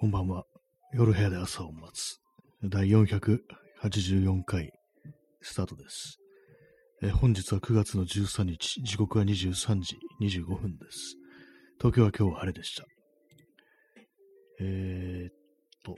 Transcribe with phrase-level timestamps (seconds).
[0.00, 0.44] こんばんは。
[0.92, 2.20] 夜部屋で朝を待つ。
[2.62, 4.70] 第484回
[5.42, 6.18] スタートです。
[7.02, 11.16] え本日は9月の13日、時刻は23時25分です。
[11.78, 12.84] 東京は今日は晴れでした。
[14.60, 15.34] えー、っ
[15.84, 15.96] と、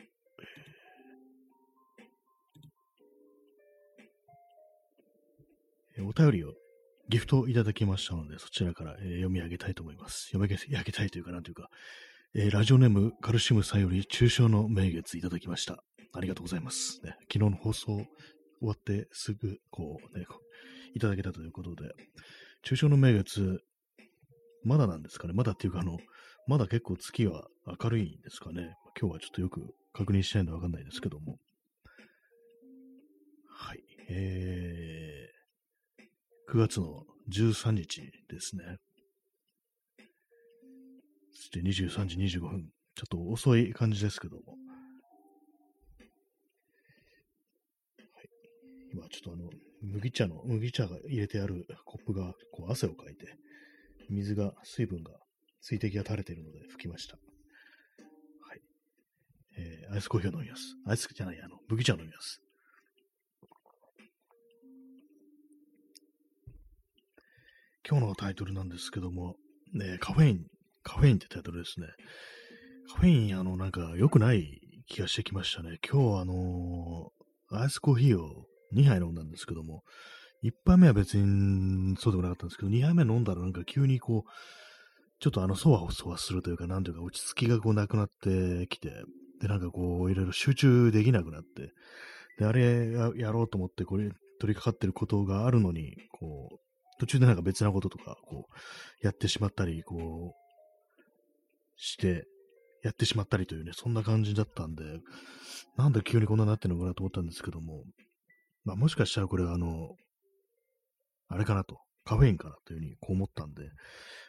[5.99, 6.55] えーお便りを
[7.11, 10.29] ギフトいただきましたので、そちらから、えー読み上げたいと思います。
[10.31, 11.69] 読み上げ上げたいというか、なんというか、
[12.33, 15.83] えーラジオネームカルシウムさんより中小の名月いただきました。
[16.13, 17.01] ありがとうございます。
[17.03, 18.07] ね、昨日の放送終
[18.63, 20.27] わってすぐ、こうね、
[20.95, 21.91] いただけたということで、
[22.63, 23.59] 中小の名月、
[24.63, 25.33] まだなんですかね？
[25.35, 25.99] まだっていうか、あの、
[26.47, 27.49] まだ結構月は
[27.83, 28.75] 明るいんですかね？
[29.01, 31.39] 今日はちょっとよく確認しないのでわかんないですけども。
[33.49, 33.81] はい。
[34.09, 38.77] えー、9月の13日ですね。
[41.51, 42.69] して23時25分。
[42.95, 44.43] ちょっと遅い感じですけども。
[47.99, 48.29] はい、
[48.93, 49.51] 今ちょっとあの、
[49.83, 53.37] 麦茶の、麦茶が入れてあるコップがこう汗をかいて、
[54.09, 55.13] 水が、水分が、
[55.61, 57.17] 水滴が垂れているので拭きました。
[57.17, 58.61] はい。
[59.59, 60.77] えーアイスコーヒーを飲みます。
[60.87, 62.41] アイスじゃない、あの、麦茶を飲みます。
[67.89, 69.35] 今日のタイトルなんですけども、
[69.73, 70.47] ね、カフェイン、
[70.83, 71.87] カフェインってタイトルですね。
[72.93, 75.79] カフェイン、あの、なんか良くない気がしてきましたね。
[75.89, 77.11] 今日あの
[77.53, 79.83] アイスコーヒーを2杯飲んだんですけども、
[80.43, 84.31] 1杯目は別にそうでもなかったんですけど、2杯目飲んだらなんか急にこう、
[85.21, 88.91] ちょっとあの、そわそわするというか、なんというか落ち着きがこうなくなってきて、
[89.41, 91.73] で、なんかこう、いろいろ集中できなくなって、
[92.39, 96.57] で、あれやろうと思って、これ、取り掛かってることがあるのに、こう、
[96.99, 100.50] 途中でなんか別なこととか、こう、やってしまったり、こう、
[101.81, 102.27] して、
[102.83, 104.85] やってしまったりというね、そんな感じだったんで、
[105.77, 107.85] なんで急にこんなになってるのかなと思ったんですけども、
[108.65, 109.89] まあもしかしたらこれはあの、
[111.29, 113.63] あれかなと、カフェインかなというふうにこう思ったんで、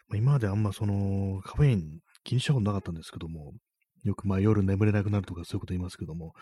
[0.08, 3.54] まあ、今まであんまその、カフェイン気にしたことなかったんですけども、
[4.04, 6.34] よくまあ夜眠れなくなるとかそういうこと言いますけども、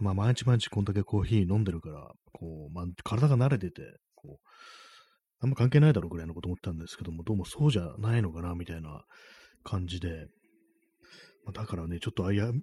[0.00, 3.82] まあ毎日毎日こんだけコーヒー飲んでるから、こう、まあ体が慣れてて、
[4.14, 4.48] こう、
[5.40, 9.04] あんま関係ないだろうぐらいのこと思ったんですけども、どうもそうじゃないのかな、みたいな
[9.62, 10.26] 感じで、
[11.52, 12.60] だからね、ちょっとあや、ね、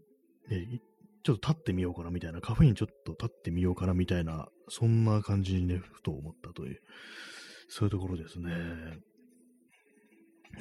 [1.23, 6.79] ちょっと立ってみようかな、みたいな、カフェインちょっと立ってみようかな、みたいな、そんな感じにね、ふと思ったという、
[7.67, 8.51] そういうところですね。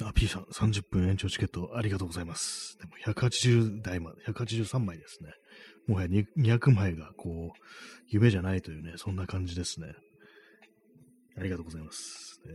[0.01, 2.77] あ、P さん、30分延長チケットありがとうございます。
[2.77, 5.31] でも180台まで、183枚ですね。
[5.87, 7.59] もはや200枚が、こう、
[8.07, 9.93] 夢じゃないというね、そんな感じですね。
[11.37, 12.39] ありがとうございます。
[12.45, 12.53] ね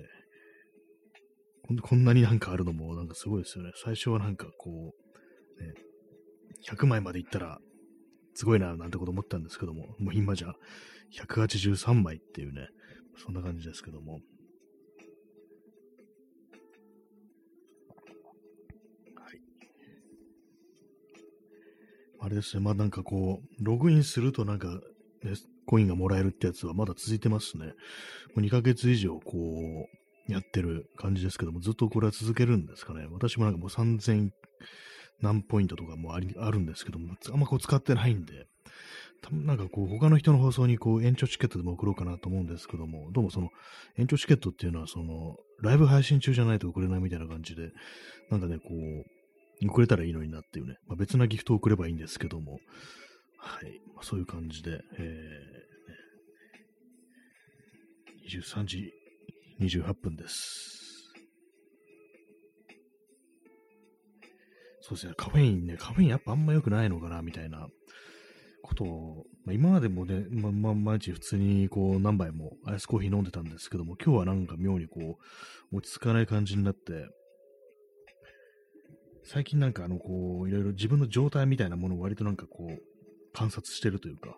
[1.83, 3.73] こんなになんかあるのもなんかすごいですよね。
[3.75, 5.06] 最初はなんかこう、
[5.61, 5.75] ね、
[6.69, 7.59] 100枚までいったら
[8.35, 10.53] すごいななんてこと思ったんですけども、もう今じゃ
[11.15, 12.69] 183枚っていうね、
[13.17, 14.15] そんな感じですけども。
[14.15, 14.23] はい。
[22.21, 24.69] あれですね、まあなんかこう、ログインするとなんか、
[25.23, 25.33] ね、
[25.65, 27.67] コインがもらえるってやつはまだ続いてますね。
[27.67, 27.73] も
[28.37, 29.89] う2ヶ月以上こ
[30.29, 33.07] う、やってる感じですけども、ずっとこれは続けるんですかね。
[33.11, 34.31] 私もなんかもう3000
[35.21, 38.47] 何ポイントとかもありあるんですけども、あんまこう使ってないんで、
[39.23, 43.51] 多分なんかこう他の人の放送にこう延長チケットでも送ろうかなと思うんですけども、どうもその
[43.99, 47.71] 延長チケットっていうのはそのライブ配信中じゃないと送れないみたいな感じで、
[48.31, 52.59] なんかね、こう、送れたらいいのになっていうね、まあ、別なギフトを送ればいいんですけども、
[53.39, 58.93] はい、まあ、そういう感じで、えー、23時
[59.61, 60.86] 28分です。
[64.89, 67.67] そうですね、カフェインね、カフェインやっぱあんま良くないのかな、みたいな
[68.63, 75.19] ことを、まあ、今までもね、まま毎日普通にこう何杯もアイスコーヒー飲んでたんですけども、今日はなんか妙にこ
[75.73, 77.09] う、落ち着かない感じになって、
[79.25, 82.79] 最近なんかあの、こう、いろいろ自分の状態みたいなものを割となんかこう、
[83.33, 84.37] 観察してるというか、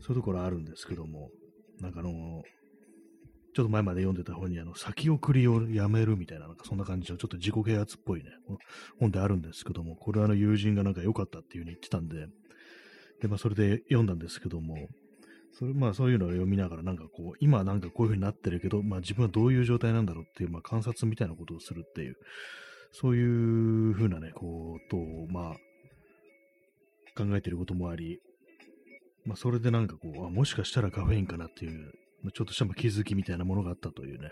[0.00, 1.28] そういうところあるんですけども、
[1.78, 2.42] なんかあの、
[3.54, 8.30] ちょっと前まで読んでた本に、あの、先送りをやめるみたいな、なんかそんな感じの、ちょっと自己啓発っぽいね、
[8.98, 12.26] 本であるんですけども、これはあの友人がなんか良かったっていう風に言ってたんで、
[13.20, 14.88] で、まあそれで読んだんですけども、
[15.52, 22.16] それ、まあそういうのを読みながら、なんかこう、今なんかこういう風になってるけど、まあ自分はどういう状態なんだろうっていう、まあ観察みたいなことをするっていう、
[22.92, 25.54] そういう風なね、ことを、まあ、
[27.16, 28.20] 考えてることもあり、
[29.24, 31.92] まあそれでなんかこう、あ、もしかしたらカフェインかなっていう、
[32.32, 34.30] ちょっとした気づきみたいなものがあったというね、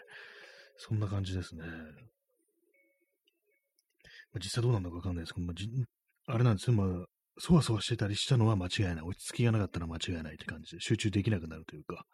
[0.76, 1.62] そんな感じですね。
[4.32, 5.68] まあ、実際どうなんだかわかんないですけど、まあ、じ
[6.26, 7.06] あれなんですよ、まあ、
[7.38, 8.94] そわそわしてたりしたのは間違いない。
[9.02, 12.04] 落ち着きがなかったら間違いないって感じで、集中できなくなるというか、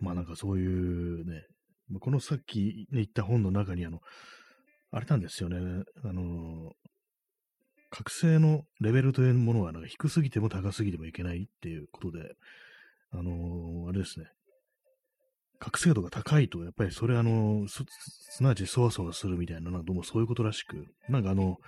[0.00, 1.42] まあなんかそういうね、
[2.00, 4.00] このさっき、ね、言った本の中にあの、
[4.90, 6.72] あれなんですよね、あの、
[7.90, 12.34] 覚醒のレベルというものは低すぎても高すぎてもいけないっていうことで、
[13.12, 14.26] あのあれですね、
[15.60, 17.84] 覚醒度が高いと、やっぱりそれあの、す、
[18.30, 21.58] すなわちそわそわするみたいな、なんかどうもそういうことらしく、なんかあの、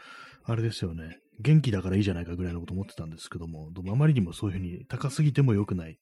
[0.44, 5.98] あれですよね、元気だからいいじゃないかぐらいのこと思ってたんですけども、どうもあまりにもそういうふうに高すぎても良くない、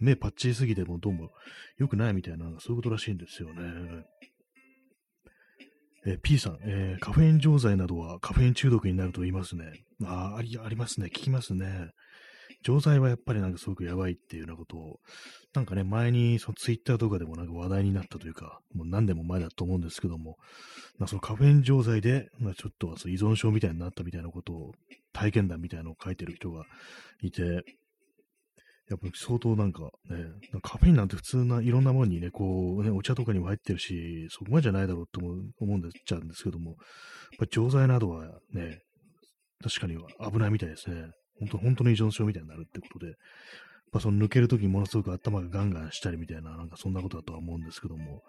[0.00, 1.30] 目パッチリすぎてもどうも
[1.78, 4.04] 良くないみたいな、そういうことらしいんですよね。
[6.06, 9.72] え、P さん、えー、カフェイン錠剤などはカフェイン中毒になると言いますね。
[10.04, 11.06] ああ、あり、ありますね。
[11.06, 11.90] 聞きますね。
[12.64, 15.00] 錠剤はやっぱりなんかすごくやばいっていうようなことを、
[15.54, 20.36] なんかね、前にそのツイッターとかでもなんか話題になったというか、もう何年も前だと思うんですけども、
[20.98, 24.72] まあ、そのカフェイン錠剤で、まあ、ちょっとはそ依存症みたいになったみたいなことを、
[25.12, 26.64] 体験談みたいなのを書いてる人が
[27.22, 27.42] いて、
[28.88, 30.24] やっぱ相当なんかね、
[30.62, 36.78] カフェインなんて普通ないろんなものにね、こうね、お茶とかにも入ってるし、そこまでじゃないだろうと思うんでっちゃうんですけども、やっ
[37.40, 38.80] ぱ錠剤などはね、
[39.62, 39.96] 確かに
[40.32, 41.10] 危ないみたいですね。
[41.38, 43.14] 本当本当の依存症みたいになるってことで、
[43.92, 48.22] まあ、その抜けるときにものすごく頭がガンガンしたりみたいな、なんかそんなことだとは思うんですけども、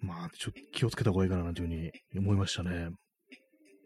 [0.00, 2.90] まあ、ちょっと気をつけた方がいいかななんていうふうに思いましたね。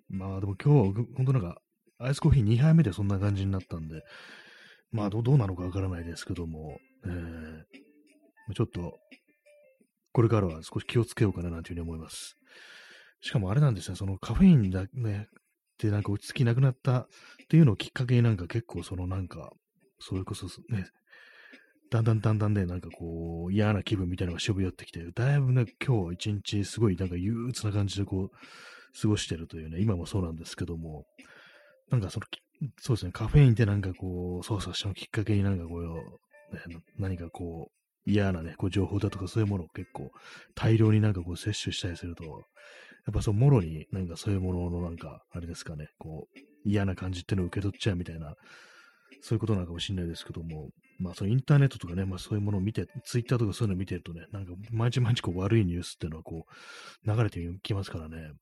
[0.08, 1.58] まあ、でも今日、本当なんか、
[1.98, 4.02] アイスコーヒー2杯目でそんな感じになったんで、
[4.92, 8.98] まあど、どうなのかわからないですけども、えー、ちょっと、
[10.12, 12.36] これからは少し気をつけようかななんていうふうに思います。
[13.20, 15.26] しかもあれなんですね、そのカフェインだね、
[15.84, 17.06] でなんか落ち着きなくなったっ
[17.48, 19.52] ていうのをきっかけになんか結構そのなんか、
[19.98, 20.86] それこそね、
[21.90, 31.04] だんだんだんだんね、なんかこう、嫌な気分みたいなのがしぶ寄ってきて、だいぶね、今日一日すごいなんか憂鬱な感じでこう、過ごしてるというね、今もそうなんですけども、
[31.90, 32.26] なんかその、
[32.80, 36.60] そうですね、カフェインってなんかこう、操作したのきっかけになんかこう、ね、
[36.98, 40.10] 何かこう、嫌なね、こう情報だとかそういうものを結構
[40.54, 42.24] 大量になんかこう摂取したりすると、
[43.06, 48.34] やっぱそのもろになんかそういうもののなんか、あれですかね、こう、嫌な感じっていうのを受け取っちゃうみたいな、
[49.20, 58.32] そういうことなのかもしれないですけども、まあそのインターネットとかね、まあそういうものを見て、ツイッターとかそういうのを見てるとね、なんか毎日毎日こう悪いニュースっていうのはこう流れてきますからね、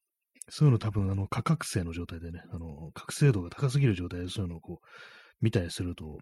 [0.49, 4.87] そういうの多分、あの、過覚醒の状態でね、あの、覚醒度が高すぎる状態でそういうのをこう、
[5.41, 6.19] 見たりすると、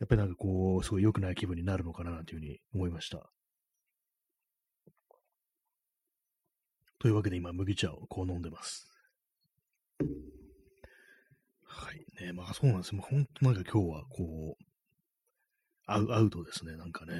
[0.00, 3.30] やっぱりなんかこう、すごい良くない気分になるのかななんていうふうに思いました。
[7.00, 8.86] というわけで今、麦茶をこう飲んでます。
[11.64, 12.04] はい。
[12.22, 13.00] ね、まあそうなんですよ。
[13.00, 14.64] 本当なんか今日はこう、
[15.86, 17.14] アウアウトですね、なんかね。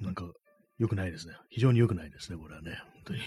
[0.00, 0.24] なんか、
[0.78, 1.34] 良くないですね。
[1.48, 2.82] 非常に良くないですね、これはね。
[2.94, 3.20] 本当に。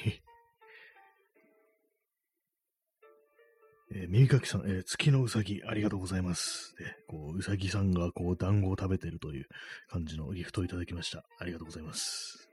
[3.94, 6.74] えー、耳かきさん、えー、月のうさぎ、ありがとうございます。
[6.78, 9.46] で、こう、うさぎさんが、こう、団子を食べてるという
[9.90, 11.24] 感じのギフトをいただきました。
[11.40, 12.52] ありがとうございます。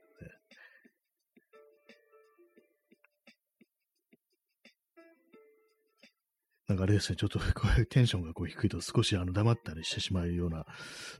[6.68, 10.66] なんかあれですね、ちょっと こういうテンションがこう低いと少しあの黙ったりしてしまうような、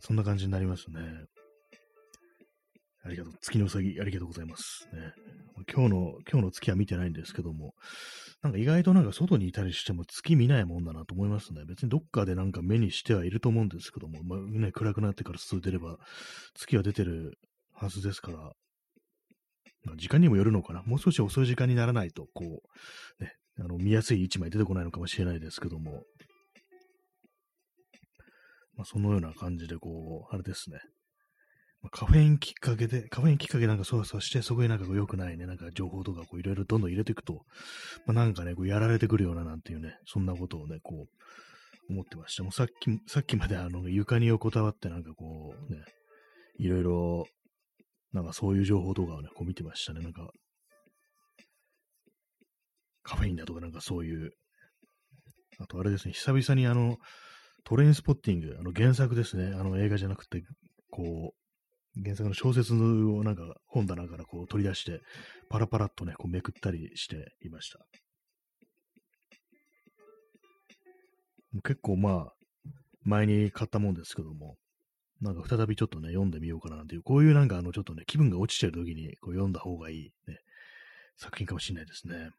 [0.01, 1.01] そんな感じになりますね。
[3.03, 3.33] ありがとう。
[3.41, 4.87] 月のうさぎ、ありがとうございます。
[4.93, 5.15] ね、
[5.73, 7.75] 今日の、今日の月は見てないんですけども、
[8.43, 11.65] なんか意外となんか外にいたりしても月見ないもんだなと思いますね。
[11.67, 15.99] 別にどっかでなんか目にしてはいると思うんですけども、まあね、暗くなってから外出れば
[16.55, 17.39] 月は出てる
[17.73, 18.39] はずですから、
[19.85, 20.83] まあ、時間にもよるのかな。
[20.83, 22.63] もう少し遅い時間にならないと、こ
[23.21, 26.05] う、ね、あの見やすい位置まで出てこないのかもしれないですけども、
[28.77, 30.79] まあ、そのような感じで、こう、あれですね。
[31.93, 37.45] カフェインきっかけで、カフェインきっかけなんかそうそうして、そこになんか良くないね、なんか情報とかこういろいろどんどん入れていくと、
[38.05, 42.43] まあ、なんかね、こうやられてくるようななんていうね、そんなことをね、こう、思ってました。
[42.43, 45.81] もうさっき、さっきまであの、床に横たわってなんかこう、ね、
[46.59, 47.27] いろいろ、
[48.13, 50.01] なんかそういう情報とかをね、こう見てましたね。
[50.01, 50.29] なんか、
[53.03, 54.33] カフェインだとかなんかそういう、
[55.61, 56.99] あとあれですね、久々にあの、
[57.65, 60.43] トレインスポッティング、あの原作ですね、あの映画じゃなくて、
[60.91, 61.48] こう、
[61.97, 65.01] 原作の小説をなんか本棚からこう取り出して、
[65.49, 67.79] パラパラっとね、こうめくったりしていました。
[71.63, 72.33] 結構まあ、
[73.03, 74.57] 前に買ったもんですけども、
[75.21, 80.39] なんか再びちょっとね、読んでみようかななんていう、こういうなんかあのちょっとね、気分が落ちてる時にこう読んだ方がいいね、
[81.17, 82.31] 作品かもしれないですね。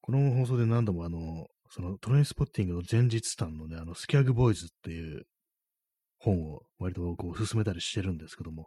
[0.00, 5.26] この放送で何度もあの、そのトレインスポッティングの前日談のね、あの、スキャグボーイズっていう
[6.18, 8.66] 本を割とこう進めたりしてるんですけども、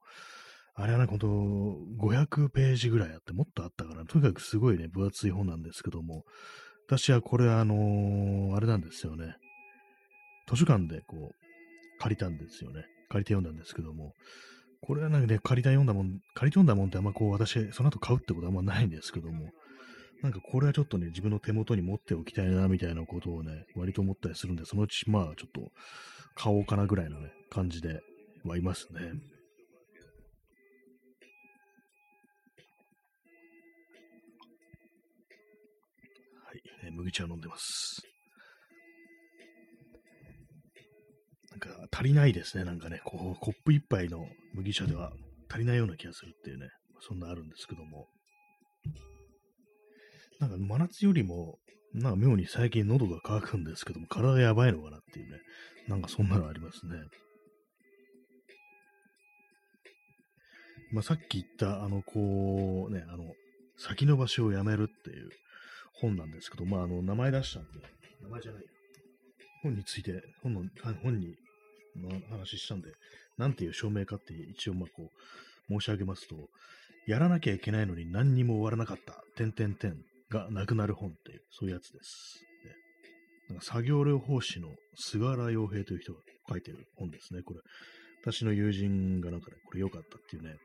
[0.74, 6.24] あれはね、ほんと、500ページぐらいあって、もっとあったから、とにかくすごいね、分厚い本なんですけども、
[6.88, 9.36] 私はこれ、あのー、あれなんですよね。
[10.50, 12.86] 図書館でこう、借りたんですよね。
[13.10, 14.14] 借りて読んだんですけども、
[14.82, 19.52] これはなんかね、借りた読んだもん、借りて読んだもんってあんまこう、私、その後買うってことはあんまないんですけども、
[20.24, 25.72] なんかこれはちょっとね、自分の手元に持っておきたいな、みたいなことをね、割と思ったりするんで、そのうち、まあ、ちょっと、
[26.36, 28.02] 買おうかなぐらいのね、感じで
[28.46, 29.02] はいますね。
[29.02, 29.08] は
[36.56, 38.02] い、え麦茶飲んでます。
[41.52, 42.64] なんか足りないですね。
[42.64, 45.12] なんかね、こう、コップ一杯の麦茶では
[45.50, 46.70] 足りないような気がするっていうね、
[47.02, 48.08] そんなあるんですけども。
[50.40, 51.60] なんか真夏よりも、
[51.94, 55.40] なんか妙に最近喉が渇くんですけども、体がやばいのかなっていうね、
[55.90, 56.96] なんかそんなのありますね。
[60.92, 63.34] まあ、さっき言った、あの、こう、ね、あの、
[63.78, 65.30] 先延ばしをやめるっていう
[65.94, 67.70] 本なんですけど、まあ、あの、名前出したんで、
[68.22, 68.64] 名前じゃない
[69.64, 70.64] 本について、本の、
[71.04, 71.36] 本に
[71.96, 72.92] の話したんで、
[73.38, 75.10] なんていう証明かって一応、まあ、こ
[75.70, 76.36] う、申し上げますと、
[77.08, 79.96] やらなきゃいけないのに何にも終わらなかった、点々点
[80.30, 82.44] がなくなる本っていう、そういうやつです。
[82.66, 82.72] ね、
[83.50, 86.20] なんか作業療法士の菅原洋平という人が
[86.50, 87.42] 書いてる本ですね。
[87.44, 87.62] これ、
[88.22, 90.58] 私の友人がなんかね、これ良かったっていうね、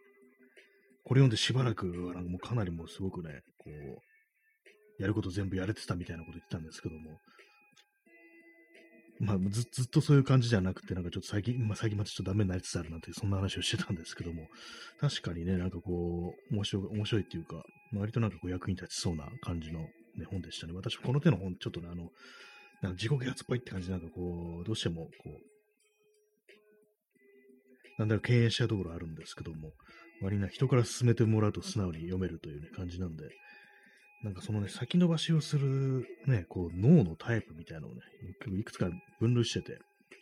[1.07, 7.21] これ読んでしばらくはなんかもうかなりもうすごくね、こう、やること全部やれてたみたいなこと言ってたんですけども、
[9.21, 14.49] まあず、ずっとそういう感じじゃなくて、なんかちょっと最近、まあ、最近までちょっとダメになりつつあるなんて、そんな話をしてたんですけども、
[15.01, 17.63] 確かにね、なんかこう、面白い、面白いっていうか、
[17.95, 19.89] 割となんかこう役に立ちそうな感じの、ね、
[20.29, 20.73] 本でしたね。
[20.75, 22.11] 私、この手の本、ちょっとね、あの、
[22.83, 25.57] なんか自己啓発っぽいって感じで、なんかこう、どうしても、こう、
[27.99, 29.71] なんだろう、敬遠しちゃうところあるんですけども、
[30.23, 33.25] 割な人から勧めてもらうと素直に読めるというね、感じなんで、
[34.23, 38.01] なんかそのね、先延ばしをするね、こう脳のタイプみたいなのをね、
[38.59, 38.89] いくつか
[39.21, 39.79] 分類してて、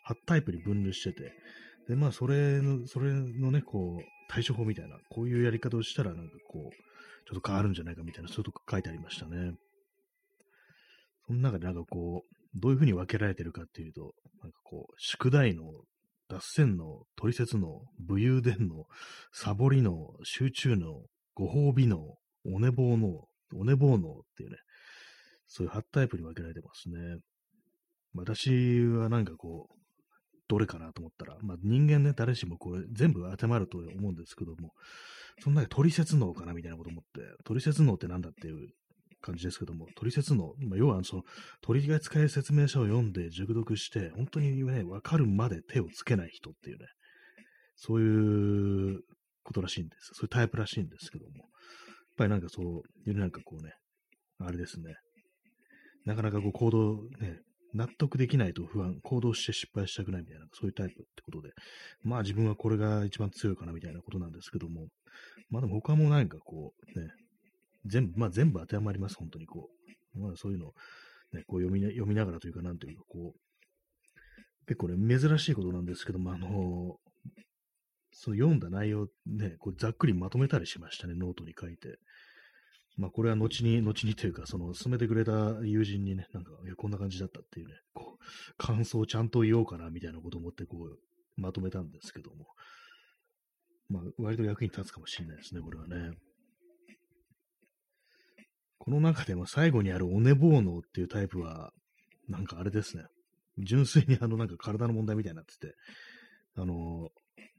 [0.08, 1.32] 8タイプに分類してて、
[1.88, 9.52] で、まあ、それの、それのね、こう、対処法みたいな、こういうやり方をしたら、なんかこう、ちょっと変わるんじゃないかみたいな、そういうとこ書いてありましたね。
[11.26, 15.64] その中でなんかこう、どういうふうに分けられてるかっていうと、なんかこう、宿題の、
[16.28, 18.86] 脱線の、取説の、武勇伝の、
[19.32, 21.02] サボりの、集中の、
[21.34, 22.16] ご褒美の、
[22.46, 24.56] お寝坊の、お寝坊能っていうね、
[25.46, 27.18] そういう8タイプに分けられてますね。
[28.14, 29.74] 私はなんかこう、
[30.48, 34.72] どれかなと思ったら、まあ人間ね、誰しもこれ全部当てはまると思うんですけども、
[35.42, 38.68] そんなに取説能かなみたいなこと思って、取説能ってなんだっていう
[39.24, 41.22] 感じですけども、取説能、まあ、要はその
[41.62, 46.86] 取扱説明書を読んで熟読して、本当にね、わかるまで手をつけない人っていうね、
[47.76, 49.00] そういう
[49.42, 50.10] ことらしいんです。
[50.14, 51.46] そういうタイプらしいんですけども、やっ
[52.16, 53.72] ぱりなんかそう、なんかこうね、
[54.38, 54.94] あれですね、
[56.04, 57.38] なかなかこう行動、ね、
[57.72, 61.50] 納得できないと不安、行動して失敗したくないみたいな、そういうタイプってことで、
[62.02, 64.88] まあ自分はこれが一番強いかなみたいなことなんですけども、
[65.50, 67.08] まあでも他もなんかこう、ね、
[67.84, 69.70] 全部、まあ全部当てはまります、本当にこ
[70.14, 70.18] う。
[70.18, 70.74] まあそういうのを、
[71.32, 76.96] ね、こう読み読みながらというか、なんというか、こう、結構ね、珍しいことなんですけども、あの
[78.12, 81.98] その読んだ内容ね、これざっくりまとめたりしましたね、ノートに書いて。
[82.96, 85.32] まあこれは後に、後にというか、その勧めてくれた
[85.64, 92.46] 友人にね、なんか、いや、こんな感じだったっていうね、こう、感想をちゃんと言おうかな、みたいなことを思って、こう、まとめたんですけども。
[93.88, 96.12] まあ、割と役に立つかもしれないですね、これはね。
[98.84, 101.72] この中でも最後にあるお寝坊能っていうタイプは、
[102.28, 103.04] なんかあれですね。
[103.56, 105.74] 純粋にあの、なんか体の問題みたいになってて、
[106.54, 107.08] あの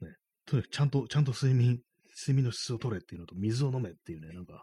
[0.00, 0.14] ね
[0.46, 1.80] とにかくちゃんと、ちゃんと睡眠、
[2.16, 4.62] 睡眠の質を取れっていうのと、水を飲めっていうね、なんか、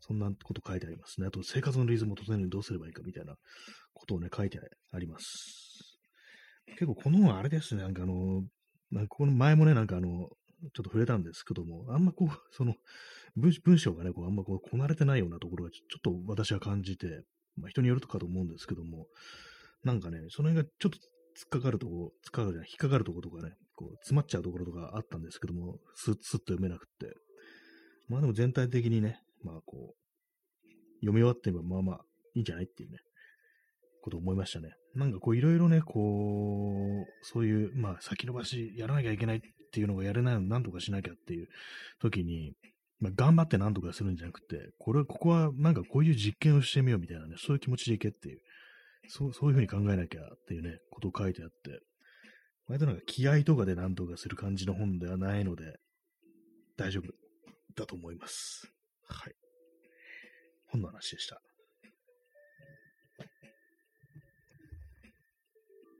[0.00, 1.26] そんなこと書いてありますね。
[1.26, 3.34] あと、生活のリズムを整えるにどうすればいいかみたいな
[3.92, 4.60] ことをね、書いて
[4.92, 5.98] あります。
[6.66, 8.44] 結構、この本あれですね、なんかあの、
[8.92, 10.26] なんかこの前もね、なんかあの、ちょ
[10.66, 12.74] っと触れたんですけども、あんまこう、その
[13.36, 17.24] 文、章がね、こうあんまこう、こなれてないようなところがちょっと私は感じて、
[17.56, 19.06] まあ人によるとかと思うんですけども、
[19.82, 27.14] なんかね、その辺がちょっと突っかかるとこ、突っかかるじゃない、引っかかるところとかね、こう、詰まっちゃうところとかあったんですけども、スッ、スッと読めなくって。
[28.08, 32.00] まあでも全体的にね、まあこう、読み終わってればまあまあ
[32.34, 32.98] いいんじゃないっていうね、
[34.00, 34.74] ことを思いましたね。
[34.94, 39.40] なんかこういろいろね、こう、そういう、まあ先延ばしやらなきゃいけないっ
[39.72, 41.48] ていうのがやれないのなんとかしなきゃっていう
[42.00, 42.54] 時に、
[43.04, 48.38] まあ、頑張ってなんとかするんじゃなくて、これ、ここはなんかこういう実験をしてみようみたいなね、そういう気持ちでいけっていう、
[49.08, 51.80] そうそういうふうに考えなきゃっていうね、ことを書いてあって、
[52.66, 55.76] 割となんか気合とかで何とかする感じの本ではないので、
[56.78, 57.12] 大丈夫
[57.76, 58.72] だと思います。
[59.06, 59.34] はい。
[60.68, 61.42] 本の話でした。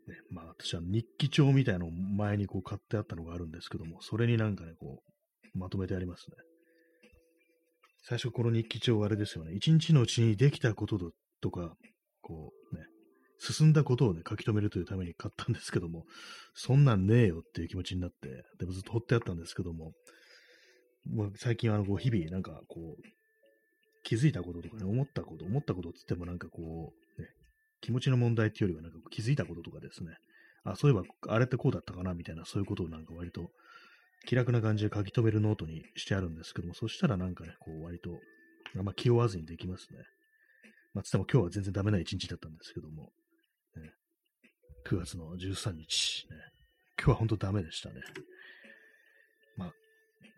[0.08, 5.02] ね、まあ私は日記帳みたいなのを前にこう買ってあったのがあるんですけども、それになんかね、こ
[5.54, 6.37] う、まとめてありますね。
[8.06, 9.54] 最初この日記帳はあれですよね。
[9.54, 10.99] 一日のうちにできたこと
[11.40, 11.75] とか、
[12.20, 12.82] こうね、
[13.38, 16.04] 進んだことをね、書き留めるというために買ったんですけども、
[16.54, 19.92] そんなんねえよっていう気持ちになって、でもずっと掘ってあったんですけども、
[21.11, 23.02] もう最近はあの、こう、日々なんかこう、
[24.02, 27.28] 気づいたこととかね、思ったこと、思ったことって言ってもなんかこう、ね、
[27.80, 30.11] 気持ちの問題っていうよりはなんか気づいたこととかですね、
[30.64, 33.49] あ、そういえばあれってこうだったかなみたいな、そういうことをなんか割と
[34.26, 38.10] 気楽な感じで書き留めるノートにしてあるんですけども、そしたらなんかね、こう割と、
[38.76, 39.98] あんま気負わずにできますね。
[40.94, 43.12] まあ、つっても今日は全然ダメな一日だったんですけども、
[43.76, 43.92] ね、
[44.86, 46.36] 9月の13日、ね、
[46.98, 48.00] 今日は本当ダメでしたね。
[49.56, 49.72] まあ、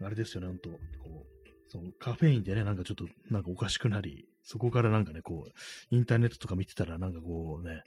[0.04, 7.82] あれですよね、本当こう、そのカフェインでね、なんかちょっとなんかおかしくなり、そこからなんかね、こう、インターネットとか見てたらなんかこうね、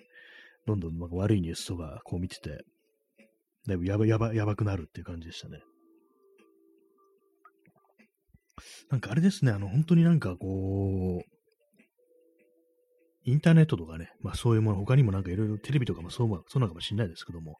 [0.65, 2.63] どんどんなんか悪いニュースとかこう見てて、
[3.67, 5.59] だいぶやばやばやばくなるっていう感じでしたね。
[8.89, 11.39] なんかあれですね、あの、本当になんかこう、
[13.25, 17.57] インターネットとかね、まあそういうもの、他にもなんかいろいろテレビとかもそう、そうなのかもしれないですけども、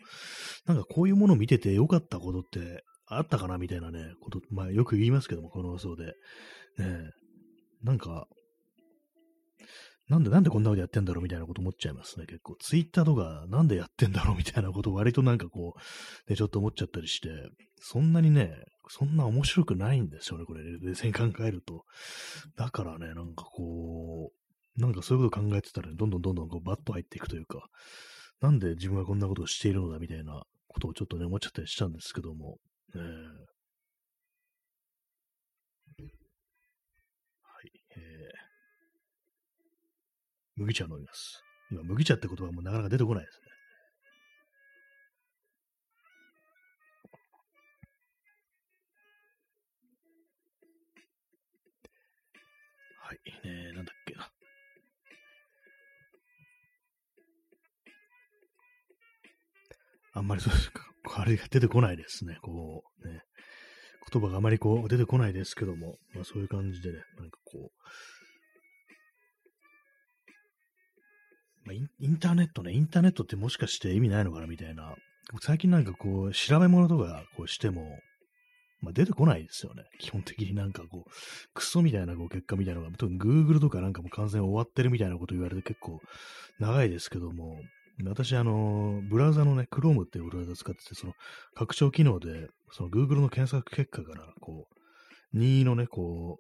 [0.66, 6.14] なんかこういうものを見てて良かったことってあったかなみたいなね、こと、まあよく言いますけども、この放送で。
[6.78, 7.12] ね
[7.84, 8.28] なんか、
[10.10, 12.56] なんで、なんでこんなことやってんだろうみたいなこと思っちゃいますね、結構。
[12.60, 17.30] ツイッターとか、なんでやってんだろうみたいなこと割となんかこう、ね、ちょっと思っちゃったりして、
[17.78, 18.56] そんなにね、
[18.90, 21.86] そんな面白くないんですよね、これ、冷静に考えると。
[22.56, 24.32] だからね、なんかこ
[24.78, 27.68] う、なんかそういうこと考えてたら、ね、どんどんどんどんこうバッと入っていくというか、
[28.42, 32.58] なんで自分がこんなことをしているのだみたいなことをちょっとね、思っちゃったりしたんですけども、
[32.96, 33.02] ね、
[40.60, 41.42] 麦茶を飲みます。
[41.72, 43.50] 今、麦茶って言葉もなかなか出てこないですね。
[53.02, 53.18] はい、
[53.48, 54.30] ねなんだっけな。
[60.14, 60.84] あんまりそうですか。
[61.16, 62.38] あれが出てこないですね。
[62.42, 63.22] こう、ね。
[64.12, 67.72] 言葉があまりこう出てこないですけども、まあそういう感じでね、なんかこう、
[71.70, 74.96] まあ、インターネットね、インターネットってもしかして意味ないのかなみたいな。
[75.40, 78.00] 最近なんかこう、調べ物とかこうしても、
[78.82, 79.84] まあ、出てこないですよね。
[80.00, 81.12] 基本的になんかこう、
[81.54, 86.00] クソみたいなこう結果みたいなのが、特に Google とかなんかもう完全終わってるみたいなこと言われて結構
[86.60, 87.60] 長いですけども、
[88.04, 91.14] 私あの、ブラウザのね、Chrome っていうブラウザ使ってて、その
[91.54, 96.40] 拡張機能で、その Google の検索結果から、こう、任意のね、こ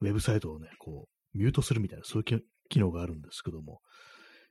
[0.00, 3.80] う、ウェブサイトをね、こう、ミュートするみたいな、そういう機能があるんですけども、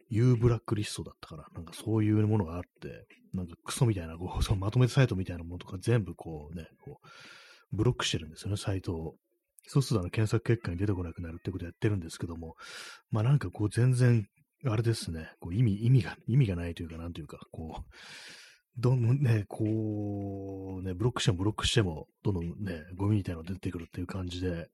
[0.10, 7.08] U ブラックリストだったから、なんかそういうものがあって、なんかクソみたいな、こう、そのまとめサイトみたいなものとか全部こうね、こう、
[7.76, 9.16] ブロックしてるんですよね、サイトを。
[9.66, 12.56] そうするとあの検索結果に出てこなくなるってことやってるんですけども、
[13.12, 14.28] まあなんかこう全然、
[14.66, 17.84] あれですね、こう意味、意味が、意味がないというか、なんというか、こう、
[18.78, 24.68] どんどんね、こう、ね、ブロックしてもブロックしても、どんどんね、ゴミみたいなの出てくるっていう感じで、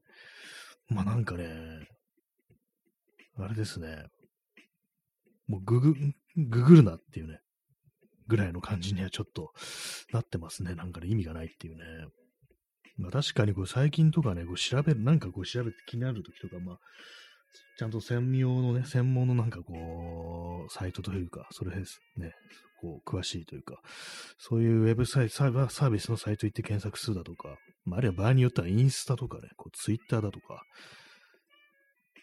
[0.89, 1.47] まあなんかね、
[3.37, 4.05] あれですね、
[5.49, 5.95] もうググ、
[6.38, 7.39] ググるなっていうね、
[8.27, 9.51] ぐらいの感じにはちょっと
[10.13, 10.75] なってますね。
[10.75, 11.83] なんかね、意味がないっていうね。
[12.97, 16.77] まあ確かにこう最近とかね、こう調べる、なんかこう調べて気になるときとか、まあ、
[17.79, 22.33] ちゃんと専用のね、専門のなんかこう、サイトというか、それですね、
[22.81, 23.81] こう、詳しいというか、
[24.38, 30.62] そういうウェブサイト、サービスのサイト行って検索するだとか、まあ、あるいは場合によってはインスタとかね、こうツイッターだとか、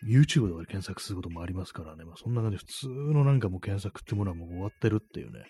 [0.04, 5.44] YouTube とかで検索することもありますからね、まあ、そんな感じで普通のなんかもう検索ってものはもう終わってるっていうね、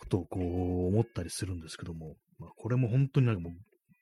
[0.00, 3.52] ことをこう思ったりするんですけども、まあ、これも本当になんかもう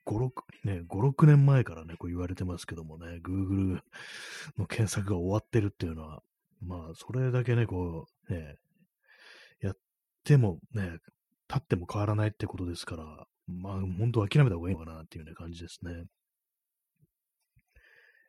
[0.07, 0.31] 5、6、
[0.65, 3.81] ね、5、6年前からね、こう言われてますけどもね、Google
[4.59, 6.23] の検索が終わってるっていうのは、
[6.61, 8.57] まあ、それだけね、こう、ね、
[9.61, 9.75] やっ
[10.25, 10.99] てもね、
[11.49, 13.05] 立っても変わらないってことですから、
[13.47, 16.05] まあ、本当諦めた方がいいのかなっていうね、感じですね。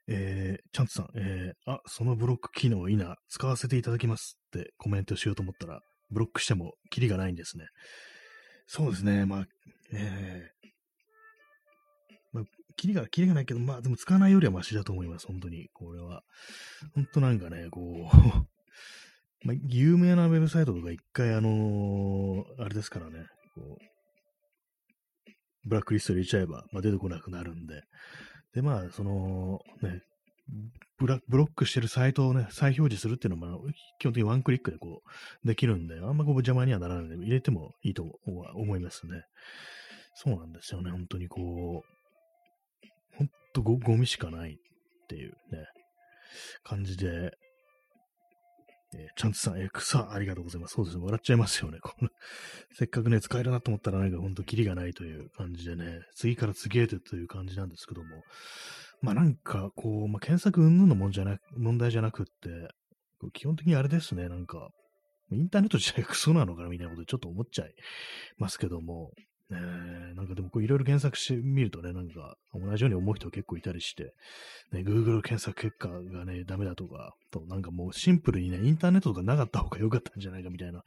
[0.07, 7.65] えー、チャンツさん、えー、あ、そのブロック機能いいな、使わせていただきますってコメントしようと思ったら、ブロックしてもキリがないんですね。
[8.67, 9.45] そうですね、まあ、
[9.93, 10.67] えー、
[12.31, 12.43] まあ、
[12.75, 15.69] キリが、キリがないけど、まあ、でも使わないよりはマシだと思います、本当に。
[15.73, 16.23] これは。
[16.95, 18.17] 本当なんかね、こう
[19.45, 23.93] まあ、有名なウェブサイトとか一回、あのー、あれですからね、こう、
[25.65, 27.83] ブラックリスト入れちゃえば、まあ、出てこなくなるんで、
[28.53, 30.01] で、まあ、その、ね、
[30.97, 33.61] ブラブロックしてるサイトをね、再表示するっていうのも、
[33.99, 35.01] 基本的にワンクリックでこ
[35.43, 39.23] う、できるんで、あんまこう邪魔にはならないので、入れてもいいと思いますね。
[40.15, 44.57] そうなんですよね、本当にこう、ほんとゴゴミしかないっ
[45.07, 45.65] ていうね、
[46.63, 47.31] 感じで、
[48.97, 50.75] えー、チャンツさん、えー、草、ありがとうございます。
[50.75, 51.79] そうですね、笑っちゃいますよね。
[51.82, 52.10] この
[52.73, 58.23] せっかくね、使えるなと思ったら、なんかほんとキリがないという感じでね、次から次へという感じなんですけども、
[59.01, 62.69] まあなんか、こう、まあ、検索云々のもんじゃな問題じゃなくって、
[63.34, 64.69] 基本的にあれですね、なんか、
[65.32, 67.73] インターネット自体がクソなのかなみたいなことでちょっと思っちゃい
[68.38, 69.12] ますけども、
[69.49, 74.13] ねなんかでもこういろいろ検索してみるとね、なんか同じように思う人結構いたりして、
[74.71, 80.84] ね、Google 検索結果がね、ダメだとか、となんかもうシンプルにね、インターネットとかなかった方が良かったんじゃないかみたいな、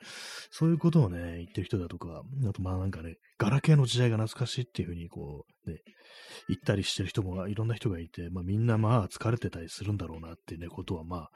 [0.51, 5.79] そういうことをね、言ってる人だとか、あとまあなんかね、ガラケーの時代が懐かしいっていうふうにこう、ね、
[6.49, 11.31] 言ったりしてる人もいろんな人がいて、まあみんなまあ疲れてたりするんだろうなっていうね、ことはまあ、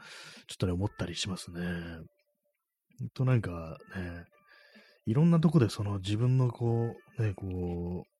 [0.46, 1.60] ちょっとね、思ったりしますね。
[2.98, 4.24] ほんとなんかね、
[5.06, 8.10] いろんなとこでその自分のこう、ね、こう、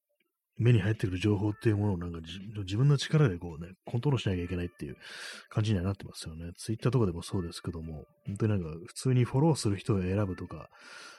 [0.63, 2.19] 目に入ってくる情報っていうものをなんか
[2.65, 4.97] 自分の力でこうね、コントロールしなきゃいけないっていう
[5.49, 6.53] 感じにはなってますよね。
[6.59, 10.69] ツイッターとかでもそうですけども、本当になんか普通にフォローする人を選ぶとか、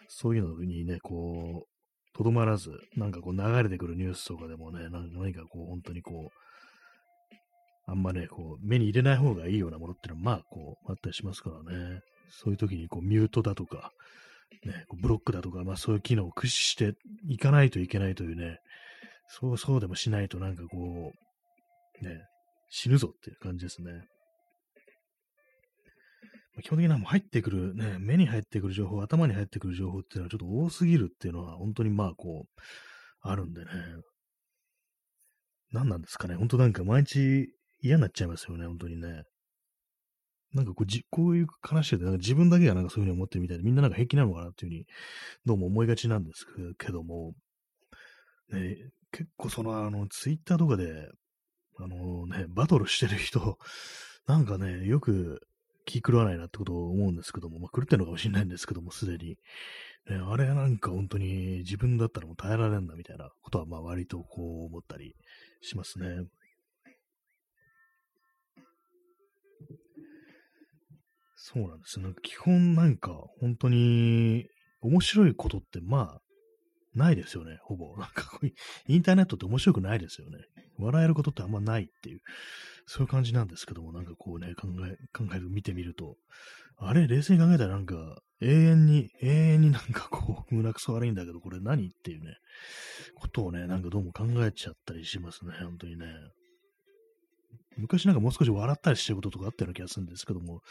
[0.10, 6.42] そういうのにね、こう、とどまらず、なんかこう流れてくるニュースとかでもね、何かこう本当にこう、
[7.88, 12.02] あんまね、こう、目に入れない方がいいようなものっていうのは、まあ、こう、あったりしますからね。
[12.30, 13.92] そういう時に、こう、ミュートだとか、
[14.66, 16.94] ね、ブロックだとか、まあそういう機能を駆使して
[17.28, 18.60] いかないといけないというね、
[19.28, 21.14] そうそうでもしないとなんかこ
[22.02, 22.22] う、ね、
[22.70, 23.92] 死ぬぞっていう感じですね。
[26.64, 32.62] 基本的にはも入ってくる、ね、目に入ってくる情報、頭に入ってくる情報っていうのはちょっと多すぎるっていうのは本当にまあこう、
[33.22, 33.72] あるんでね。
[35.72, 36.36] 何なんですかね。
[36.36, 37.48] 本当なんか毎日
[37.82, 39.24] 嫌になっちゃいますよね、本当にね。
[40.54, 44.86] なんかこうじ、こういう話で、なんか自分だけがなんかそういうふうに思ってるみたいで、みんななんか平気なのかなっていうふうに、
[45.46, 46.46] どうも思いがちなんです
[46.78, 47.34] けども、
[48.52, 48.78] ね、
[49.12, 51.10] 結構その、あの、ツイッターとかで、
[51.78, 53.58] あのね、バトルしてる人、
[54.28, 55.42] なんかね、よく
[55.86, 59.38] 気狂わないなってことを思うんですけども、まあ、狂ってるのかもしれないんですけども、すでに。
[60.10, 65.16] ね、あれなんか本当に自分だったらもう耐えられんなみたいなことは、まあ割とこう思ったり
[65.62, 66.24] しますね。
[71.44, 74.46] そうなんですなんか基本なんか本当に
[74.82, 76.22] 面白いことってまあ
[76.94, 77.96] ないですよね、ほぼ。
[77.98, 78.48] なんかこう
[78.88, 80.38] インターネットって面白くないですよね。
[80.78, 82.20] 笑えることってあんまないっていう、
[82.86, 86.18] そういう感じなんですけども、なんかこうね、考え、考える、見てみると、
[86.78, 92.36] あれ、冷静に考えたらなんか、永遠に、永遠になんかこう、 胸くそ悪いんだけど、これ何っていうね、
[93.16, 96.06] ことをね、なんかどうも考えちゃったりしますね、本当にね。
[97.78, 100.62] 昔なんかもう少し笑ったりしてることとかあったような気がするんですけども、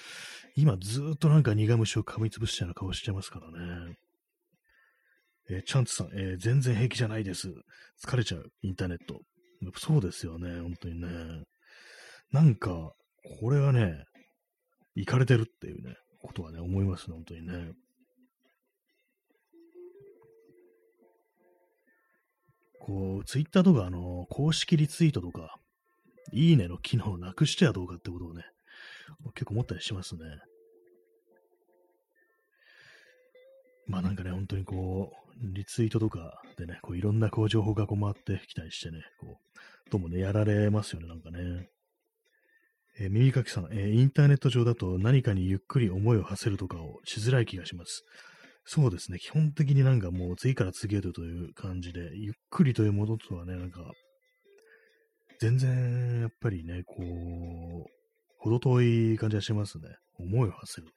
[0.56, 3.50] 今ずっとなんか苦虫を噛みつぶしたような顔しちゃいますから
[3.86, 3.94] ね。
[5.50, 7.52] えー、チャンツさん、えー、全然平気じゃないです。
[8.06, 9.20] 疲れちゃう、インターネット。
[9.76, 11.08] そうですよね、本当にね。
[12.32, 12.92] なんか、
[13.40, 14.04] これはね、
[14.94, 17.72] 行かれてるっていうね、ことはね、思いますね、本当にね。
[22.80, 25.56] こう、ツイッターとか、あの、公式リツイートとか、
[26.33, 28.45] いいねの機能をなくしてはどうかってことをね、
[29.35, 30.21] 結構思ったりしますね。
[33.87, 41.69] まあなんかね、本当にこう、リツイートとかでね、こういろんなこう情報がこう回ってきたりしてね、こう、どうもね、やられますよね、なんかね。
[42.99, 48.05] えー、耳かきさん、えー、インターネット上だと何かにゆっくり思いを馳せるとかをしづらい気がします。
[48.64, 53.81] そうですね、基本的になんかもう次から次へとという感じで、ゆっくりというものとはね、なんか
[55.40, 57.90] 全然、やっぱりね、こう、
[58.37, 58.83] ほど遠
[59.14, 59.85] い感じがしますね。
[60.18, 60.88] 思いを馳せる。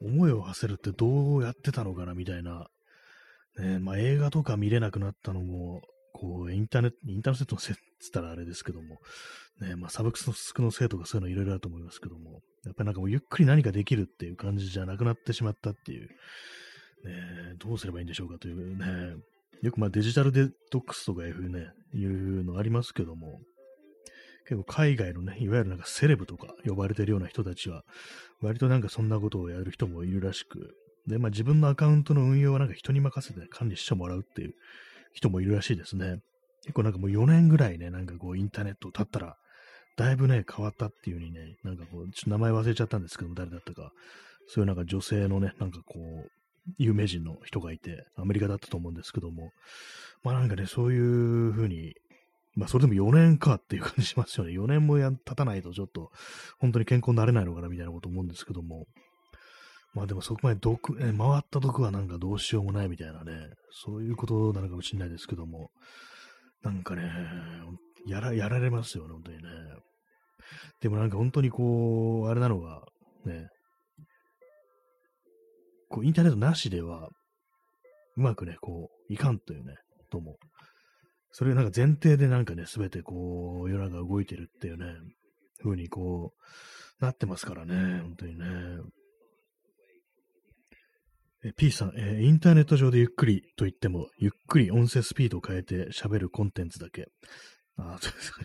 [0.00, 2.68] 思いを馳せるってどうやってたのかな、みたいな。
[3.58, 5.82] ね、まあ映画とか見れなくなったのも、
[6.14, 8.98] こう、インターネット、インターネットのせいって言ったらあれですけども、
[9.60, 19.16] ね、まあサブクスクのせいとかそういうのいろいろあると思いますけども、やっぱりなんかもうゆっくり何かできるっていう感じじゃなくなってしまったっていう、ね、どうすればいいんでしょうかというね、
[19.60, 23.40] よくまあデジタルデトックスとかいうね、いうのありますけども、
[24.48, 27.84] 結構海外のね、いわゆるなんかセレブとか呼ばれてるような人たちは、
[28.40, 30.74] 割となんかそんなことをやる人もいるらしく、
[31.06, 34.54] で、まあ自分のアカウントの運用はなんか人に任せて管理してもらうっていう
[35.12, 36.20] 人もいるらしいですね。
[36.62, 39.36] 結構なんかもう4年ぐらいね、なんかこうインターネットを経ったら、
[39.96, 43.92] だいぶね、変わったっていう風にね、なんかこう、ちょっと名前忘れちゃったんですけども、誰だったか、
[44.48, 46.30] そういうなんか女性のね、なんかこう、
[46.78, 49.50] 有名人の人がいて、アメリカだったと思うんですけども、
[50.22, 51.94] まあなんかね、そういう風に、
[52.54, 54.52] まあそれでも4年かっていう感じしますよね。
[54.52, 56.10] 4年もや経たないとちょっと、
[56.58, 58.86] 本当に健康になれないのかなみたいなこと思うんですけども、
[59.94, 63.32] まあでもそこまで毒、え回った毒はなんかどうしようもないみたいなね、
[63.70, 65.70] そういうことなのかもしれないですけども、
[66.62, 67.10] なんかね、
[68.06, 69.42] やら、やられますよね、本当にね。
[70.80, 72.82] でもなんか本当にこう、あれなのが、
[73.24, 73.48] ね、
[75.88, 77.08] こう、インターネットなしでは、
[78.16, 79.74] うまくね、こう、いかんというね、
[80.10, 80.36] とも。
[81.32, 84.94] それなんか前提でなんかね、すべてこう、世の中動いてるっていうね、
[85.62, 86.34] 風にこ
[87.00, 88.44] う、なってますからね、本当にね。
[91.44, 97.06] え P さん、え、インターネット上でゆっくりと言っても、ゆっくり音声スピードを変えて喋るコンテンツだけ。
[97.76, 98.42] あ そうですか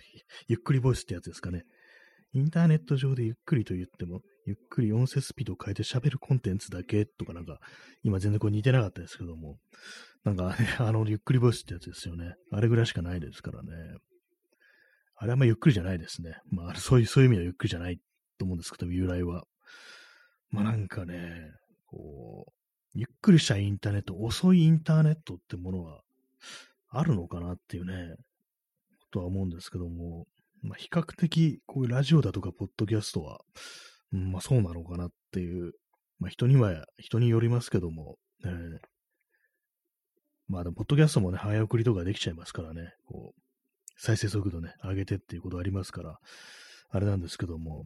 [0.48, 1.64] ゆっくりボイスってやつですかね。
[2.34, 7.60] インターネット上でゆっくりと言っても、ゆっくり音声スピードを変えて喋るコンテンツだけとかなんか、
[8.04, 9.60] 今全然これ似てなかったですけども、
[10.28, 12.36] なんか、ね、 あの、ゆっくりボイスってやつですよね。
[12.52, 13.72] あれぐらいしかないですからね。
[15.16, 16.36] あれはまゆっくりじゃないですね。
[16.52, 18.00] まあ、そういう、そういう意味ではゆっくりじゃない
[18.38, 19.46] と思うんですけど、由来は。
[20.50, 21.52] まあなんかね、
[21.86, 22.52] こう、
[22.94, 26.02] ゆっくりしたインターネット、遅いインターネットってものは
[26.90, 28.16] あるのかなっていうね、
[29.00, 30.28] ことは思うんですけども、
[30.62, 33.40] まあ、比較的、こういうラジオだとか、ポッドキャストは、
[34.14, 35.74] うん、まあそうなのかなっていう、
[36.20, 38.80] まあ人には、人によりますけども、えー、
[40.48, 43.42] まあでも、ポッドキャストもね、早送りとかできちゃいますからね、こう、
[43.98, 46.20] 再生速度ね、上げてっていうことありますから、
[46.90, 47.86] あれなんですけども、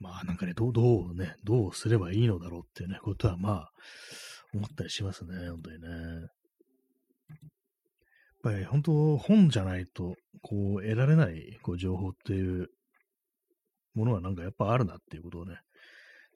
[0.00, 3.70] まあなんかね、どう、どうね、どうすればいいのだろうっていうね、ことはまあ、
[4.52, 5.88] 思ったりしますね、本当にね。
[5.88, 5.94] や
[7.36, 7.38] っ
[8.42, 12.68] ぱり本当、本じゃないと、こう、得られない、こう、情報っていう
[13.94, 15.58] ものはなんかやっぱあるなっていうことをね、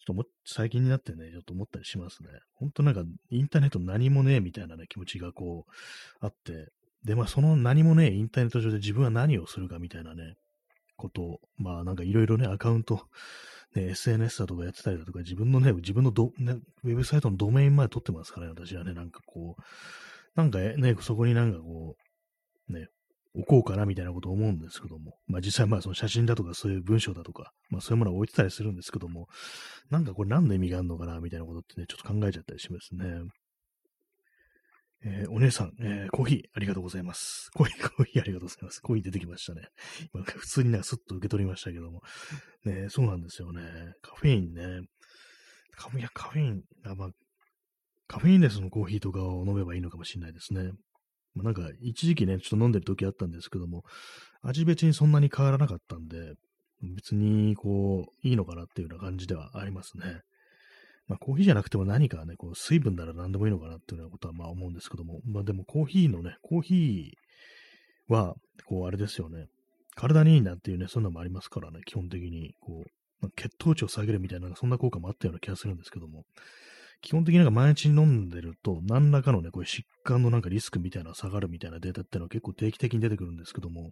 [0.08, 2.30] ちょっと最近になってね、ちょっと思ったりしますね。
[2.54, 5.72] 本当なんか、インターネット何もねえみたいなね、気持ちがこう、
[6.24, 6.72] あって、
[7.04, 10.34] で、まあ、その何もねえ、インターネット上で自分は何をするかみたいなね、
[10.96, 13.02] ことを、まあ、なんかいろいろね、アカウント
[13.74, 19.62] ね、SNS だとかやってたりだとか、自分のね、自分のド、ね、ウェブサイトのドメインまで取ってますからね、私はね、なんかこう、
[20.34, 21.96] なんかね、そこになんかこ
[22.68, 22.88] う、ね、
[23.34, 29.28] 置こうかなみたいなことを思うんですけども、まあ実際まあその写真だとかそういう文章だとか、まあそういうものを置いてたりするんですけども、
[29.90, 33.04] なんかこれ何の意味があるのかなみたいなことってね、ちょっと考えちゃったりしますね。
[35.04, 37.50] えー、お姉さん、えー、コーヒーありがとうございます。
[37.54, 38.80] コーヒー、 コーヒーありがとうございます。
[38.80, 39.68] コーヒー出てきましたね。
[40.12, 42.02] 今普通になんかスッと受け取りましたけども。
[42.64, 43.62] ね、そうなんですよね。
[44.02, 44.88] カフェインね。
[45.76, 47.10] カフェイン、カフェイン、あまあ、
[48.08, 50.72] カフェインレスのコーヒーとかを飲めばいいのかもしれないですね。
[51.34, 53.84] まあ、なんか、一時期ね、ちょっと飲んでる時あったんですけども、
[54.42, 56.34] 味別にそんなに変わらなかったんで、
[56.82, 60.20] 別に、こう、いいのかなっていうような感じではありますね。
[61.08, 68.34] まあ、コーヒーじゃなくても何かね、こう水分なら何でもいいのかなっていうようなことはまあ思うんですけども、まあでもコーヒーのね、コーヒーは、
[68.66, 69.46] こうあれですよね、
[69.94, 76.24] 体にいいなっていうね、そんなのもありますからね、基本的に、こう、まあ、血糖値を下げるみたいな、そんな効果もあったような気がするんですけども、
[77.00, 83.90] 基本的になんか毎日飲んでると、何らかのね、こういう疾患のなんかリスクみたいな下がるみたいなデータっていうのは結構定期的に出てくるんですけども、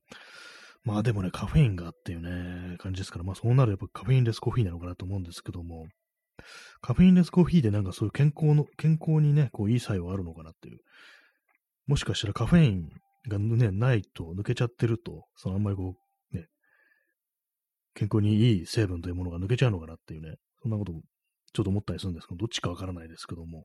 [0.85, 5.87] まあでもね、カフェインがあっていうね、感じですから、まあそうなるとやっぱカフェインレスコーヒーなのかなと思うんですけども、
[6.81, 10.79] カフェインレスコーヒーでなんかそういう健康の、健康にね、こういい作用あるのかなっていう。
[11.87, 12.89] もしかしたらカフェイン
[13.29, 15.95] がね、ないと抜けちゃってると、そのあんまりこ
[16.33, 16.47] う、ね、
[17.95, 20.93] 健康にいい成分というものが抜けちゃうのかなっていうね、そんなこと
[21.57, 23.65] ちょっと思ったりするんですけど、どっちかわからないですけども、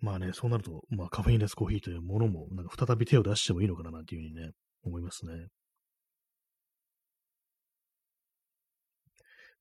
[0.00, 4.52] まあね、そうなると、まあカフェインレスコーヒーというものも、なんか再び手を出してもいいのかななんていうふうにね、
[4.84, 5.48] 思いますね。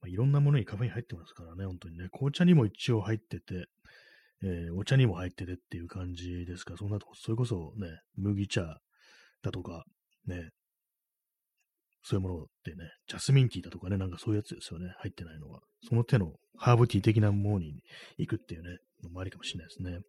[0.01, 2.08] まあ、いろんなものにカフェイン入ってますからね、本当にね。
[2.12, 3.65] 紅茶にも一応入ってて、
[4.43, 8.80] えー、お茶にも入っててっていう感じですから、そんなとこ、それこそね、麦茶
[9.43, 9.84] だとか、
[10.25, 10.49] ね、
[12.03, 15.61] そういうものってね、ジャスミンティーだとかね、なんかそういうやつですよね、入ってないのは。
[15.87, 17.83] その手のハーブティー的なものに
[18.17, 19.99] 行くっていうね、のもありかもしれないですね。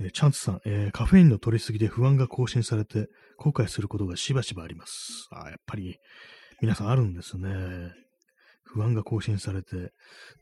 [0.00, 5.28] えー、チャンツさん、えー、カフェインの取りすぎで不安が更新されて後悔することがしばしばあります。
[5.30, 5.98] あやっぱり
[6.60, 7.92] 皆さんあるんですね。
[8.64, 9.92] 不安が更新されて、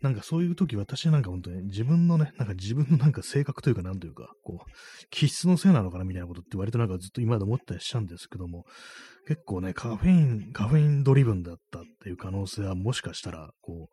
[0.00, 4.70] なんかそういう時私なんか本当に自分のね、なんか自分のなんか性格というかなんというか、こう、
[5.11, 8.64] 気質のせいなのかなみたいなことって割となんかずっと今まで思ったりしたんですけども、
[9.26, 13.90] 結構ね、カフェイン、カフェインドリブンだったっていう可能性はもしかしたら、こ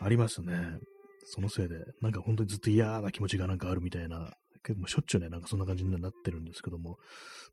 [0.00, 0.78] う、ありますね。
[1.24, 4.32] そのせいで、なんか本当にずっと嫌な気持ちがなんかあるみたいな、
[4.64, 6.98] 結構しょっちゅうね、なんかそんな感じになってるんですけども、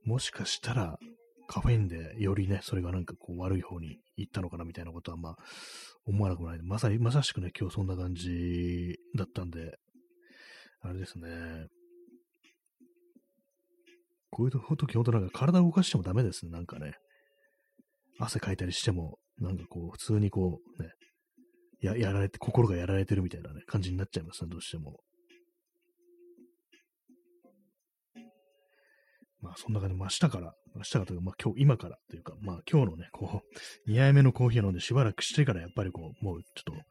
[0.04, 0.98] もしかしたら、
[1.52, 5.36] カフェインでよりね、それがなんかこう悪い方に行ったのかなみたいなことはまあ
[6.06, 6.60] 思わなくもない。
[6.62, 9.80] まさに、まさしくね、今日そんな感じだったんで、
[10.82, 11.66] あれですね。
[14.30, 16.94] こういう時、ほんとなんか体を動かしてもダメですね、なんかね。
[18.20, 20.90] 汗かいたりしても、なんかこう、普通にこう、ね、
[21.82, 25.00] や、やられて、心がやられてるみたいなね、感じになっちゃいますね、どうしても。
[29.42, 33.42] まあ、そんな感じで、明日から、明日からというか、まあ、今日、今からというか、まあ、今日のね、こ
[33.88, 36.84] う、 2杯目のコーヒー飲んでしばらくしてから、やっぱりこう、もうちょっと、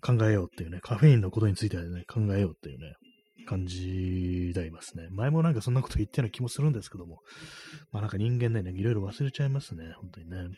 [0.00, 2.94] 考えようっていうね、カフェインのことについてはね、考えようっていうね、
[3.46, 5.08] 感じでいますね。
[5.10, 7.20] 前もなんかそんなこと言ったような気もするんですけども、
[7.92, 10.36] まあなんか人間ね、いろいろ忘れちゃいますね、本当にね。
[10.36, 10.48] やっ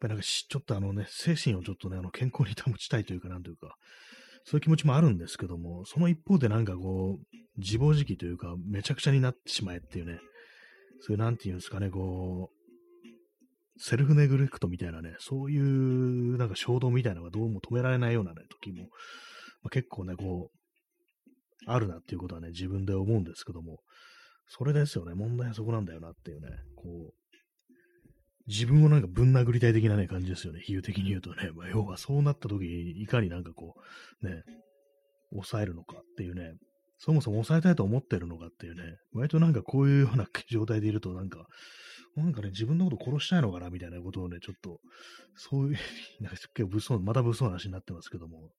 [0.00, 3.76] ぱりなんかちょっとあのね、精神をちょっとね、あの健康に保ちたいというか、なんというか、
[4.48, 10.20] そういう気持ちもあるんですけども、その一方でなんかこう、自暴自棄というか、めちゃくちゃになってしまえっていうね、
[11.00, 12.56] そういうなんていうんですかね、こう、
[13.78, 18.84] セルフネグレクトみたいなね、そういうなんか衝動みたいなのがどうも止められないようなね、時も、
[19.62, 20.58] まあ、結構ね、こう、
[21.66, 23.80] あるなっていうことはね、自分で思うんですけども、
[24.46, 27.14] それですよね、問題はそこなんだよなっていうね、こう、
[28.48, 33.74] 自分をなんかぶん殴りたい的なね、感じですよね、比喩的に言うとね、まあ、要はそうなった時に、いかになんかこ
[34.22, 34.42] う、ね、
[35.32, 36.54] 抑えるのかっていうね、
[36.98, 41.46] そもそも抑えたいと思ってるのかっていうね、割となんかこういうような状態でいると、なんか、
[42.16, 44.80] なんかね、自分のこと殺したいのかなみたいなことをね、ちょっと、
[45.34, 45.76] そういう、
[46.22, 48.52] なんか結構物騒、また物騒な話になってますけども、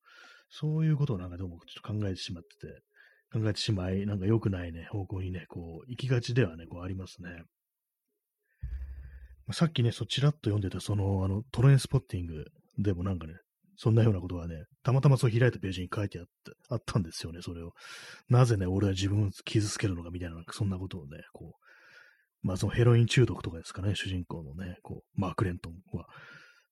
[0.50, 2.82] そういうことをなんかどうもちょっと考えてしまってて、
[3.32, 7.44] 考えてしまい、なんか良くないね、方向にね、こう、行きがちではね、こうありますね。
[9.52, 12.46] さっきね、そちらっと読んでた、その、あの、トレインスポッティング
[12.78, 13.36] でもなんかね、
[13.78, 16.32] そんなようなことがね、たまたまそう開いたページに書いてあって、
[16.70, 17.72] あったんですよね、それを。
[18.28, 26.08] なぜね、俺は自分を傷つけるのかみたいな、そんなことをね、こう、まあそのヘロイン中毒とかですかね、主人公のね、こう、マーク・レントンは、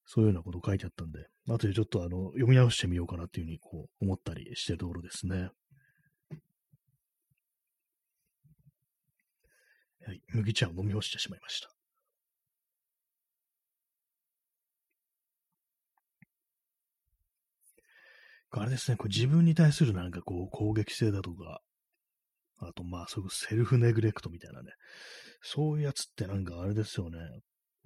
[0.05, 5.49] そういうようなことを書いてあったんで、後でちょっとあの、読み直してみようかなっていうふうに、こう、思ったりしてるところですね。
[10.05, 11.74] はい、麦茶を飲み干してしまいました。
[18.61, 21.61] あれですね、こう自分に対するなんかこう攻撃性だとか、
[22.59, 24.71] あとまあそういうセルフネグレクトみたいなね、
[25.41, 27.17] そういうやつってなんかあれですよね、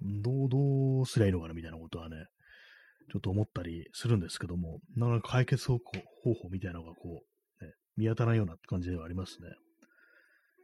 [0.00, 2.16] どう、どうすりゃいいのかなみたいなことはね、
[3.12, 7.22] ちょっと思ったりするんですけども、なかなか解決方法みたいなのがこ
[7.60, 9.48] う、ね、見当たらないような感じではありますね。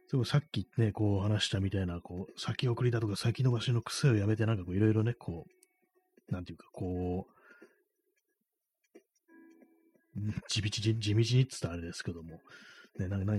[0.09, 5.45] そさっきね、こう話したみたいな、こう、先送りだとか先延ばしの癖をやめて、なんかこういろいろね、こ
[6.29, 7.36] う、なんていうか、こう、
[10.49, 12.41] 地道地地道にって言ったらあれですけども、
[12.99, 13.33] ね、なんか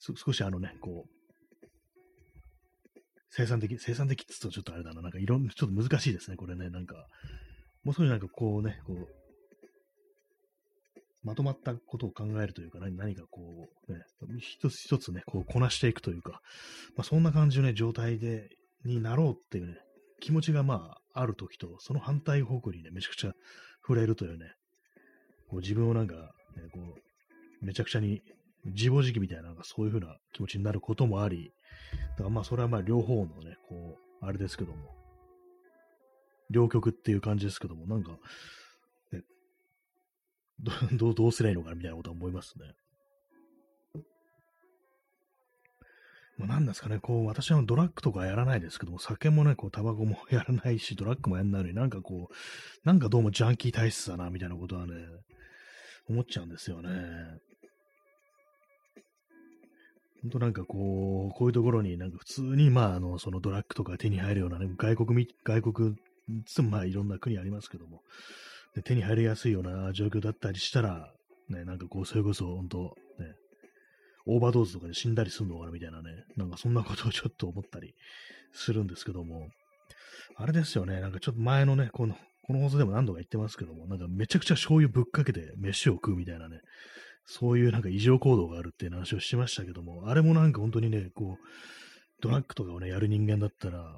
[0.00, 1.18] 少しあのね、こう、
[3.30, 7.06] 生産的、生産的って言うとちょっとあれだな、なんかいろんな、ちょっと難しいですね、これね、なんか、
[7.84, 9.06] もう少しなんかこうね、こう、
[11.22, 14.00] まとまったことを考えるというか、何何かこう、ね、
[14.38, 16.40] 一つ一つね、こうこなしていくというか、
[16.96, 18.48] まあ、そんな感じのね、状態で、
[18.84, 19.78] になろうっていうね、
[20.20, 23.32] 気持ちがまあ、あるときと、その反対方向にね、めちゃくちゃ
[23.82, 24.52] 触れるというね、
[25.50, 26.22] こう自分をなんか、ね、
[26.72, 28.22] こう、めちゃくちゃに
[28.66, 31.52] 自暴自棄みたいな、なんかそういう風な気持ちになることもあり、
[32.12, 34.78] だからまあそれはまあ両方のね、こう、あれですけども、
[36.50, 38.12] 両極っていう感じですけども、なんか、
[39.12, 39.22] ね、
[40.92, 42.74] どどうすりゃいいのかなみたいなことは思いますね。
[46.38, 52.34] まあ、なんですかね、こう、私はドラッグとかやらないですけども、酒もね、こう、タバコもやらないし、ドラッグもやんないのになんかこう、
[52.84, 54.94] なんかどうもジャンキー体質だな、みたいなことはね、
[56.08, 56.88] 思っちゃうんですよね。
[60.22, 65.94] ほんとなんかこう、こういうところになんか普通に、まあ、あの、そのドラッグとか手に入るようなね、外国外国、
[66.44, 68.02] つまあいろんな国ありますけども、
[68.74, 71.12] で手に入りやすいような状況だったりしたら、
[71.48, 72.92] ね、なんかこう、それこそ本当、ね、
[74.26, 77.94] オーバードーズとかで死んだりするのかなみたいなね、なんかそんなことをちょっと思ったり
[78.52, 79.48] するんですけども、
[80.36, 82.16] あれですよね、なんかちょっと前のね、この、
[82.48, 86.60] この放送でも何度か言ってますけども、なんかめちゃくちゃ醤油ぶっかけて飯を食うみたいなね、
[87.26, 91.44] そういうなんか異常行動があるっていう話をしましたけども、あれもなんか本当にね、こう、
[92.22, 93.94] ドラッグとかをね、やる人間だったら、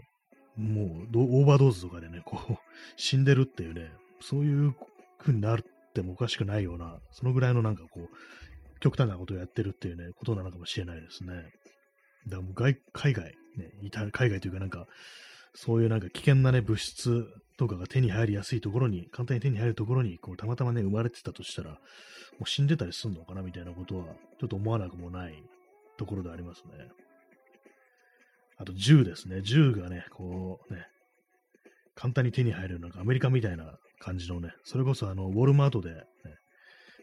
[0.57, 2.57] もうオーバードーズとかでね、こう、
[2.97, 4.75] 死んでるっていうね、そういう
[5.21, 5.61] 風になっ
[5.95, 11.35] てもおかしくないような、そのぐらいのなんかこう、極端なことをやってるっていうね、ことなのかもしれないですね。
[11.35, 11.47] だか
[12.37, 13.25] らもう外海外、
[13.57, 14.87] ね、いた海外というかなんか、
[15.55, 17.27] そういうなんか危険なね、物質
[17.57, 21.77] とかが手に入りやすいところに、簡単に手に入るところに、こう、たまたまね、生まれてたとしたら、も
[22.43, 24.05] う死んでたりすんのかなみたいなことは、
[24.39, 25.43] ちょっと思わなくもない
[25.99, 26.89] ところでありますね。
[28.57, 29.41] あと銃ですね。
[29.43, 30.87] 銃がね、こうね、
[31.95, 36.01] 簡単に手に入るなんかアメリカみたいな感じのね、それこそあの、ウォルマートで、ね、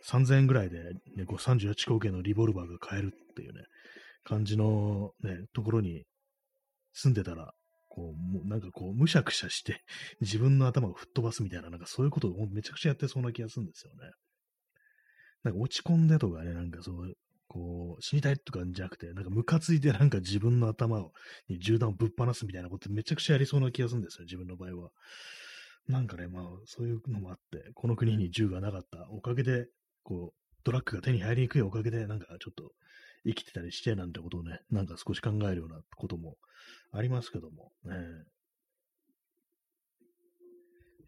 [0.08, 0.84] 3000円ぐらいで、
[1.16, 3.64] ね、こう38口径のリボルバーが買えるっていうね、
[4.24, 6.04] 感じのね、ところに
[6.94, 7.54] 住んでたら、
[7.98, 9.84] こう、もうなんかこう、むしゃくしゃして
[10.22, 14.12] 自分の頭を吹っ飛ばすみたいな、なんかそういうことをめちゃくちゃやってそうな気がするんですよね。
[15.44, 17.18] なんか落ち込んでとかね、なんかそう、
[17.48, 21.14] こう、死にたいとかじゃなくて、なんかムカついてなんか自分の頭を、
[21.48, 24.92] に銃弾をぶっ放すみたいなことめちゃくちゃやりそうな気がするんですよ、自分の場合は。
[25.88, 29.70] なんかね、まあ、そういうのもあって、この国に銃がなかったおかげで、
[30.04, 32.74] こう、ドラッグが手に入りにくいおかげで、なんかちょっと
[33.28, 36.36] 生きてたりしてなんてことをね、なんか少し考えるようなことも
[36.94, 37.94] ありますけども、ね。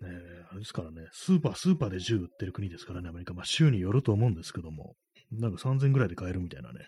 [0.02, 0.10] ね
[0.50, 3.34] あれですからね、スーパー、スーパーで銃売ってる国ですからね、アメリカ。
[3.34, 4.96] まあ、州によると思うんですけども、
[5.32, 6.80] なんか3000ぐらいで買えるみたいなね、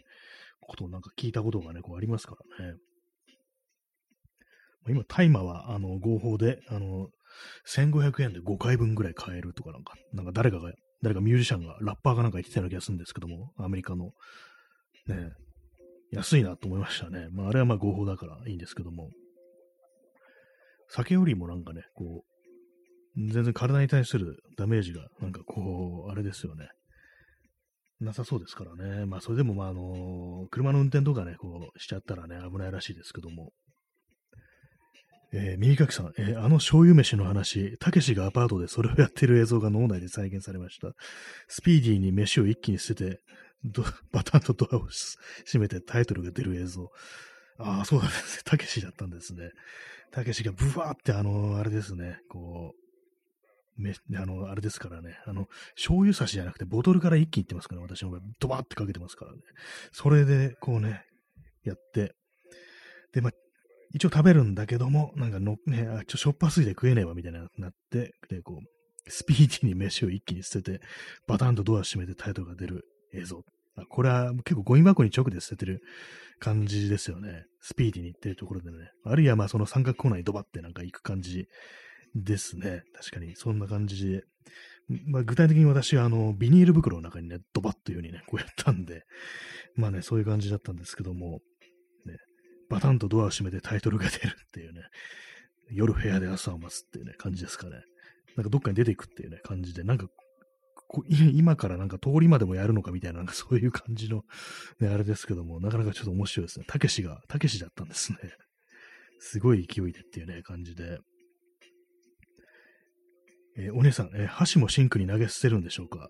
[0.61, 2.77] ことをなんか聞いたことがね、こうありますからね。
[4.89, 7.09] 今、大麻は、あの、合法で、あの、
[7.67, 10.71] 1500円で5回分ぐらい買えるとかなんか、なんか誰かが、
[11.03, 14.11] 誰かミュージシャンが、ラッパーがなんか言ってたような気がするんですけども、アメリカの。
[15.07, 15.31] ね
[16.11, 17.27] 安いなと思いましたね。
[17.31, 19.09] まあ、あれはまあ合法だからいいんですけども。
[20.89, 26.67] 酒よりもなんかね、こう、全然体に対するダメージが、なんかこう、あれですよね。
[28.01, 29.05] なさそうですからね。
[29.05, 33.51] まあ、それでも、まあ、あの、車の運転とかね、こう、しちゃったらね、危ないらしいですけども。
[35.33, 40.91] えー、右垣さん、えー、あの醤油飯の話、たけしがアパートでそれをやってる映像が脳内で再現されました。
[41.47, 43.21] スピーディーに飯を一気に捨てて、
[44.12, 44.88] バタンとドアを
[45.45, 46.91] 閉めてタイトルが出る映像。
[47.57, 48.43] ああ、そうなんですね。
[48.45, 49.51] たけしだったんですね。
[50.12, 52.74] たけしがブワーってあの、あれですね、こ
[53.78, 59.39] う、め、あの、あれですからね、あの、醤油差しじゃなくて、ボトルから一気にいってますから、私の場合、ドバーってかけてますからね。
[59.91, 61.05] それで、こうね、
[61.64, 62.16] やって、
[63.14, 63.32] で、まあ、
[63.93, 70.86] 一応食べるんだけども、なんかの、ね、あ、ちょ、しょっぱすぎて食えねえわ、みたいな、なって、で、こう、スピーディーに飯を一気に捨てて、
[71.28, 73.43] バタンとドア閉めてタイトルが出る映像。
[73.89, 75.82] これは結構ゴミ箱に直で捨ててる
[76.39, 77.45] 感じですよね。
[77.62, 78.91] スピーディーに行ってるところでね。
[79.05, 81.47] あるいはまあその三角コーナーにドバってなんか行く感じ
[82.16, 82.84] ですね。
[82.93, 84.24] 確かに、そんな感じで。
[85.05, 89.03] まあ、具体的に私は、あの、ビニール袋の中にね、ドバッという風にね、こうやったんで、
[89.76, 91.39] まあね、そういう感じだったんですけども、
[92.05, 92.18] ね、
[92.70, 94.82] バタンとドアを閉めてタイトルが出るっていうね、
[95.70, 97.84] 夜部屋で朝を待つっていうね、感じですかね。
[98.36, 100.07] なんかどっかに出ていくっていうね、感じで、なんか、
[101.33, 104.23] 今からなんか通りまでもやるのかみたいな、なんかそういう感じの、
[104.79, 106.65] ね、あれですけども、なかなかちょっと面白いですね。
[106.67, 108.17] たけしが、たけしだったんですね。
[109.19, 110.99] すごい勢いでっていうね、感じで。
[113.57, 116.09] えー、お姉さん、えー、箸もシンクに投げ捨てるんでしょうか？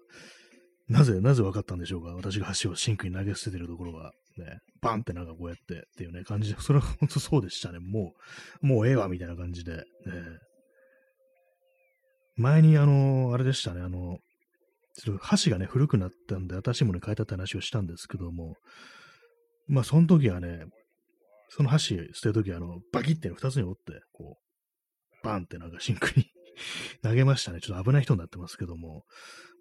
[0.88, 2.09] なぜ、なぜ分かったんでしょうか？
[2.15, 7.79] 私が箸をシンクに投げ捨ててるところが、ね、バンってなんかこうやってっていうね、感じで、それは本当そうでしたね。
[7.79, 8.13] も
[8.63, 9.84] う、もうええわ、みたいな感じで、ね。
[12.38, 14.17] 前にあの、あれでしたね、あの、
[14.93, 18.55] ちょっと箸がね、古くなったんで、新しいものに変えたって話をしたんですけども、
[19.67, 20.65] まあ、その時はね、
[21.49, 26.25] その箸捨てる時は、あの、バキって二つに折って、こう、バンってなんかシンクに
[27.03, 27.59] 投げましたね。
[27.61, 29.05] ちょっと危ない人になってますけども。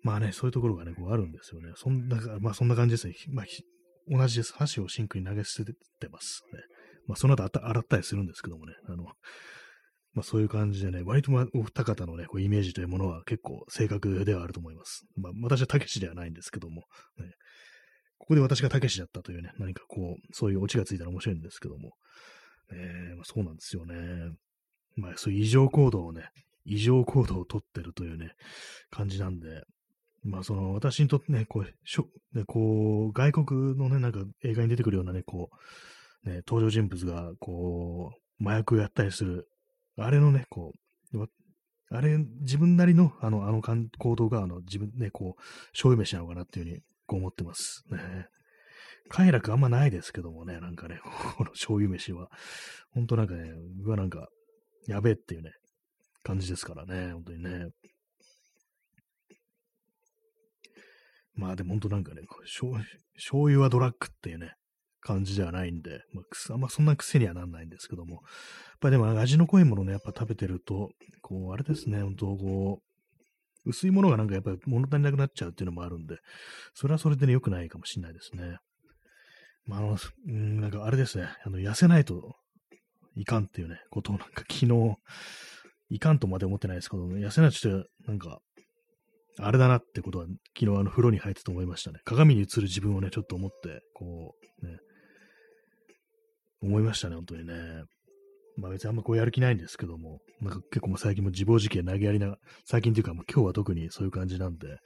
[0.02, 1.72] まあね、そういうところがね、こうあるんですよね。
[1.76, 3.14] そんな、まあそんな感じですね。
[3.28, 3.46] まあ、
[4.08, 4.54] 同じです。
[4.54, 6.60] 箸をシンクに投げ捨ててますね。
[7.06, 8.74] まあその後洗ったりするんですけどもね。
[8.86, 9.06] あの、
[10.14, 15.06] まあそういう感じでね、割とまお二方のね、こうイメージというものは結構正確ではあると思います。
[15.16, 16.82] まあ私はたけしではないんですけども、
[17.18, 17.34] ね、
[18.18, 21.92] ここで私がたけしだったというね、何かこう、そういうオチがついたら面白いんですけども、
[22.72, 23.94] えー、まあ、そうなんですよね。
[24.96, 26.28] まあそういう異常行動をね、
[26.64, 28.32] 異常行動をとってるというね、
[28.90, 29.62] 感じなんで、
[30.22, 35.50] まあその私にとってね、こう、しょね、こう、外国のね、なんか映画に出てくるようなね、こ
[36.24, 39.48] う、ね、登場人物が、こう、麻薬をやったりする、
[39.96, 40.80] あれのね、こう、
[41.92, 47.84] あれ、自分なりの、あの、あの行動が、あの、自分ね、こう、醤油飯なのかなっていうふうに、こう思ってます。
[47.90, 48.28] ね。
[49.08, 51.00] 快楽あんまないですけどもね、なんかね、
[51.36, 52.30] この醤油飯は。
[52.92, 53.50] ほんとなんかね、
[53.82, 54.28] うわ、なんか、
[54.86, 55.50] やべえっていうね、
[56.22, 57.70] 感じですからね、本当にね。
[61.34, 62.78] まあでも本当なんかね、醤
[63.48, 64.54] 油はドラッグっていうね、
[65.00, 68.22] 感じではないんで、まあ、あんまそんな癖にはなんないんですけども、やっ
[68.80, 70.90] ぱでも味の濃いものね、やっぱ食べてると、
[71.22, 72.82] こう、あれですね、本当こ
[73.64, 76.16] う、薄いものがなんかやっぱり物足りなくなっちゃうっていうのもあるんで、
[76.74, 78.58] それはそれでね、良くないかもしれないですね。
[79.66, 82.36] まあ、あの、うん、なんかあれですね、あの、痩せないと
[83.16, 84.96] いかんっていうね、ことをなんか昨日、
[85.90, 87.68] いかんとまで思ってないですけど、痩せないとして、
[88.06, 88.40] なんか、
[89.38, 90.26] あれだなってことは、
[90.58, 92.00] 昨日あの風呂に入ってと思いましたね。
[92.04, 94.78] 鏡に映る自分をね、ちょっと思って、こう、ね、
[96.62, 97.54] 思いましたね、本当にね。
[98.56, 104.78] まあ別にあんまこうやる気ないんですけども、なんか結構もう最近も自暴自棄投げやりな、最近というかもう今日は特にそういう感じなんで、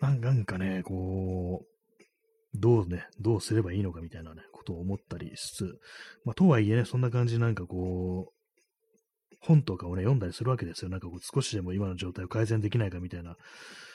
[0.00, 1.66] なんかね、こう、
[2.54, 5.78] どうね、どうすればいいのかみたいなね、ことを思ったりしつつ、
[6.24, 10.90] まあとはいえね、そんな感じなんかこう、本とかをね、読んだりするわけですよ。
[10.90, 13.36] なんかこう少しでも今の状態を改善できないかみたいな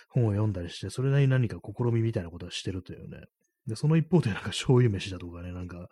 [0.10, 3.22] 本を読んだりして、それなりに何か試みみたいなことはしてるというね。
[3.68, 5.88] で、その一方でなんか醤油飯だとかね、なんか、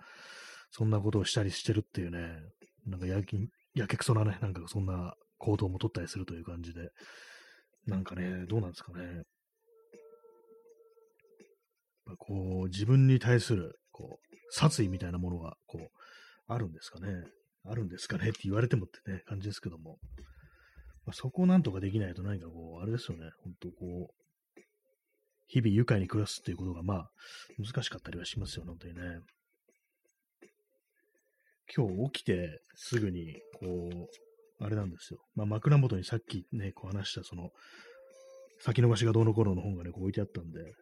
[0.75, 2.19] そんなことをしたりしてるっていうね、
[2.87, 3.37] なんかやき、
[3.75, 6.89] やけくそなね、なんかそんな行動も取ったりするという感じで、
[7.85, 9.21] なんかね、どうなんですかね。
[12.17, 15.87] こう、自分に対する、こう、殺意みたいなものが、こう、
[16.47, 17.23] あるんですかね。
[17.65, 19.99] あるんですかねって言われてもってね、感じですけども。
[21.05, 23.29] まあ、そこをなんとかできないと何かこう、あれですよね。
[23.43, 24.61] 本当こう、
[25.45, 27.11] 日々愉快に暮らすっていうことが、まあ、
[27.59, 29.01] 難しかったりはしますよ、本当にね。
[31.75, 35.19] 今日起きてすぐに、こう、あれなんですよ。
[35.35, 37.49] まあ、枕元にさっきね、こう話した、その、
[38.59, 40.73] 先延ばしがどうの頃の本がね、こう置いてあったんで、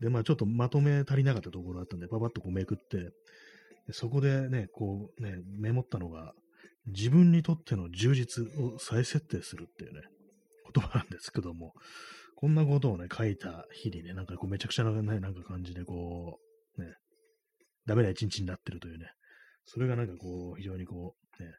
[0.00, 3.10] で、まあちょっとまとめ足りなかったところがあったんで、パパッとこうめくって、
[3.92, 6.32] そこでね、こうね、メモったのが、
[6.86, 10.02] 自分にとっての充実を再設定するっていうね、
[10.74, 11.74] 言葉なんですけども、
[12.36, 16.38] こんなことをね、書いた日にね、なんかこうめちゃくちゃなね、なんか感じでこ
[16.78, 16.94] う、ね、
[17.86, 19.10] ダメな一日になってるというね、
[19.70, 21.50] それがなんかこう、非常にこう、ね、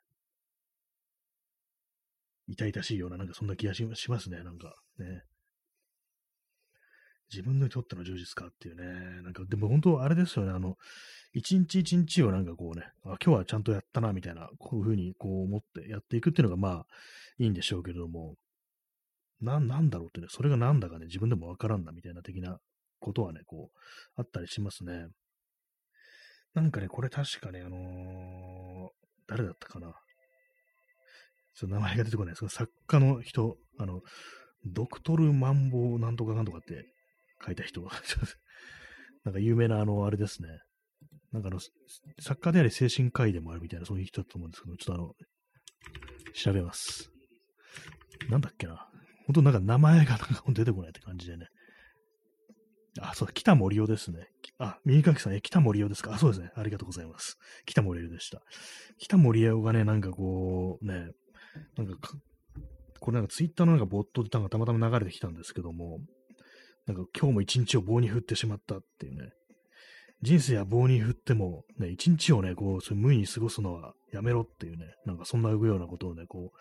[2.48, 5.22] 痛々しいような、なんかそんな気がしますね、なんかね。
[7.32, 9.22] 自分にとっての充実かっていうね。
[9.22, 10.76] なんか、でも本当あれですよね、あの、
[11.34, 16.86] 一日一日をなんかこうね、あ、今日はちゃんとやったな、みたいな、こういうふうにこう思ってやっていくっていうのがまあ、
[17.38, 18.34] いいんでしょうけれども、
[19.40, 22.58] な、なんだろうってね、それがなんだかね、自分でもわからんな、みたいな的な
[23.00, 23.80] ことはね、こう、
[24.16, 25.06] あったりしますね。
[26.54, 28.90] なんかね、これ確かね、あのー、
[29.28, 29.94] 誰だったかな。
[31.56, 34.02] ちょっと名前が出てこないですが、作家の人、あの、
[34.66, 36.86] ドクトルマンボウなんとかかんとかって
[37.46, 37.82] 書いた人、
[39.24, 40.50] なんか有名なあの、あれですね。
[41.32, 41.60] なんかあの、
[42.20, 45.14] 作家であり精神科医でもあるみたいな、そういう人だと思うんですけど、ちょっとあの、
[46.34, 47.12] 調べます。
[48.30, 48.90] なんだっけな。
[49.28, 51.48] 本当なんか名前がなんか出てこないって感じでね。
[53.02, 54.28] あ、そう、北森夫ですね。
[54.58, 56.14] あ、右かきさん、え、北森夫ですか？
[56.14, 56.52] あ、そうですね。
[56.56, 57.38] ありがとうございます。
[57.66, 58.42] 北森夫でした。
[58.98, 61.12] 北森夫がね、なんかこう、ね、
[61.78, 62.12] なんか
[63.00, 66.00] これなんかツイッターのなんかボットでたまたま流れてきたんですけども、
[66.86, 69.32] なんか今日も一日を棒に振ってしまったっていうね。
[70.22, 76.52] 人生は棒に振っても、ね、一日をね、こう、そ無意に過ごすのはやめろっていうね、なんかそんなようなことをね、こ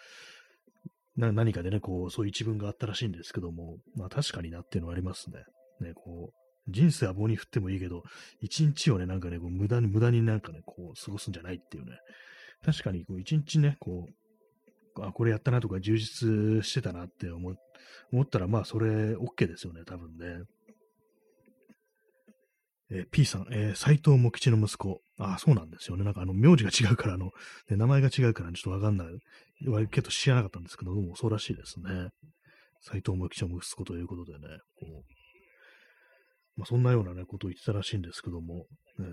[1.17, 5.43] う、何かでね、こう、そういう一文があったらしいんですけども、まあ確かになっていうのはありますね。
[5.81, 8.03] ね、こう、人生は棒に振ってもいいけど、
[8.41, 11.99] 一日をね、なんかね、こう無駄に、無駄になんかね、こう、過ごすんじゃないっていうね。
[12.65, 14.07] 確かに、こう、一日ね、こ
[14.97, 17.55] う、あ、これやったなとか充実してたなって思
[18.13, 20.45] 思ったら、まあ、それ、OK ですよね、多分ね。
[22.91, 25.01] えー、P さん、えー、斎藤茂吉の息子。
[25.19, 26.05] あ、そうなんですよね。
[26.05, 27.27] なんかあの、名字が違うから、あの、
[27.69, 29.09] ね、名前が違うから、ちょっとわかんない。
[29.91, 32.09] けど知らなかったんですけど、どうもそうらしいですね。
[32.81, 35.18] 斎藤茂吉の息子ということでね、こう、
[36.59, 38.67] まあ、そんなようなね、ことを言ってたらしいんですけども、
[38.99, 39.07] ね、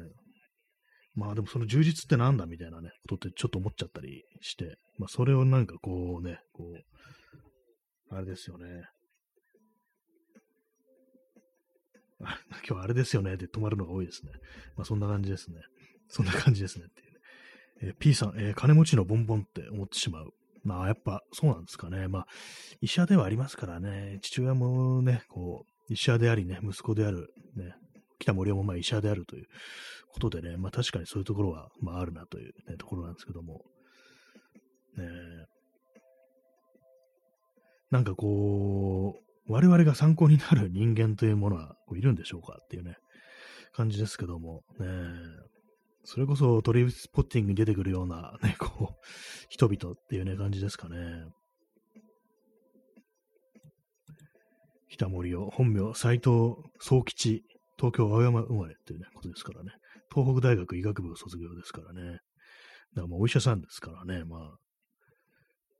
[1.14, 8.66] まあでもその充実ってなんだみたいなね、ことってちょっと思っちゃったりして、まあそれをなんかこうね、こう、あれですよね。
[12.24, 14.32] あ今日あれですよねって止まるのが多いですね。
[14.76, 15.58] まあそんな感じですね。
[16.10, 17.20] そんな感じですねっていうね。
[17.84, 20.32] えー、P さん、えー、金持ちのボンボンって思ってしまう。
[20.64, 22.08] まあやっぱそうなんですかね。
[22.08, 22.26] まあ
[22.82, 24.18] 医者ではありますからね。
[24.24, 27.74] 父親もね、こう、医者でありね、息子である、ね、
[28.20, 29.46] 北森山もまあ医者であるという
[30.12, 33.62] ことでね、まあ確かにそういうところは、まああるなという、ね、ところなんですけども。
[34.98, 35.06] ね
[37.92, 42.98] なんかこう、我々が参考になる人間というものはこういるんでしょうかっていうね、
[43.74, 44.88] 感じですけども、ね、
[46.04, 49.06] それこそトリスポッティングに出てくるようなね、こう、
[49.50, 50.98] 人々っていうね、感じですかね。
[54.96, 57.43] 北森を、本名、斎藤総吉、
[57.78, 59.72] 東京青山生まれっていうね、ことですからね。
[60.14, 62.12] 東北大学医学部を卒業ですからね。
[62.12, 62.22] だか
[63.02, 64.58] らまあお医者さんですからね、まあ、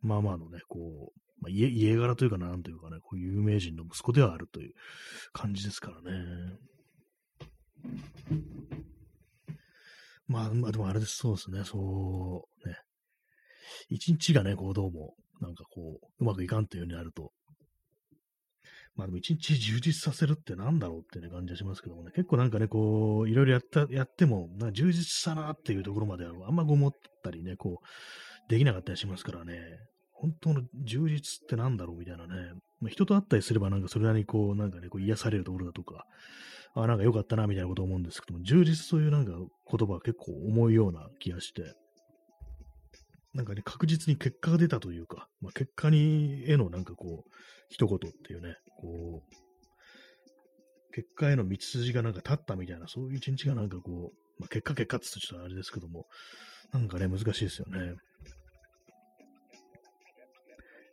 [0.02, 4.74] まあまあのね、こう、まあ、家家柄というかなんというかね、こう有名人の息子ではあるという
[5.32, 6.58] 感じですからね。
[10.28, 12.76] まあ、まあでもあれです、そうですね、そうね。
[13.90, 17.32] 一日がね、こうどうも、なんかこう、うまくいかんというようになると、
[18.96, 26.92] まあでも一日充実させるってなんだろうってね感じがしますけどもね、結構なんかね、こう、いろいろやった、やっても、なんか充実したなっていうところまではあんま思っ
[27.24, 29.60] たりね、こう、できなかったりしますからね、
[30.14, 36.06] 本当の充実ってなんだろうみたいなね、まあ、人と会ったりすればなんかそれなりにこう、なんかね、こう癒されるところだとか、
[36.74, 41.74] ああ、なんか良かったなみたいなこと思うんですけども、充実というなんか言葉は結構重いような気がして、
[43.34, 47.30] なんかね、確実に結果が出たというか、まあ、結果に、へのなんかこう、
[47.70, 56.06] 一言っていうね、こう、結果への道筋がなんか立ったみたいな、そういう一日がなんかこう、まあ、結果結果って言うとちょっとあれですけども、
[56.72, 57.96] なんかね、難しいですよね。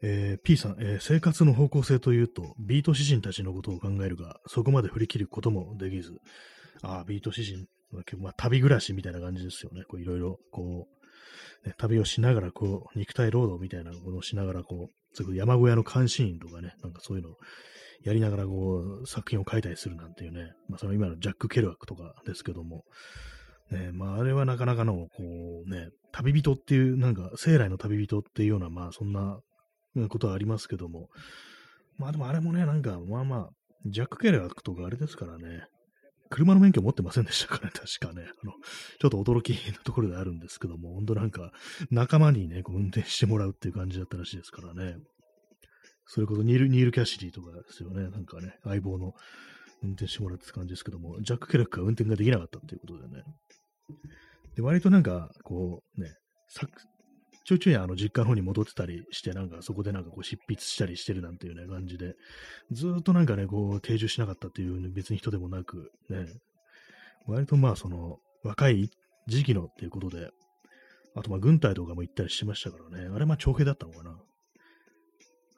[0.05, 6.13] えー、P さん、えー、生活の方向性というと、ビート詩人たちのことを考えるが、そこまで振り切ることもできず、
[6.83, 7.67] ああ、ビート詩人、
[8.19, 9.85] まあ、旅暮らしみたいな感じですよね。
[9.89, 11.02] こういろいろ、こう、
[11.65, 17.37] ね、旅をしながら、こう、肉体労働みたいなものをしながら、こう、そういう山小屋の監視員とかね、なんかそういうのを
[18.03, 22.85] やりながら、こう、作品を書いたりするなんていうね、まあ、その今のジャック・ケルアックとかですけども、
[23.71, 25.09] ね、まあ、あれはなかなかの、こ
[25.67, 29.41] うね、旅人っていう、なんか、生来の旅人っていうような、まあ、そんな
[30.09, 31.09] ことはありますけども、
[31.99, 33.51] まあでもあれもね、なんか、まあまあ、
[33.87, 35.65] ジャック・ケルアックとかあれですからね、
[36.33, 38.27] 車の免許持ってませんでしたからね、 確かね。
[38.43, 38.53] あの、
[38.99, 41.53] ちょっと驚きなところであるんですけども、本当なんか、
[41.91, 44.97] 仲間にね、こう運転してもらうっていう感じだったらしいですからね。
[46.07, 48.09] それこそニール、ニール・キャシディとかですよね。
[48.09, 49.15] なんかね、相棒の
[49.83, 53.25] 運転してもらうって感じですけども、ジャック・ケラックは運転ができなかったっていうことでね。
[54.57, 56.15] で、割となんか、こうね、
[57.45, 62.15] ちょいちょいあの実家の方に戻ってたりして、なんかそこでなんかこう執筆したりしてるなんていうね感じで、
[62.71, 66.27] ずっとなんかね、こう定住しなかったっていう、別に人でもなく、ね、
[67.27, 68.91] 割とまあその若い
[69.27, 70.31] 時期のっていうことで、
[71.15, 74.17] あとまあ軍隊とかも行ったりしましたからね、あれまあ徴兵だったのかな。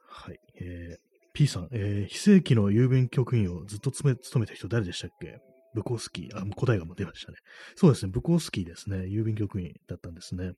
[0.09, 0.39] はい。
[0.61, 0.99] えー、
[1.32, 5.39] P さん、えー、非正規の郵便局員をずっと務め務めた人誰でしたっけ？
[5.74, 6.39] ブコースキー。
[6.39, 7.39] あ、答えがもう出ましたね。
[7.74, 8.99] そうですね、ブコースキーですね。
[8.99, 10.53] 郵便局員だったんですね。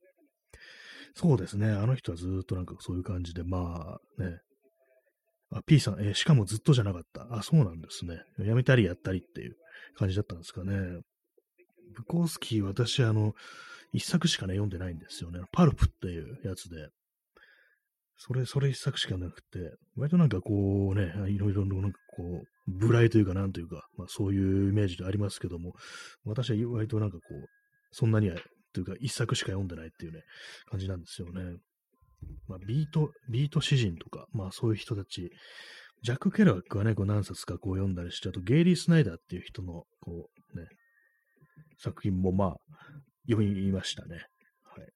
[1.18, 1.70] そうですね。
[1.70, 4.38] あの人はずっとなんかそういう感じで、まあね。
[5.50, 7.26] あ、P さん、えー、しかもずっとじゃなかった。
[7.30, 8.20] あ、そうなんですね。
[8.38, 9.56] やめたりやったりっていう
[9.96, 10.74] 感じだったんですかね。
[11.96, 13.32] ブコースキー、私、あの、
[13.94, 15.40] 一作しかね、読んでないんですよね。
[15.52, 16.88] パルプっていうやつで。
[18.18, 25.72] それ、それ一作しかなくて、割となんかこうね、いろいろなんかこう、無頼というかなんというか、まあそういうイメージでありますけども、
[26.24, 27.46] 私は割となんかこう、
[27.92, 28.36] そんなには
[28.76, 30.20] というか、一作しか読んでないっていうね、
[30.70, 31.56] 感じなんですよね。
[32.46, 35.30] まあ、ビート、ビート詩人とか、まあそういう人たち、
[36.02, 40.66] ジャック・ケルアックはね、こう何冊かこう読んだりして、あとゲイリー・スナイダーっていう人の、こうね、
[41.78, 42.56] 作品もまあ、
[43.28, 44.16] 読みましたね。
[44.62, 44.88] はい。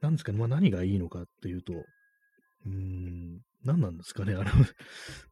[0.00, 4.50] なんですかね、まあ何がいいのかっていうと、うーん、何なんですかね、あれ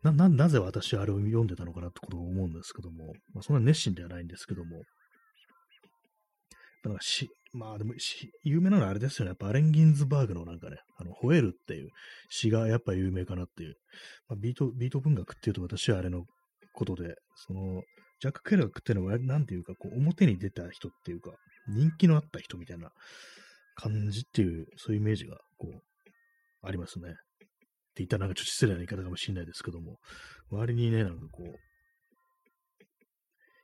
[0.02, 4.82] な、な、なぜ私はあれを読んでたのかなってことを思うんですけども、まあそんな熱心ではないんですけども、
[6.88, 9.30] なんかし、まあでもし、有名なのはあれですよね。
[9.30, 11.90] やっぱアレンギンズバーグのなんかね、あの、吠えるっていう
[12.28, 13.76] 詩がやっぱ有名かなっていう。
[14.28, 16.24] まあ、ビート、ビート文学っていうと私はあれの
[16.72, 17.82] ことで、その、
[18.20, 21.32] ジャック・ケラックっていうのは、なんていうか、こう、表に出た人っていうか、
[21.68, 22.90] 人気のあった人みたいな
[23.74, 25.82] 感じっていう、そういうイメージが、こう、
[26.62, 27.10] ありますね。
[27.10, 27.16] って
[27.96, 29.98] 言ったらなんかちょっと失礼な言い方かもしれないですけども、
[30.50, 31.56] 割にね、なんかこう、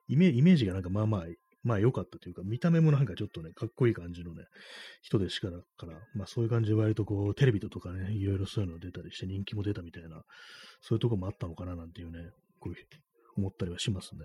[0.08, 1.26] イメージがなんかまあまあ
[1.62, 4.42] まあ良かったというか、見た目もなんかちょっとね、かっこいい感じのね、
[5.02, 10.22] 人でしから、から、まあそういう感じで割とこう、テレビとかね、いろいろそういうの出たりして人気も出たみたいな、
[10.80, 12.86] そういうとこもあったのかななんていうね、こういう
[13.36, 14.20] 思ったりはしますね。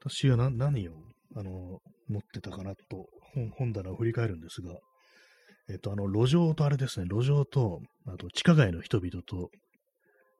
[0.00, 0.92] 私は何を、
[1.36, 3.06] あの、持ってたかなと、
[3.56, 4.74] 本棚を振り返るんですが、
[5.68, 9.50] えっと、あの、路上とあれですね、路上と、あと、地下街の人々と、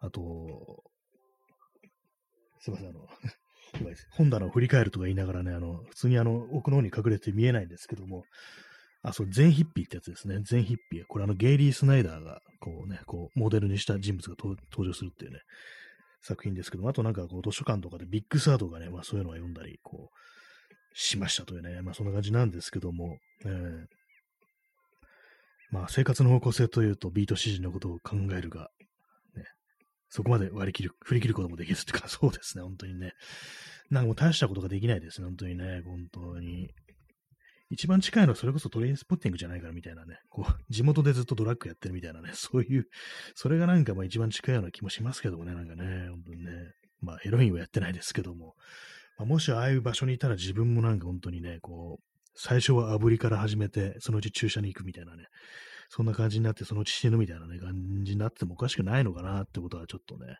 [0.00, 0.82] あと、
[2.60, 3.00] すいません、あの
[4.10, 8.24] 本棚を振り返るとか言いながらね、あの、普通にあの、奥の方に隠れて見えないんですけども、
[9.02, 10.40] あ、そう、禅ヒッピーってやつですね。
[10.42, 11.04] 禅ヒッピー。
[11.06, 15.40] これあの、ゲイリー・スナイダーが、こうね、こう、モデルにした人物が登場するっていうね、
[16.20, 20.16] 作品ですけども、あとなんかこう、図書館とかでビッグサーとかがね、まあそういうのは読んだり、こう、
[20.94, 23.86] しましたというね、まあそんな感じなんですけども、えー、
[25.72, 28.70] まあ生活の方向性というと、ビート指示のことを考えるが、
[30.14, 33.14] そこまで割り切る、振り切ることもできずってか、そうですね、本当にね。
[33.90, 36.68] なんかもう大したことができないですね、本当にね、本当に。
[37.70, 42.84] 一番近いのはそれこそトレインスポッティングじゃないからみたいなね、こう、地元でずっとドラッグやってるみたいなね、 そういう、
[43.34, 46.52] それがなんかまあ一番近いような気もしますけどもね、なんかね、本当にね、
[47.00, 48.54] まあヘロインはやってないですけども、
[49.16, 52.04] まあ、もしああいう場所にいたら自分もなんか本当にね、こう、
[52.34, 55.24] 最初は炙りから始めて、そのうち注射に行くみたいなね、
[55.94, 60.38] そんな感じになって、そのうち死ぬみたいなね、感じになってもおかしくないのかなってことはちょっとね、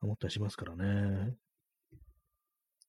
[0.00, 1.34] 思ったりしますからね。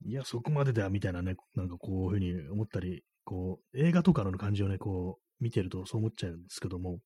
[0.06, 7.00] いや、そこまでだ、みたいなね、なんかこういうふうに思ったり、こう、映画とかの感じをね、こう、見てるとそう思っちゃうんですけども、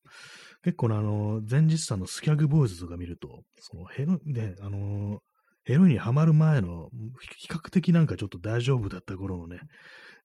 [0.63, 5.20] 結構ね、あの、前日さんのスキャグボーイズとか見ると、そのヘロ、ね、あの、
[5.63, 6.89] ヘロにハマる前の、
[7.39, 9.61] 比較的なんかちょっと大丈夫だった頃のね、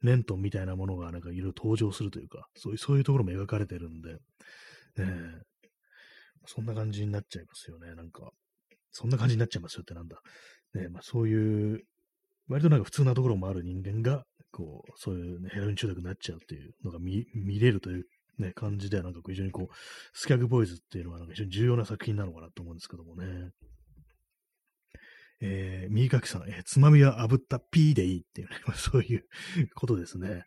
[0.02, 4.18] レントンみたいなものがなんかいろいろ登場するというか、そういう、そういうところも描かれてるんで、ね、
[6.46, 8.30] そんな感じになっちゃいますよね、なんか。
[8.90, 10.20] そんな感じになっちゃいますよってなんだ。
[10.74, 11.84] ね、まあそういう
[12.48, 18.04] 割となんか普通なところもある人間が、こう、そういう、ね、ヘロイン中毒になっちゃうっていうのが見見れるという
[18.38, 19.74] ね、感じでは、なんか非常にこう、
[20.12, 23.50] スキャグボーイズっていうのはなんか非常に重要な作品なのかなと思うんですけどもね。
[25.44, 29.24] えー、右書きさん、えー、つまみは炙ったピーでいいっていうね、 そういう
[29.74, 30.44] ことですね。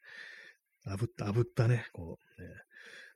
[0.88, 2.48] 炙った、炙ったね、こう、ね、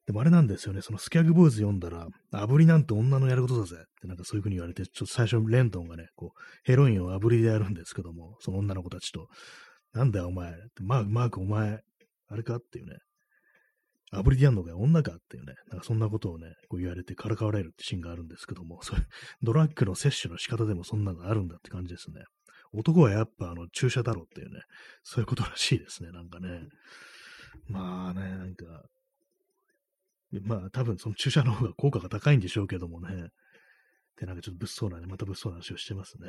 [0.05, 9.29] でもあれなんですよね、そのスキャグボーイズ読んだら、炙りなんて女のやることだぜってなんかそういう風に言われて、ちょっと最初レントンがね、こう、ヘロインを炙りでやるんですけども、その女の子たちと、
[9.93, 11.79] なんだよお前、マーク、マークお前、
[12.27, 12.97] あれかっていうね、
[14.11, 19.07] 炙りでやんのかよ、女かっていうね、なんかそんなことをね、こう言われてからかわれるってシーンがあるんですけども、 そういう
[19.43, 22.23] ドラッグの摂取の仕方でもそんなのあるんだって感じですね。
[22.71, 24.61] 男はやっぱあの注射だろうっていうね、
[25.03, 26.67] そういうことらしいですね、なんかね。
[27.67, 28.65] まあね、なんか、
[30.41, 33.29] まあ多分その注射の方が効果が高いんでしょうけどもね。
[34.19, 36.27] で、なんかちょっと物騒なね、また物騒な話をしてますね。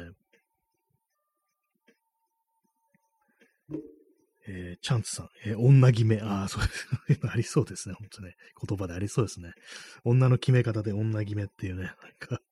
[4.53, 6.20] えー、チャンツさん、えー、女決め。
[6.20, 6.88] ああ、そうです。
[7.30, 8.34] ありそうですね、本当ね。
[8.66, 9.53] 言葉でありそうですね。
[10.05, 12.42] 女の決め方で女決めっていうね、なんか、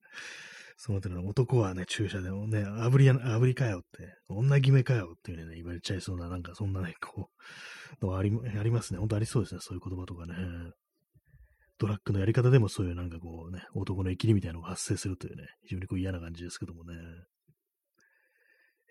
[0.77, 7.29] その手の男はね、注射でもね、炙りや、炙りかよって、女決めかよっていうね、言われちゃいそうな、なんかそんなね、こ
[8.01, 8.99] う、のありありますね。
[8.99, 10.35] 本当ありそうですね、そういう言葉とかね。
[11.79, 16.93] ドラッグのやり方でもそういうなんかこうね、男の生きりみたいなのが発生するというね、非常にこう嫌な感じですけどもね。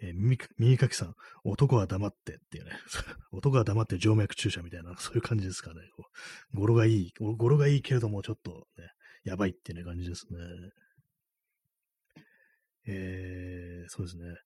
[0.01, 2.73] えー、耳耳かきさん、男は黙ってっていうね、
[3.33, 5.81] 男は黙って静脈注射みたいな、そういう感じですかね。
[6.55, 8.89] 語呂がいい、語呂がいいけれども、ちょっとね、
[9.25, 10.39] やばいっていうね、感じですね。
[12.87, 14.37] えー、そうですね。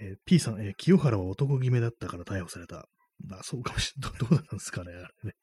[0.00, 2.88] えー、P さん、えー、清原は男決めだったから逮捕された。
[3.24, 4.18] まあ、そうかもしれない。
[4.18, 5.34] どうなんですかね、あれね。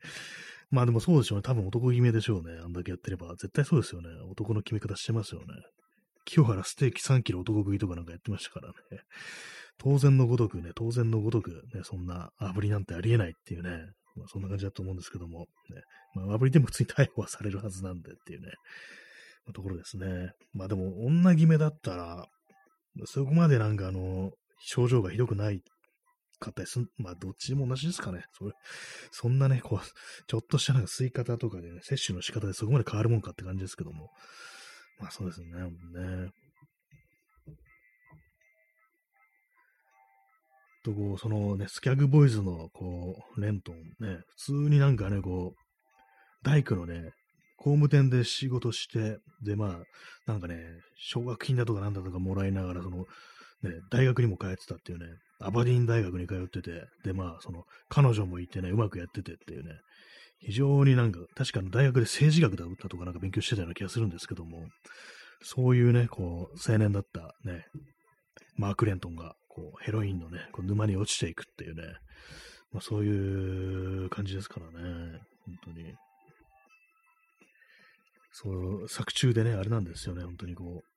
[0.70, 1.42] まあでもそうでしょうね。
[1.42, 2.60] 多分男決めでしょうね。
[2.64, 3.30] あんだけやってれば。
[3.32, 4.10] 絶対そうですよね。
[4.30, 5.48] 男の決め方してますよね。
[6.30, 8.73] 清原ステーキ3キロ男食いとかなんかやってましたからね。
[9.80, 13.71] 当然のごとくね、当然のごとくね、そんな炙りなんてありえないっていうね、
[14.15, 15.45] まあ、そんな感じだと思うんですけども、ね、
[16.13, 18.47] まあ、炙りでも普通に逮捕はされるはずなんでっていうね、
[19.45, 20.32] まあ、ところですね。
[20.53, 22.25] まあでも、女決めだったら、
[23.05, 25.61] そこまでなんかあの、症状がひどくない
[26.39, 28.25] かったりすん、まあ、どっちも同じですかね。
[28.34, 28.51] それ、
[29.11, 29.88] そんなね、こう、
[30.27, 34.09] ちょっとしたなんか吸い方とかでね、摂取の仕方でそこまで変わるもんかって感じですけども。
[35.00, 36.30] まあ、そうですね、ね。
[40.84, 47.12] と、こう、そのね、スキャグボーイズの、こう、レントンね、普通になんかね、こう、大工のね、
[47.58, 50.58] 工務店で仕事して、で、まあ、なんかね、
[50.97, 53.06] 奨学金だとかなんだとかもらいながら、その、ね、
[53.91, 55.06] 大学にも通ってたっていうね、
[55.41, 59.72] アバディン大学に通ってて、で、まあ、その、彼女もいてね、うまくやっててっていうね、
[60.42, 64.68] 非常になんか、確かに大学で政治学だったとかなんか勉強してたような気がするんですけども、
[65.42, 67.66] そういうね、こう、青年だったね、
[68.56, 71.84] マーク・レントンが、こう、ヘロインのね、こう沼に落ちていくっていうね、
[72.72, 75.94] まあ、そういう感じですからね、本当に。
[78.32, 78.50] そ
[78.84, 80.90] う、作中でね、あれなんですよね、本当にこう、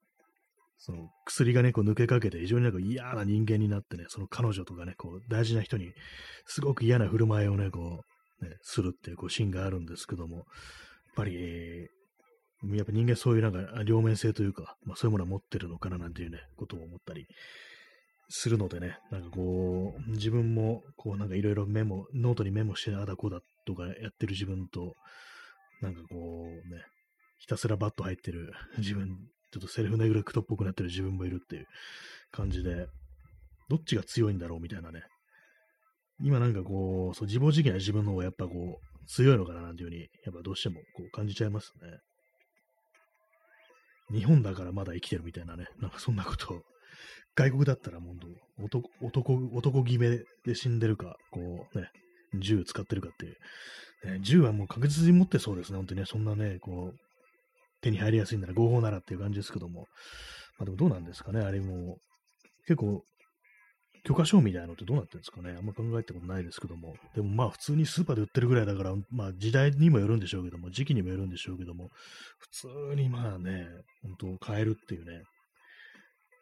[0.85, 5.93] その薬がね、こう抜けかけて非常になんか嫌な人間になってね、その彼女とかね、こう大事な人に
[6.45, 8.12] すごく嫌な振る舞いをね、こう、
[8.43, 10.45] ね、するっていうこうシーンがあるんですけども、やっ
[11.17, 17.27] ぱり、えー、やっぱ人間そういうなんか両面性というか、まあ、そういうものは持ってるのかななんていうね、ことを思ったり
[18.29, 24.95] するのでね、なんかこう、自分もこうなんかいろいろメモ、ノートにメモしてああだこうだとかやってる自分と、
[25.81, 26.83] なんかこうね、
[27.39, 29.17] ひたすらバッド入ってる自分
[29.53, 31.67] ちょっとセルフネグレクトっぽくなってる自分もいるっていう
[32.31, 32.87] 感じで、
[33.69, 35.03] どっちが強いんだろうみたいなね。
[36.23, 41.99] 今なんかこう、そう自暴自棄な自分の方がやっぱこう、強いのかななんていうふうに、やっぱどうしてもこう感じちゃいますね。
[44.19, 46.63] 日本だからまだ生きてるみたいなね、なんかそんなことを、
[47.35, 51.89] 外国だったらもう男、男、男決めで死んでるか、こうね、
[52.39, 53.37] 銃使ってるかっていう。
[54.05, 56.97] ね、銃はもう確実に持ってそうですね、本当にね、そんなね、こう、
[57.81, 59.87] 手に入りやすいなら合法ならっていう感じですけども、
[60.59, 61.99] まあでもどうなんですかね、あれも、
[62.67, 63.05] 結構、
[64.05, 66.97] 許可証みたいなのってどうなってるんですかねあんま考えたことないですけども。
[67.15, 71.89] でもまあ普通にスーパーで売ってるぐらいだから、まあ時代にもよるんでしょうけども、時期にもよるんでしょうけども、
[72.39, 73.67] 普通にまあね、
[74.03, 75.23] 本当買えるっていうね、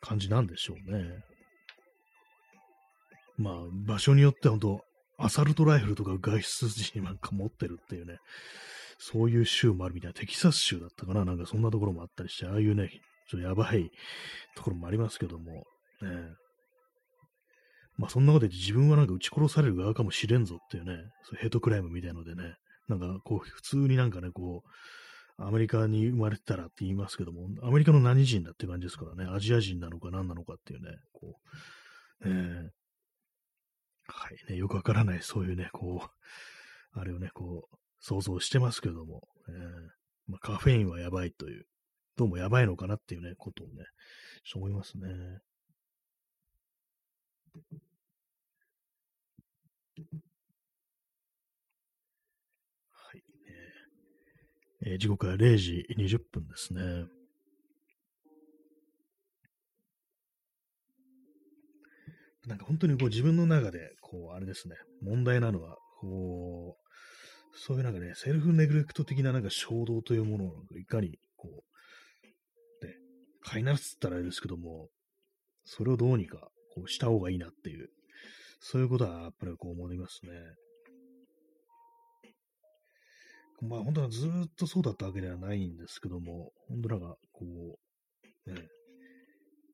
[0.01, 1.05] 感じなんでしょうね。
[3.37, 3.55] まあ
[3.87, 4.85] 場所によっては本当
[5.19, 8.17] アサルトライフルとか外出時なんか持ってるっていうね、
[8.99, 12.89] そういう州もあるみたいな、テキサス州だったかななんかそんなところもあったりして、ああいうね、
[13.29, 13.91] ちょっとやばい
[14.57, 15.65] ところもありますけども、
[16.03, 16.09] ね、
[18.01, 22.55] まあそんなことで自分はなんか撃ち殺される側かもしれんぞっていうね、そヘイトクライムみたいのでね、
[22.89, 31.37] なんかこう普通になんかね、こう、アメリカに生まれてたらって言いますけども、アメリカの何人だって感じですからね、アジア人なのか何なのかっていうね、こ
[32.25, 32.31] う、え。
[32.31, 32.69] ー、
[34.07, 39.55] はいね、よくわからない、そういうね、こう、あれをね、こう、想像してますけども、えー
[40.27, 41.67] まあ、カフェインはやばいという、
[42.17, 43.85] どうもやばいのかなっていうね、ことをね、
[44.45, 45.09] そう思いますね。
[52.93, 53.19] はい。
[53.19, 53.23] ね
[54.87, 57.07] えー、時刻は0時20分ですね。
[62.47, 71.49] なんか本当にこう自分の中で、こう、あれですね、問題なのは、こう、そういうなんかね、セルフネグレクト的ななんか衝動というものをいかに、こ
[72.83, 72.95] う、ね、
[73.43, 74.89] 飼いならすったらあれですけども、
[75.65, 77.91] それをどうにか、こうした方がいいなっていう、
[78.61, 80.33] そういうことはやっぱりこう思いますね。
[83.63, 87.45] まあ本当はずっとそうだったわけではないんですけども、本当なんかこ
[88.47, 88.69] う、ね、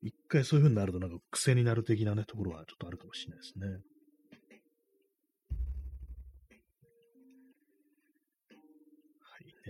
[0.01, 3.67] 一回そういう風になるとなんか癖になる的なね、ところはちょっとあるかもしれないですね。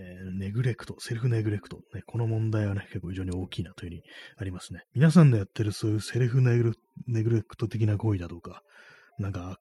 [0.28, 4.02] ー、ネグレクト、セルフネグレクト、ね、この問題はね、結構非常に大きいなというふうに
[4.36, 4.84] ありますね。
[4.94, 6.72] 皆さんのやってるそういうセルフネグ
[7.30, 8.62] レクト的な行為だとか、
[9.18, 9.58] なんか、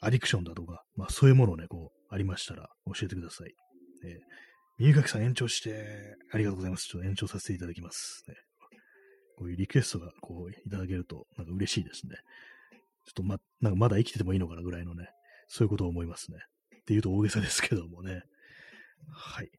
[0.00, 3.54] アディクションだとか、まあそういうものをね、こう、ありましたら教えてください。
[4.04, 6.86] えー、三垣さん延長して、ありがとうございます。
[6.86, 8.24] ちょっと延長させていただきます。
[8.28, 8.34] ね、
[9.36, 12.16] こういうリクエストがこういただけると、なんか嬉しいですね。
[13.06, 15.08] ちょっとま、なんかまだ生きててもいいのかなぐらいのね、
[15.48, 16.38] そういうことを思いますね。
[16.80, 18.22] っていうと大げさですけどもね。
[19.10, 19.46] はい。
[19.46, 19.50] ね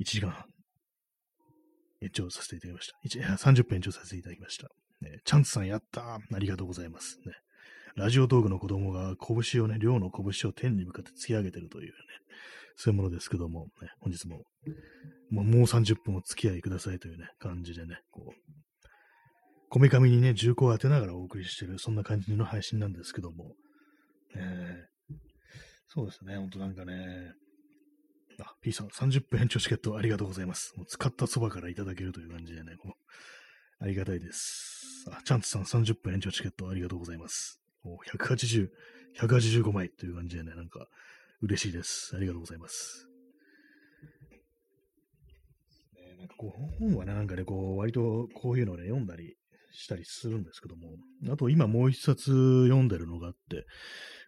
[0.00, 0.44] 1時間
[2.02, 3.34] 延長させていただきました。
[3.50, 4.68] 30分延長させていただきました。
[5.00, 7.18] ね、チャンツさんやったありがとうございます。
[7.26, 7.32] ね、
[7.96, 11.94] ラジオ道具の子供が拳をね、両の拳を天に向かって突き上げてるというね、
[12.76, 14.42] そういうものですけども、ね、本日も、
[15.30, 18.88] もうもう30分お付き合いくださいというね、感じでね、こう、
[19.70, 23.54] こめかみにね、銃口を当てながらお送りしてる、そんな感じの配信なんですけども、
[24.36, 25.14] えー、
[25.88, 27.32] そうですね、ほんとなんかね、
[28.38, 30.74] あ、P さん、30分延長チケットありがとうございます。
[30.76, 32.92] もう使ったそばからいただけるという感じでね、こう
[33.82, 35.06] ありがたいです。
[35.10, 37.62] あ、チャンツさん30分延長チケットありがとうございます。
[37.86, 38.68] もう180、
[39.20, 40.88] 185枚という感じでね、なんか
[41.40, 42.16] 嬉しいです。
[42.16, 43.06] ありがとうございます。
[45.94, 49.36] ね、なんかこう、本はね、なんかね、こう、割とこういうのをね、読んだり
[49.70, 50.96] したりするんですけども、
[51.32, 53.66] あと今もう一冊読んでるのがあって、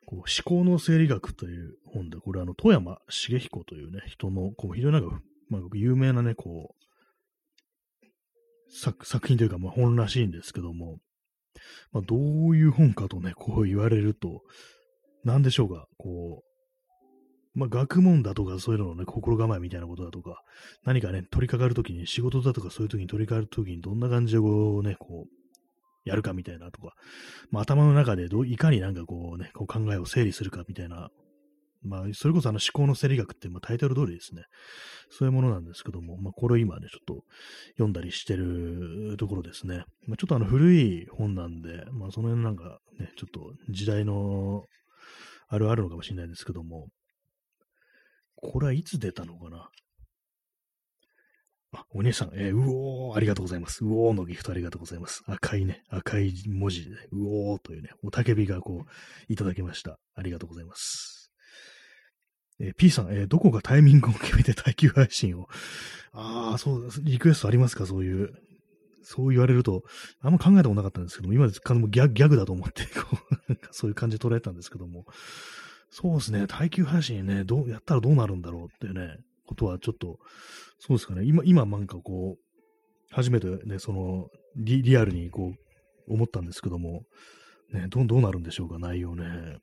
[0.06, 6.84] こう思考の生理学という本で、これあの、富山茂彦というね、人の、こう、非常になんか、まあ、有名なね、こう、
[8.70, 10.98] 作作品というか、まあ、本らしいんですけども、
[11.92, 14.42] まあ、どういう本かとね、こう言われると、
[15.24, 20.42] なんでしょうか、こう、まあ、学問だとか、そういうののね、心構えみたいなことだとか、
[20.84, 25.38] 何かね、取り掛かるときに、仕事だとかそういうときに取り掛かるときに、どんな感じでこうね、こう、
[26.08, 26.94] やるかみたいなとか、
[27.50, 31.10] まあ、頭の中でどういかになんかこうね、こう考えを整理するかみたいな、
[31.82, 34.42] まあ、それこそあの思考の整理学って、まあ、タイトル通りですね。
[35.10, 37.22] そういうものなんですけども、まあ、これ今ね、ちょっと
[37.72, 39.84] 読んだりしてるところですね。
[40.06, 44.64] まあ、ちょっとあの古い本なんで、まあ、その辺なんかね、ちょっと時代の
[45.48, 46.88] あるあるのかもしれないんですけども、
[48.34, 49.68] これはいつ出たのかな？
[51.70, 53.84] あ、お姉さん、えー、うおー、ありがとうございます。
[53.84, 55.22] うおーのギフトありがとうございます。
[55.26, 59.98] 赤いね、赤い文字で、うおーというね、おたけびがこう、いただきました。
[60.14, 61.17] ありがとうございます。
[62.60, 65.48] えー、P さん、えー、どこがタイミングを決めて耐久配信を？
[66.12, 67.86] ああ、そう、リクエストありますか？
[67.86, 68.34] そういう。
[69.10, 69.84] そう言われると、
[70.20, 73.16] あんま考えたことなかったんですけども、今ですかギャギャグだと思って、 こ
[73.48, 75.06] う、そういう感じで捉えたんですけども、
[75.88, 80.18] そうですね、耐久配信ね、どう、やったらどうなるんだろうっていうね、ことはちょっと、
[80.78, 82.42] そうですかね、今、今なんかこう、
[83.10, 87.06] 初めてね、そのリ、リアルにこう、思ったんですけども、
[87.72, 89.56] ね、どどうなるんでしょうか、内容ね。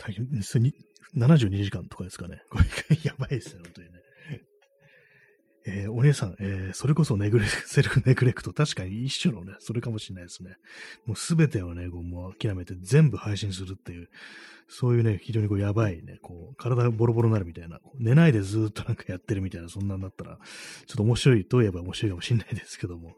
[0.00, 2.42] 大変、72時間とかですかね。
[2.50, 4.00] これ、やばいですね、本当にね。
[5.66, 10.54] えー、お姉さん、えー、それこそネグレ、セルフ ネグレクト、確かに一種のね、それかもしれないですね。
[11.04, 14.08] もうすべてをね、こうもう諦めて全部配信するっていう、
[14.68, 20.38] そういうね、非常にこうやばいね、こう、体がボロボロになるみたいな、寝ないでずっとなんかやってるみたいな、そんなんだったら、
[20.86, 23.16] ちょっと面白いといえば面白いかもしれないですけども、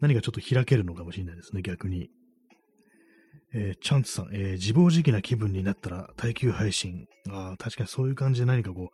[0.00, 2.10] 何かちょっと開けるのかもしれないですね、逆に。
[3.56, 7.06] えー、チャンツさん、えー、自暴自棄な気分になったら耐久配信。
[7.30, 8.90] ああ、確かにそういう感じで何かこ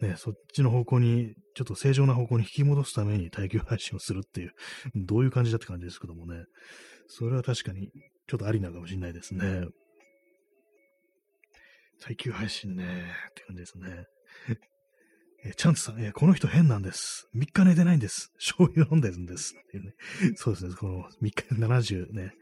[0.00, 4.52] う、ね、そっちの方向に、ちょっと正常な方向に引き戻すために耐久配信をするっていう、
[4.94, 6.44] どういう感じだって感じですけどもね。
[7.06, 7.90] それは確かに、
[8.26, 9.66] ちょっとありなのかもしれないですね。
[12.00, 14.04] 耐久配信ね、って感じですね。
[15.44, 17.28] えチャンツさん、えこの人変なんです。
[17.34, 18.30] 3日寝てないんです。
[18.34, 19.54] 醤油飲んでるんです。
[20.36, 22.34] そうですね、この3日70ね、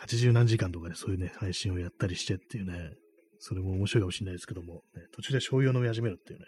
[0.00, 2.94] 80何時間とかでそういうね、配信をやったりしてっていうね、
[3.38, 6.46] それも面白いかもしれないですけども、ね、途中で醤油を飲み始めるっていうね、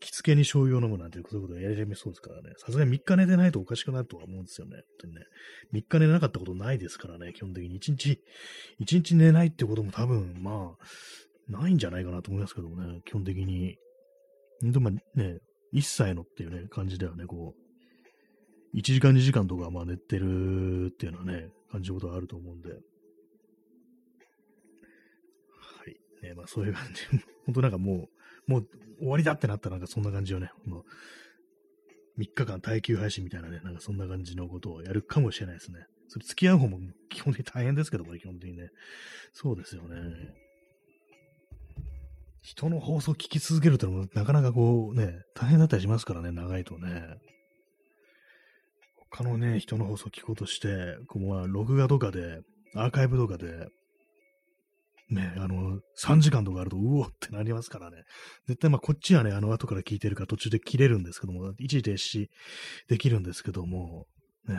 [0.00, 4.76] 着付けに醤油を飲むなんていうことをやり始めそうですからね、さすがに3日寝てないとおかしくなるとは思うんですよね。
[4.76, 5.20] 本当にね
[5.74, 7.78] 3日寝なかったことないですからね、基本的に。
[7.78, 8.20] 1日、
[8.80, 13.76] 1日寝ないってことも多分、まあ、ないんじゃないかなと思いますけどもね、基本的に。
[14.62, 15.00] でもね、
[15.72, 18.76] 一切のっていうね、感じだよね、こう。
[18.76, 22.70] 1時間2時間とかまあ寝てるっていうのはね、感じることがあると思うんで。
[22.72, 22.76] は
[25.86, 25.96] い。
[26.22, 27.02] ね、まあそういう感じ。
[27.46, 28.08] 本当なんかも
[28.48, 28.68] う、もう
[28.98, 30.84] 終わりだってなったらなんかそんな感じをね、この
[32.18, 35.86] 3日間耐久配信みたいなね、なんかそんな感じのことをやるかもしれないですね。
[36.08, 38.70] それ付き合う方も基本的に大変ですけども、基本的にね。
[39.32, 39.96] そうですよね。
[42.42, 47.18] 人の放送を聞き続けるってのもなかなかこうね、大変だったりしますからね、長いとね。
[49.10, 52.40] 他のね、人の放送を聞こうとして、こうまあ、録画とかで、
[52.74, 53.66] アーカイブとかで、
[55.10, 58.04] ね、あの、3時間とかあると、うおってなりますからね。
[58.46, 62.28] 絶対まあ、こっちはね、あの、後から聞いてるから途中で切れるんですけども、一時停止
[62.88, 64.06] できるんですけども、
[64.46, 64.56] ね、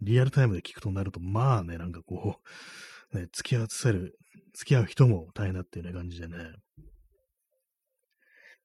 [0.00, 2.36] リアルタイムで聞くとなると、まあね、なんかこ
[3.12, 4.16] う、ね、付き合わせる、
[4.54, 6.36] 付き合う人も大変だっていうね、感じでね。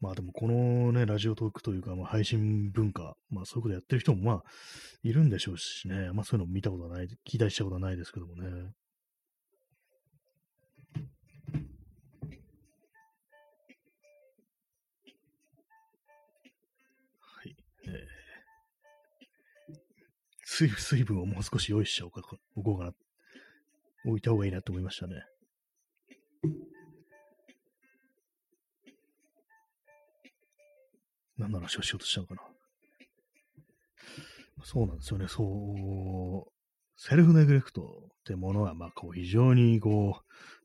[0.02, 4.43] まあでもこのね、ラジオトークというか、まあ、配信文化、まあそういうことやってる人もまあ
[5.04, 8.50] いるんでしょうしね、まあそういうの見たことはない、聞いたりしたことはないですけどもね。
[17.20, 17.56] はい。
[17.86, 19.76] えー、
[20.45, 22.22] 水水分をもう少し用意しちゃおうか、
[22.56, 22.91] おこうかな。
[24.06, 25.16] 置いた方がいいなと思いましたね。
[31.40, 32.42] 何の話をしようとしたのかな。
[34.64, 35.28] そうなんですよね。
[35.28, 36.52] そう、
[36.98, 40.20] セルフネグレクトってものは、まあ、こう、非常に、こ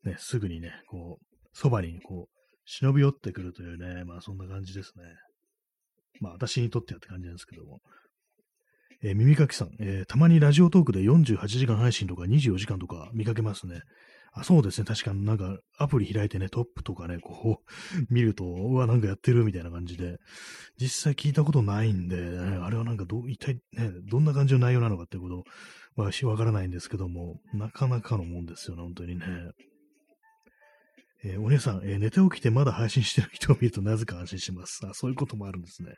[0.05, 5.05] う、ね、すぐにね、こう、そばに、こう、忍び寄ってくるというね、まあ、そんな感じですね。
[6.21, 7.81] まあ、私にとってはって感じなんですけども。
[9.03, 13.83] えー、耳かきさん、えー、たまにラジオトークで48時間配信とか24時間とか見かけますね。
[14.37, 14.85] あそうですね。
[14.85, 17.71] 確かになんかアプリ開いてね、トップとかね、こう
[18.13, 20.19] 見ると、うわ、なんかやってるみたいな感じで、
[20.77, 29.27] 実際聞いたことないんで、ね、あれはなんかど、一体ね、どんな感じの内容なのかっていうことはわからないんですけども、なかなかのもんですよね、本当にね。
[31.23, 34.81] えー、お姉さん、えー、寝て起きてまだ配信してる人を見るとなぜか安心します。
[34.85, 35.95] あ、そういうこともあるんですね。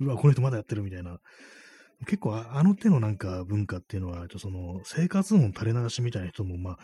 [0.00, 1.18] うわ、この人まだやってるみたいな。
[2.04, 6.78] 結構あの手のなんか文化っていうのは、その生活音垂れ流しみたいな人もまあ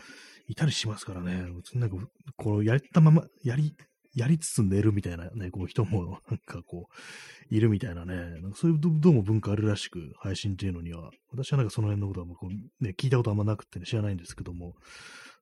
[0.47, 1.45] いたりしますからね。
[1.75, 1.95] なんか
[2.35, 3.75] こうやったまま、やり、
[4.13, 14.75] やりつつ寝るみたいなね、こう人もなんかこう、いるみたいなね、なんかそういうどうも文化あるらしく、配信っていうのには、私はなんかその辺のことはもうこう、ね、聞いたことあんまなくて、ね、知らないんですけども、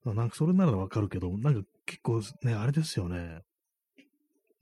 [0.04, 3.40] なんかそれならわかるけど、なんか結構ね、あれですよね。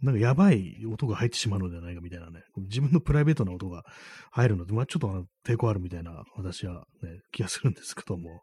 [0.03, 3.85] なんかやばい音が入ってしまうのではないかみたいなね、自分のプライベートな音が
[4.31, 8.43] 入るので、まあちょっと抵抗あるみたいな私はね、気がするんですけども、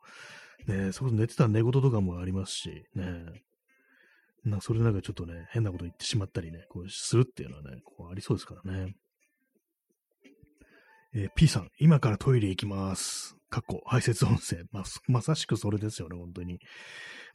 [0.65, 3.25] ね、そこ寝てた寝言とかもありますし、ね、
[4.43, 8.95] なそれなんかちょっとね、変なこと言ってしまったりね、こうするっていうのはね、こうありそうですからね。
[11.13, 13.35] えー、P さん、今からトイレ行きます。
[13.49, 14.65] かっこ、排泄音声。
[14.71, 16.59] まあ、まさしくそれですよね、本当に。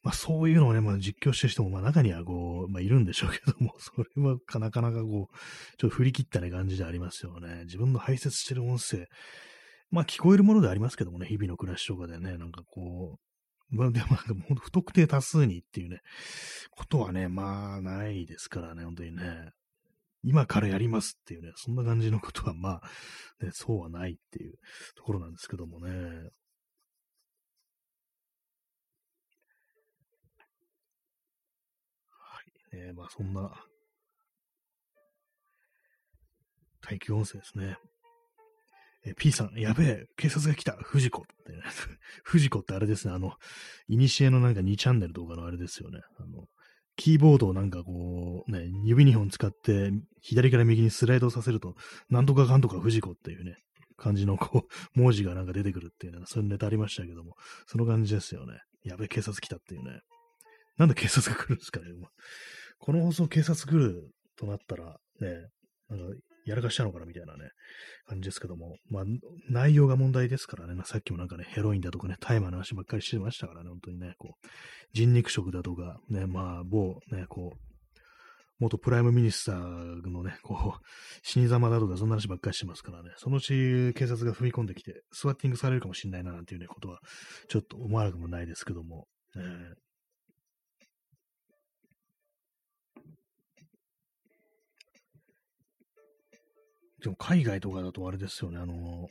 [0.02, 5.36] まあそういうのをね、まあ実況してる人も、まあ中にはこう、まあいるんでしょうけども、 それはなかなかこう、
[5.78, 7.64] ちょっと振り切ったね感じでありますよね。
[7.64, 9.06] 自分の排泄してる音声、
[9.92, 13.18] まあ聞こえるものでありますけどもね、日々の暮らしとかでね、なんかこ
[13.70, 16.00] う、まあでもなんかもう不特定多数にっていうね、
[16.70, 19.50] ことはね、まあないですからね、本当にね。
[20.24, 22.80] 今からやりますっていうね、そんな感じのことはま
[23.40, 24.54] あ、ね、そうはないっていう
[24.96, 26.30] ところなんですけどもね。
[32.74, 33.52] えー、まあそんな、
[36.80, 37.76] 耐久音声ですね。
[39.04, 41.58] え P さん、やべえ、警察が来た、藤子って、ね、
[42.24, 43.32] 藤子ってあれですね、あの、
[43.88, 46.00] いにしえのなんか2チャンネル動画のあれですよね。
[46.18, 46.46] あの、
[46.96, 49.90] キーボードをなんかこう、ね、指2本使って、
[50.20, 51.74] 左から右にスライドさせると、
[52.10, 53.56] なんとかかんとか藤子っていうね、
[53.96, 57.34] 感じのこう、文字がなんか出てくるっていうね、そういうネタありましたけども、
[57.66, 58.60] その感じですよね。
[58.84, 60.00] やべえ、警察来たっていうね。
[60.76, 61.86] なんで警察が来るんですかね。
[62.78, 65.48] この放送警察来るとなったら、ね、
[65.88, 67.50] なんかやらかしたのかなみたいなね、
[68.06, 69.04] 感じですけども、まあ、
[69.48, 74.46] 内容が問題ですからね、さっきもなんかね、ヘロインだとかね、大麻の話ばっかりしてましたからね、本当にね、こう、
[74.92, 77.58] 人肉食だとか、ね、まあ、某、ね、こう、
[78.58, 80.80] 元 prime minister のね、こう、
[81.22, 87.00] 死に様だとか、そんな話ばっかりしてますからね、そのうち警察が踏み込んできて、スワッティングされるかもしれないな、なんていうね、ことは、
[87.48, 89.91] ちょっと思わなくもないですけども、えー
[97.02, 99.08] でも海外とかだとあれですよね、あの、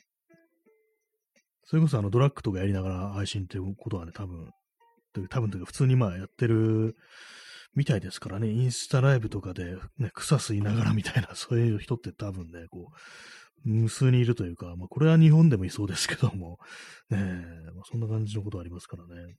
[1.65, 4.49] それこそあのドラッグとかやりながら配信っていうことはね、多分、
[5.29, 6.95] 多分というか普通にまあやってる
[7.75, 12.91] みたいですからね、インスタライブとかでね、草吸いながらみたいな、 そういう人って多分ね、こ
[13.65, 16.59] う、無数にいるというか、まあこれは日本でもいそうですけども、
[17.09, 19.35] ねえまあ、そんな感じのことありますからね。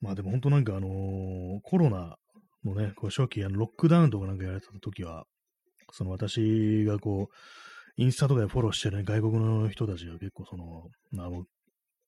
[0.00, 2.16] まあでも本当なんかあのー、コロナ
[2.62, 5.24] もね、こう初期、あのロックダウンとかなんかやられた時は、
[5.92, 7.34] その私がこう、
[7.96, 11.44] インスタとかでフォローしてる、ね、外国の人たちが結構その、まあもう、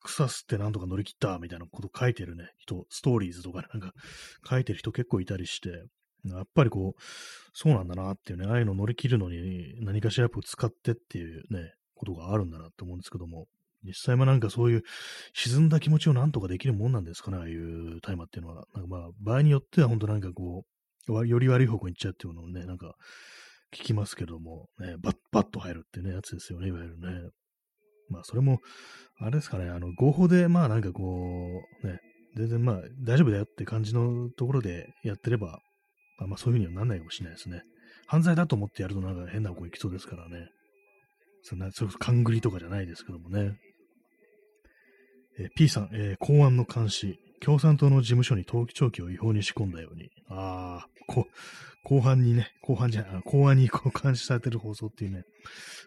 [0.02, 3.92] 草吸ってなんとか乗り切ったみたいなこと書いてるね、人、ストーリーズとかなんか
[4.48, 5.84] 書いてる人結構いたりして、
[6.24, 7.02] やっぱりこう、
[7.52, 13.46] そうなんだなっていうね、ああいうの乗り切るのに何かしらやっぱ使ってっていうね、ことがあるんだなって思うんですけども、
[13.84, 14.82] 実際はなんかそういう
[15.32, 18.64] 沈んだ気持ちをなんとかできるもんなんですかね、ああいう大麻っていうのは。
[18.74, 20.64] なんかまあ、場合によっては本当なんかこ
[21.08, 22.94] う、より悪い方向に行っちゃうっていうのをね、なんか
[23.72, 27.30] 聞きますけども、ね、バッ、バッと入るってね、やつですよね、いわゆるね。
[28.10, 28.58] まあ、それも、
[29.18, 32.00] あれですかね、あの、合法で、まあなんかこう、ね、
[32.36, 35.60] 全然まあ大丈夫だよって感じのところでやってれば、
[36.18, 37.62] まあ、まあそういうふうにはなんないかもしれないですね。
[38.06, 40.48] 犯罪だと思ってやるとなんか変な方向行きそうですからね。
[41.42, 43.56] そんな、それこそ勘繰りとかじゃないですけどもね。
[45.40, 51.26] えー、P さん、えー、公安の監視、共産党の事務所に登記長期を違法に仕込んだように、ああ、こ
[51.82, 55.24] 後半にね、後半じゃない、後半にこう監視されてる放送っていうね、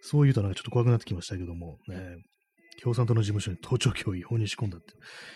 [0.02, 2.18] そういうとなんかちょっと怖くなってきましたけども、ね、
[2.82, 4.94] 共産党の事務所に盗聴器を違法に仕込んだって、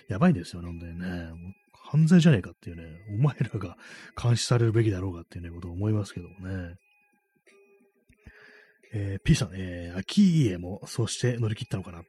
[0.10, 1.30] やばいんですよね、本当にね。
[1.90, 3.78] 犯罪じゃねえかっていうね、お前らが
[4.22, 6.76] 監視されるべきだろうかっていうね、ことを思いますけどもね。
[8.94, 12.00] えー、P さん、えー、秋家もそうして乗り切ったのかな。
[12.00, 12.06] ね、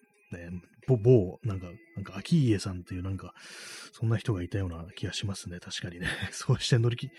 [0.96, 1.66] 某、なんか、
[1.96, 3.34] なんか、秋家さんっていうなんか、
[3.92, 5.58] そんな人がいたような気がしますね。
[5.60, 6.06] 確かにね。
[6.32, 7.10] そうして乗り切、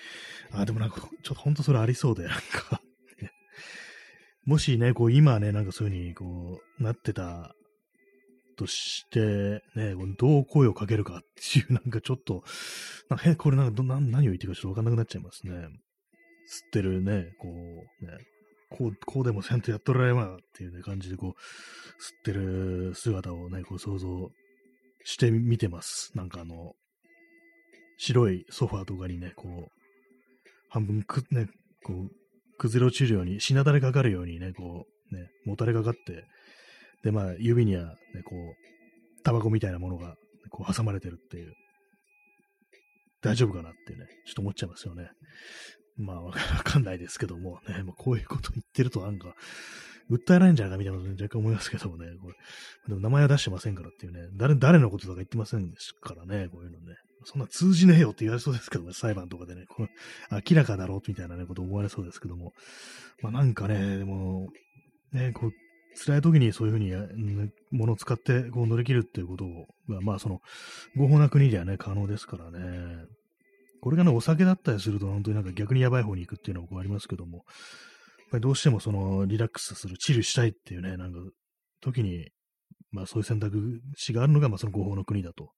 [0.52, 2.82] あ、でもなんか、ちょっと本当それありそうで、なんか
[4.46, 7.56] もしね、こう、今ね、なんかそういう風に、こう、なってた
[8.60, 11.22] として、ね、どう声をかけるかっ
[11.54, 12.44] ていう、なんかちょっと、
[13.10, 15.54] なんかえこれなんか何を言ってるかちょっとわかんなくなっちゃいますね。
[15.54, 18.18] 吸ってるね、こう、ね、
[18.70, 21.36] こう、こうでもせんとやっとられまっていうね、感じでこう、吸っ
[22.24, 24.30] てる姿をね、こう想像
[25.04, 26.12] してみてます。
[26.16, 26.74] なんかあの、
[27.98, 29.72] 白いソファーとかにね、こう、
[30.70, 31.48] 半分く、ね、
[31.84, 32.10] こう、
[32.58, 36.26] 崩れ落ちるように、しなだれかかるようにね、こう、ね、もたれかかって、
[37.04, 40.16] で、まあ、指にはね、こう、タバコみたいなものが、
[40.52, 41.54] こう、挟まれてるっていう、
[43.22, 45.10] 大丈夫かなってね、ちょっと思っちゃいますよね。
[46.00, 46.34] まあ、 わ
[46.64, 49.36] かんないですけども、ね、まあ、こういうこと言ってるとなんか、
[50.10, 52.36] 訴えられんじゃないかみたいなこと若干思いますけどもね、これ。
[52.88, 55.72] でも名前は出してませんからっていうね、誰、誰のこととか言ってません
[56.02, 56.96] からね、こういうのね。
[57.26, 59.88] そんな通じねえよって言われそうですけどね、裁判とかでね、こ
[60.32, 62.54] 明らかだろうみたいなね、こと思われそうですけども。
[63.22, 64.48] まあなんかね、でも、
[65.12, 65.52] ね、こう、
[66.06, 66.92] 辛い時にそういうふうに、
[67.72, 69.46] ものを使ってこう乗り切るっていうこと
[69.90, 70.40] が、まあその、
[70.96, 73.06] 合法な国ではね、可能ですからね。
[73.82, 77.46] これがね、お酒だったりすると、本当になんか逆にやばい方に行くっていうのもありますけども、やっ
[78.32, 81.20] ぱりどうしてもその、リラックスする、チルしたいっていうね、なんか、
[81.82, 82.30] 時に、
[82.92, 85.52] まあそういう選択肢があるのが、まあその合法の国だと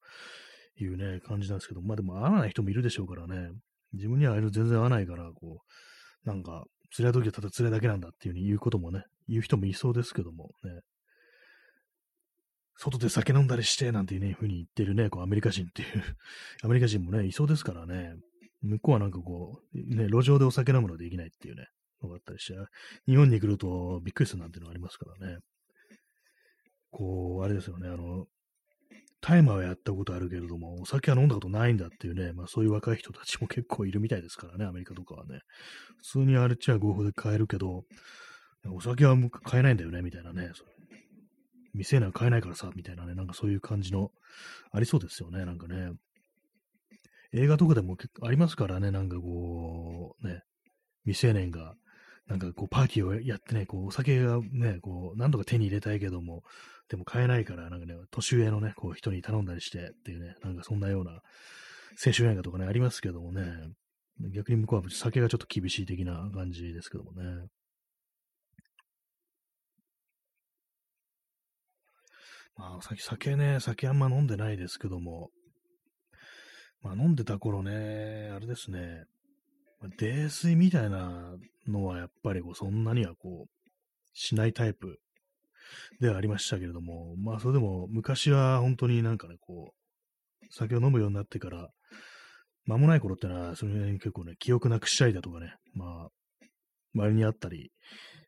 [0.78, 3.50] いうね、感じなんですけど、まあでも合わない人もいるでしょうからね、
[3.92, 5.62] 自分にはあれ全然合わないから、こ
[6.24, 10.80] う、なんか、辛い時はただ辛いだけなんだっていうふうに言うこともね、言う人もいそうですけどもね、
[12.76, 15.88] 外で酒飲んだりして、なんていうね、ふうに言ってるね、こうアメリカ人っていう
[16.62, 18.14] アメリカ人もね、いそうですからね、
[18.62, 21.66] 向こうはなんかこう、ね、路上でお酒飲むのはできないっていうね、
[22.02, 22.58] のがあったりして、
[23.06, 25.38] 日本に来るとびっくりするなんていうのがありますからね。
[26.90, 28.26] こう、あれですよね、あの、
[29.22, 35.40] タイマーはやったことあるけれども、お酒は飲んだことないんだっていうね、まあそういう若い人たちも結構いるみたいですからね、アメリカとかはね。
[35.98, 37.84] 普通にあれっちゃ合法で買えるけど、
[38.68, 40.50] お酒は買えないんだよね、みたいなね。
[41.74, 44.10] 未成年は買えないからさ、みたいなね、なんかそういう感じの、
[44.70, 45.92] ありそうですよね、なんかね。
[47.32, 50.42] 映画とかでもありますからね、なんかこう、ね、
[51.04, 51.74] 未成年が、
[52.26, 56.42] なんかこう、パーティーをやってね、こう、お酒がね、こう、何とか手に入れたいけども、
[56.88, 61.22] でも買えないから、なんかね、年上のね、こう、人に頼んだりしてっていうね、なんかそんなような、
[62.04, 63.44] 青春映画とかね、ありますけどもね、
[64.30, 67.46] 逆に向こうは酒がちょっと厳しい的な感じですけどもね。
[72.56, 75.30] まあ、酒ね、酒あんま飲んでないですけども、
[76.82, 79.04] まあ飲んでた頃ね、あれですね、
[79.98, 81.34] 泥酔みたいな
[81.66, 83.50] のはやっぱりこうそんなにはこう、
[84.14, 84.98] しないタイプ
[86.00, 91.68] ではありましたけれども、まあそれでも昔は本当になんかね、こう、酒を飲むようになってから、
[92.66, 96.08] 間もない頃ってのは、それに結構ね、記憶なくしたりだとかね、まあ、
[96.94, 97.72] 周りにあったり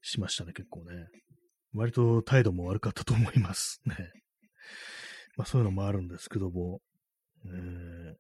[0.03, 1.07] しましたね、結構ね。
[1.75, 3.95] 割と態度も悪かったと思います ね。
[5.37, 6.81] まあそういうのもあるんですけども、
[7.45, 8.15] えー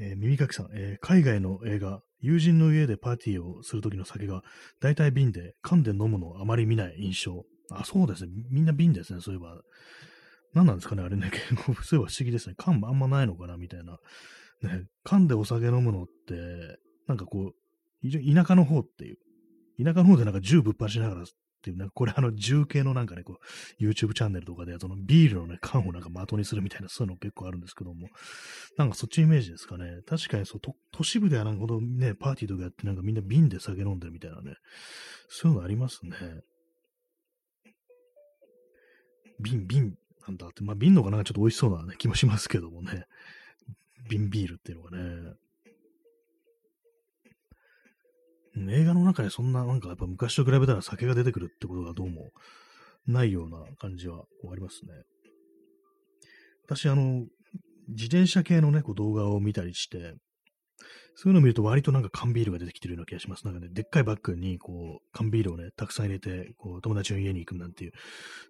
[0.00, 4.42] えー、耳かきさん、えー、海外の映画、友人の家でパーティーをするときの酒が、
[4.80, 7.44] 大体瓶で、噛んで飲むのをあまり見ない印象。
[7.70, 8.32] あ、そうですね。
[8.50, 9.60] みんな瓶ですね、そういえば。
[10.54, 12.54] 何なんですかね、あれね、結構、そういえば不思議ですね。
[12.56, 13.98] 缶あんまないのかな、みたいな。
[14.62, 19.18] ね、缶でお酒飲むのって、なんかこう、田舎の方っていう、
[19.82, 21.26] 田舎の方でなんか銃ぶっ放しながらっ
[21.62, 28.08] ていう、なんかこれあの銃系のなんかね、こう、YouTube チャンネルとかで、そのビールのね、缶をなんか的にするみたいな、そういうの結構あるんですけども、
[28.78, 30.00] なんかそっちイメージですかね。
[30.06, 34.54] 確かにそう、都市部ではなんかほどね、パーティーとかやってなんかみんな瓶で酒飲んでるみたいなね、
[35.28, 36.16] そういうのありますね。
[39.40, 39.94] 瓶、瓶
[40.26, 43.04] なんだって、まあ瓶のがなんかちょっと美味しそうな、ね、気もしますけどもね。
[44.08, 45.34] 瓶ビールっていうのがね。
[48.56, 52.30] 映画の中でそんな、なんかやっぱ昔と比べたら酒が出てくるってことがどうも
[53.06, 54.92] ないような感じはありますね。
[56.64, 57.26] 私、あの、
[57.88, 60.14] 自転車系のね、こう動画を見たりして、
[61.16, 63.44] そういうのを見ると割となんか缶ビールが出てきてるような気がします。
[63.44, 67.92] なんかね、でっかいバッグにこう缶ビールをね、たくさん入れて、こう友達の家に行くなんていう、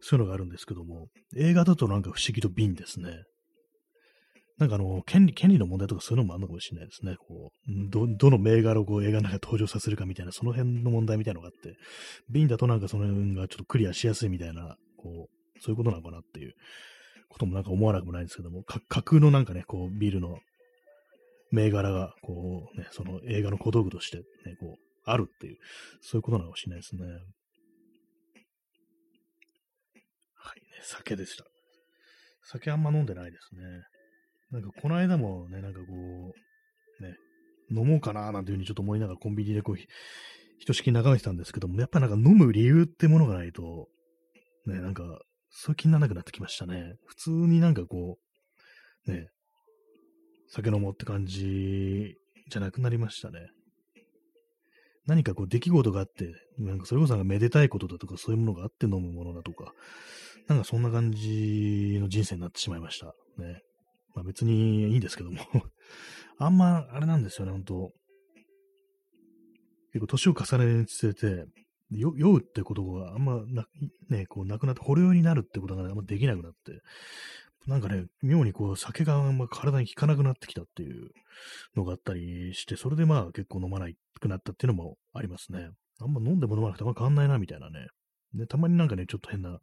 [0.00, 3.24] そういうのがあるんですけども、映画だとなんか不思議と瓶ですね。
[4.60, 7.16] なんかあの、権利、権利の問題とかそういうのもあるのかもしれないですね。
[7.16, 11.78] こう、ど、どの銘柄をこう映画の中で登場させるかみたいな、その辺の問題みたいなのがあって、
[12.28, 16.52] 瓶だとなんかその辺がちょっとクリアしやすいみたいな、こう、そういうことなのかなっていう
[17.30, 20.38] こともなんか思わなくもないんですけども、架空のなんかね、こう、ビールの
[21.52, 24.24] 銘柄が、こう、ね、その映画の小道具としてね、
[24.60, 25.56] こう、あるっていう、
[26.02, 27.02] そういうことなのかもしれないですね。
[30.34, 31.46] はい、ね、酒でした。
[32.44, 33.62] 酒あんま飲んでないですね。
[34.50, 35.86] なんかこの間もね、なんかこ
[37.00, 37.16] う、ね、
[37.70, 39.86] 飲もうかななんていうふうにちょっと思いながらコンビニでこう、ひ
[40.66, 43.88] としき眺めてたんですけども、やっぱなんか飲む理由ってものがないと、
[44.66, 45.04] ね、なんか、
[45.50, 46.94] そういう気にならなくなってきましたね。
[47.06, 48.18] 普通になんかこ
[49.06, 49.28] う、ね、
[50.48, 52.14] 酒飲もうって感じ
[52.50, 53.48] じゃなくなりましたね。
[55.06, 59.72] 何かこう出来事があって、なんかそれこそなんかめでたいことだとかそういうものがあって飲むものだとか、
[60.46, 63.14] なんかそんな感じの人生になってしまいました。
[63.38, 63.62] ね。
[64.14, 65.38] まあ別にいいんですけども
[66.38, 67.92] あんま、あれなんですよね、ほんと。
[69.92, 71.46] 結構年を重ねるにつれて、
[71.90, 73.66] 酔うってことがあんまな、
[74.08, 76.80] ね、こうなくなって、ほろ酔いになるってことが、あんまできなくなって、
[77.66, 81.10] なんかね、妙にこう酒があんま体に効かなくなってきたっていう
[81.76, 83.88] のがあったりして、それでまあ結構飲まな
[84.20, 85.68] くなったっていうのもありますね。
[86.00, 87.88] あんま飲んでも飲まなくてあんま変わんないなみたいなね。
[88.34, 89.58] で、たまになんかね、ちょっと変な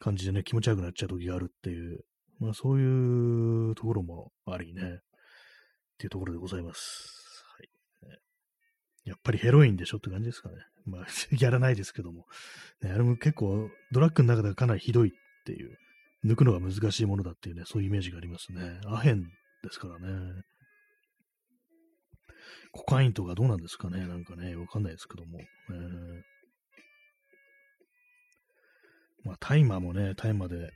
[0.00, 2.00] 感じでね、気持ち悪くなっちゃう時があるっていう
[2.40, 4.86] まあそういうところもありね、っ
[5.98, 7.44] ていうところでございます。
[7.58, 8.18] はい。
[9.04, 10.56] やっぱりヘロインでしょって感じですかね。
[10.86, 11.06] まあ、
[11.38, 12.26] やらないですけども。
[12.80, 15.12] ね、あれも結構ドラッグの中ではかなりひどいっ
[15.44, 15.76] ていう、
[16.24, 18.80] 抜くのが難しいものだっていうね、そういうイメージがありますね。
[18.86, 19.28] アヘンで
[19.70, 20.42] すからね。
[22.72, 25.40] コカインとかどうなんですかねなんかね、わかんないですけども。
[25.40, 26.22] えー、
[29.24, 30.70] まあ、大麻もね、大麻で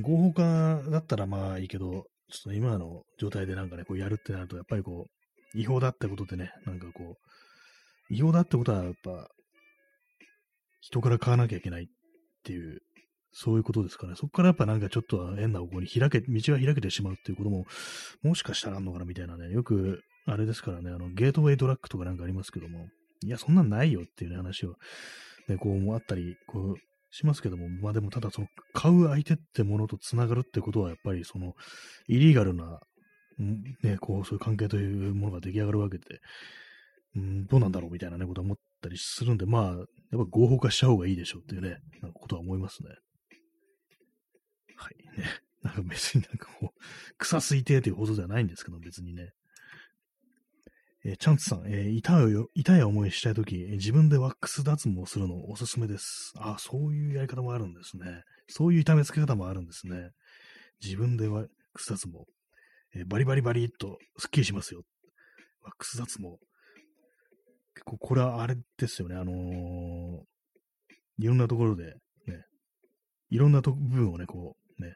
[0.00, 7.16] 合法化だったらまあいいけど、ちょっと今の状態でなんかね、こうやるってなると、やっぱりこう、違法だってことでね、なんかこ
[8.10, 9.28] う、違法だってことはやっぱ、
[10.80, 11.86] 人から買わなきゃいけないっ
[12.44, 12.80] ていう、
[13.32, 14.14] そういうことですかね。
[14.16, 17.64] そこからやっぱなんかちょっと変な方向に開け、道が開けてしまうっていうことも、
[18.22, 22.88] もしかしたらあんのかなみたいなね、よく、あれですからね、あの、ゲートウェイドラッグとかなんかありますけども、
[23.24, 24.74] いや、そんなんないよっていう、ね、話を、
[25.48, 31.54] ね、こう、あったり、こう、しますけども、まあでもただその買う相手ってものと繋がるってことはやっぱりその
[32.08, 32.78] イリーガルな、
[33.82, 36.04] ね、こうそういう関係というものが出来上がるわけで、
[37.16, 42.90] うん、どうなんだろうみたいなね、ことを思ったりするんで、まあ、やっぱ合法化した方がいいでしょうっていうね、なんかことは思いますね。
[44.76, 45.18] はい。
[45.18, 45.26] ね。
[45.62, 46.80] なんか別になんかこう、
[47.18, 49.30] 草吸いてということではないんですけど、別にね。
[51.08, 56.32] えー、チャンツさん、えー、痛い、痛い思いしたいとき、自分でワックス脱毛するのおすすめです。
[56.36, 58.24] あ、そういうやり方もあるんですね。
[58.48, 60.10] そういう痛めつけ方もあるんですね。
[60.82, 62.24] 自分でワックス脱毛。
[62.96, 64.82] えー、バリバリバリっとスッキリしますよ。
[65.62, 66.38] ワックス脱毛。
[67.76, 69.14] 結構これはあれですよね。
[69.14, 69.36] あのー、
[71.18, 72.42] いろんなところで、ね、
[73.30, 74.94] いろんなと部分をね、こう、ね、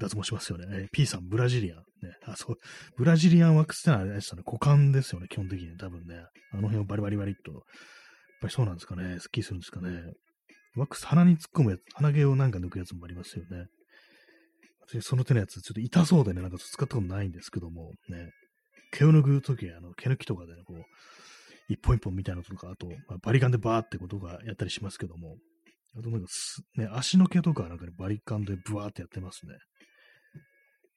[0.00, 0.66] 脱毛しますよね。
[0.70, 1.78] えー、P さん、ブラジリアン。
[1.78, 1.84] ね。
[2.26, 2.56] あ、そう。
[2.96, 4.42] ブラジリアンワックスってのはあれですよね。
[4.46, 5.28] 股間ですよね。
[5.28, 5.76] 基本的に。
[5.78, 6.24] 多分ね。
[6.52, 7.52] あの辺をバリバリバリっと。
[7.52, 7.60] やっ
[8.42, 9.18] ぱりそうなんですかね。
[9.18, 10.00] スッキリするんですかね。
[10.76, 13.66] ワックス、鼻に突っ込むやつ、鼻毛をなんか抜くやつもありますよね。
[14.86, 18.30] 私、その手のやつ、ちょっと痛そうでね、なんか使ったことないんですけども、ね。
[18.92, 20.82] 毛を抜くとき、あの、毛抜きとかでね、こう、
[21.68, 25.36] 一本一本みたいなのとか、あと、まあ、バリカンでバーってことがやったりしますけども、
[25.98, 26.26] あとなんか
[26.76, 29.54] ね、足の毛とかなんかね、バリカンでブワーってやってますね。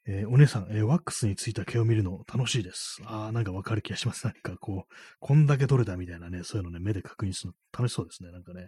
[0.08, 3.02] えー、お姉さん、えー、ワックスについた毛を見るの楽しいです。
[3.06, 4.26] ああ、なんかわかる気がします。
[4.26, 8.68] なんかこう、こんだけ取れたみたいなね、そういうのね、目で確認するの楽しそうですね、なんかね。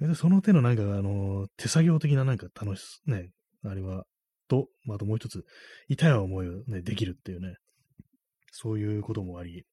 [0.00, 3.28] でその手のなんか、あのー、手作業的ななんか楽し、ね、
[3.64, 4.04] あれは、
[4.48, 5.44] と、あともう一つ、
[5.88, 7.56] 痛い思いをね、できるっていうね、
[8.50, 9.64] そういうこともあり、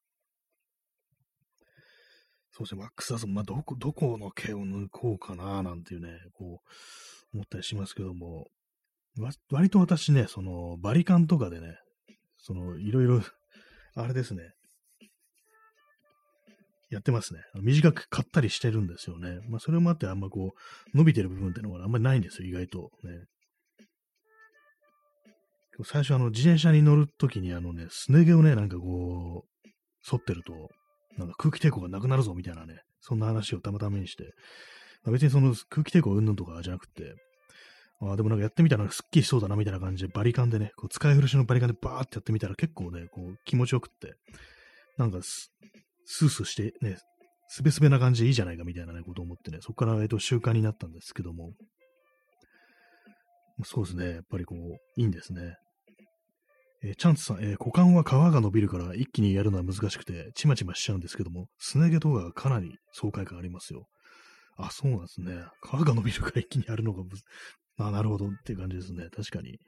[2.52, 8.48] そうですね、ワックスだと、まあ、どこ、どこの毛を抜こうかな、なんていうね、こう、思ったりしますけども、
[9.52, 11.78] 割と私ね、その、バリカンとかでね、
[12.38, 13.22] その、いろいろ、
[13.96, 14.44] あれですね、
[16.90, 17.42] やってますね。
[17.62, 19.40] 短く買ったりしてるんですよね。
[19.50, 20.54] まあ、それもあって、あんまこ
[20.94, 22.92] う、伸びてる部分っていうのがあんまりないんですよ、意外と。
[23.04, 23.26] ね。
[25.84, 29.70] 最初、あの、自転車に乗るときに、あのね、すね毛をね、なんかこう、
[30.04, 30.70] 反ってると、
[31.18, 34.24] なんか空気抵抗がなくなるぞ、みたいなね、そんな話をたまたまにして、
[35.04, 37.16] まあ、別にその空気抵抗うんぬんとかじゃなくて、
[38.00, 44.14] あでもなんかやってみたらすっきりしそうだなみたいな感じでバリカンでね、こう使い古しのバリカンでバーってやってみたら結構ね、こう気持ちよくって、
[44.98, 46.98] なんかスースーしてね、
[47.48, 51.54] すべすべな感じでいいじゃないかみたいなね、ことを思ってね、そこから、えっと、習慣になったんですけども、
[53.64, 55.56] そうですね、やっぱりこう、いいんですね。
[56.84, 63.88] えー、チャンツさん、えー、股間は皮が伸びるから一気にやるのは難しくて、ちまちましちゃうんですけども、すね毛とかかなり爽快感ありますよ。
[64.58, 65.34] あ、そうなんですね。
[65.64, 67.04] 皮が伸びるから一気にやるのが
[67.80, 69.08] あ、なるほどっていう感じですね。
[69.10, 69.60] 確かに。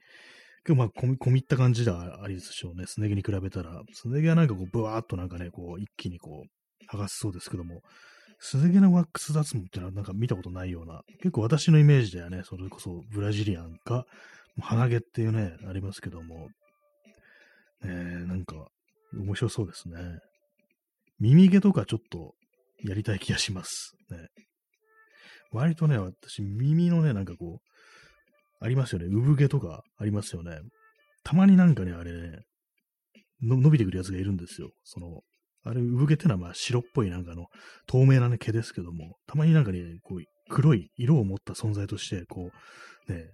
[0.66, 2.84] 今日まあ、込み、込みった感じではありでしょうね。
[2.86, 3.82] すね毛に比べたら。
[3.92, 7.82] すね毛はなんかこう、ブワーっとなんかね、こう、一気にこう、剥がせそうですけども、
[8.38, 14.06] すね毛のワックス脱毛ってのはなんか見たことないような、結構私のイメージではね、それこそブラジリアンか、
[14.58, 16.48] 鼻毛っていうね、ありますけども、
[17.84, 18.66] えー、なんか、
[19.14, 20.18] 面白そうですね。
[21.18, 22.34] 耳毛とかちょっと
[22.82, 23.94] やりたい気がします。
[24.10, 24.28] ね。
[25.52, 27.69] 割とね、私、耳のね、なんかこう、
[28.60, 29.06] ありますよね。
[29.06, 30.58] 産毛とかありますよね。
[31.24, 32.38] たまになんかね、あれね、
[33.42, 34.70] 伸びてくるやつがいるんですよ。
[34.84, 35.22] その、
[35.64, 37.46] あれ、産毛ってのはまあ白っぽいなんかの
[37.86, 40.18] 透明な、ね、毛ですけども、たまになんかね、こう、
[40.48, 42.50] 黒い色を持った存在として、こ
[43.08, 43.24] う、ね、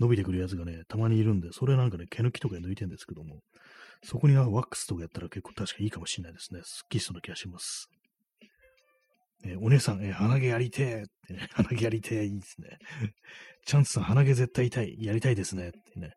[0.00, 3.40] 伸びてくるやつがね、たまにいるんで、それなんかね、毛抜きとかで抜いてるんですけども、
[4.02, 6.60] そこにワックスとかやったら結構確かにいいかもしれないですね。
[6.64, 7.88] スッキリしそうな気がします。
[9.44, 12.78] えー、お姉さん、えー、鼻毛やりてーって、ね、鼻毛やりてーいいですね。
[13.66, 14.96] チャンスさん、鼻毛絶対痛い。
[15.00, 15.68] やりたいですね。
[15.68, 16.12] ってね。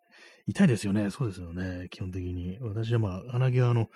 [0.47, 1.09] 痛いですよね。
[1.09, 1.87] そうですよね。
[1.89, 2.57] 基本的に。
[2.61, 3.87] 私はまあ、鼻毛はあの、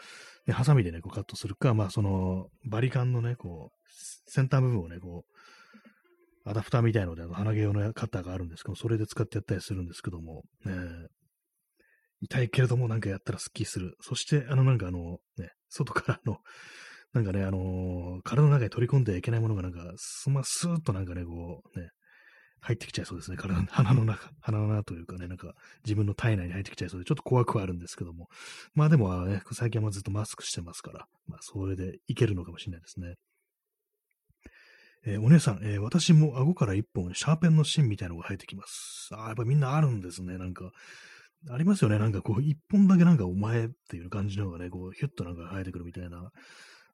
[0.48, 10.74] ね、ハサミでね、こうカットするか、まあ、その、バリカンのね、こう、先端部分をね、こう、アダプターみたいので、あの鼻毛用のカッターがあるんですけど、それで使ってやったりするんですけども、ね、
[12.22, 13.96] 痛いけれどもなんかやったらスッキリする。
[14.02, 16.38] そして、あのなんかあの、ね、外からの、
[17.14, 21.90] なんかね、あのー、体の中に取り込んではいけないものがなんか、スマスーッとなんかね、こう、ね、
[22.62, 23.38] 入ってきちゃいそうですね。
[23.38, 28.30] 体の、鼻の中、 鼻の中というかね、なんか自分の体内に入ってきちゃいそうで、ちょっと怖くはあるんですけども。
[28.76, 33.16] まあでも、ね、最近はずっとマスクしてますから、まあそれでいけるのかもしれないですね。
[35.04, 39.10] えー、お姉さん、えー、私も顎から一本シャーペンの芯みたいなのが生えてきます。
[39.14, 40.38] ああ、やっぱみんなあるんですね。
[40.38, 40.72] なんか、
[41.50, 41.98] ありますよね。
[41.98, 46.30] なんかこう、一本だけなんかお前っていう感じのがね、こう、ヒュッとなんか生えてくるみたいな。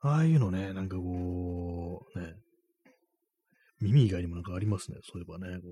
[0.02, 2.34] ああいうのね、なんかこう、ね、
[3.82, 4.98] 耳以外にもなんかありますね。
[5.04, 5.68] そういえばね、こ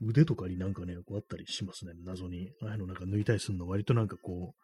[0.00, 1.92] う、腕とかになんかね、こうあったりしますね。
[2.04, 2.50] 謎に。
[2.62, 4.62] ああいうのなんか抜いたりするの割となんかこう、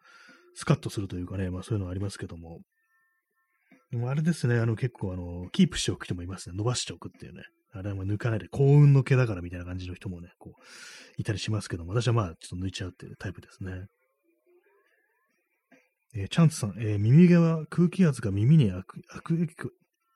[0.55, 2.59] スカッとするというかね、まあそういうのありますけども。
[3.91, 6.55] でもあれですね、あの結構あの、キープしておく人もいますね。
[6.55, 7.43] 伸ばしておくっていうね。
[7.75, 10.61] あれは抜かないで幸運の毛だからみたいな感じの人もね、こう、
[11.17, 13.85] いたりしますけども、私はまあちょっと抜いちゃうっていうタイプですね。
[16.15, 19.69] えー、チャンツさん、えー、耳毛は空気圧が耳に悪悪影響、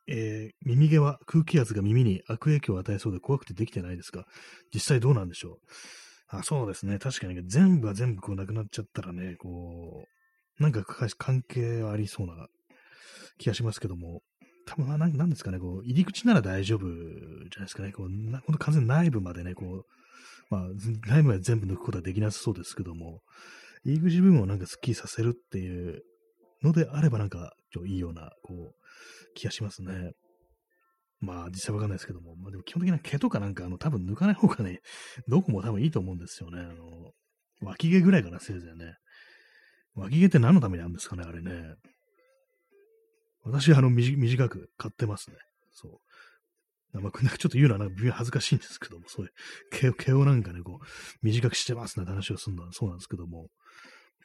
[0.07, 4.25] えー、耳毛は空気圧が耳に悪影響を与えそうで怖くてできてないですか？
[4.73, 5.57] 実際どうなんでしょう？
[6.29, 6.99] あそうですね。
[6.99, 10.03] 確かに全部が全部こうなくなっちゃったらね、こ
[10.59, 10.83] う、なんか
[11.17, 12.47] 関係ありそうな
[13.37, 14.21] 気がしますけども、
[14.65, 17.93] 多分な、なんですかね、こう、入り口なら大丈夫じゃないですかね。
[17.93, 19.85] こう、な完全内部までね、こう、
[20.49, 20.67] まあ、
[21.07, 23.21] 内部は全部抜くことはできなさそうですけども、
[23.83, 26.01] 入り口部分をなんかスッキリさせるっていう
[26.63, 28.75] のであればなんか、ちょいいような、こう、
[29.35, 30.11] 気がしますね。
[31.19, 34.79] まあ、実際わかんないですけども、まあでも基本的な毛とかなんか、あの、多分抜かない方がね、
[35.27, 36.61] どこも多分いいと思うんですよね。
[36.61, 37.11] あの、
[37.61, 38.95] 脇毛ぐらいかな、せいぜいね。
[39.95, 41.73] 脇毛って何のためにあるんですかね、あれね。
[43.43, 45.37] 私はあの短く買ってますね。
[45.71, 46.01] そ
[46.93, 47.01] う。
[47.01, 50.85] まあ、ちょっと言うのはなんか微妙恥ずかしいんですけども、そういう毛毛をなんかね、こう、
[51.21, 53.49] 短くしてますなんて話をするのはそうなんですけども、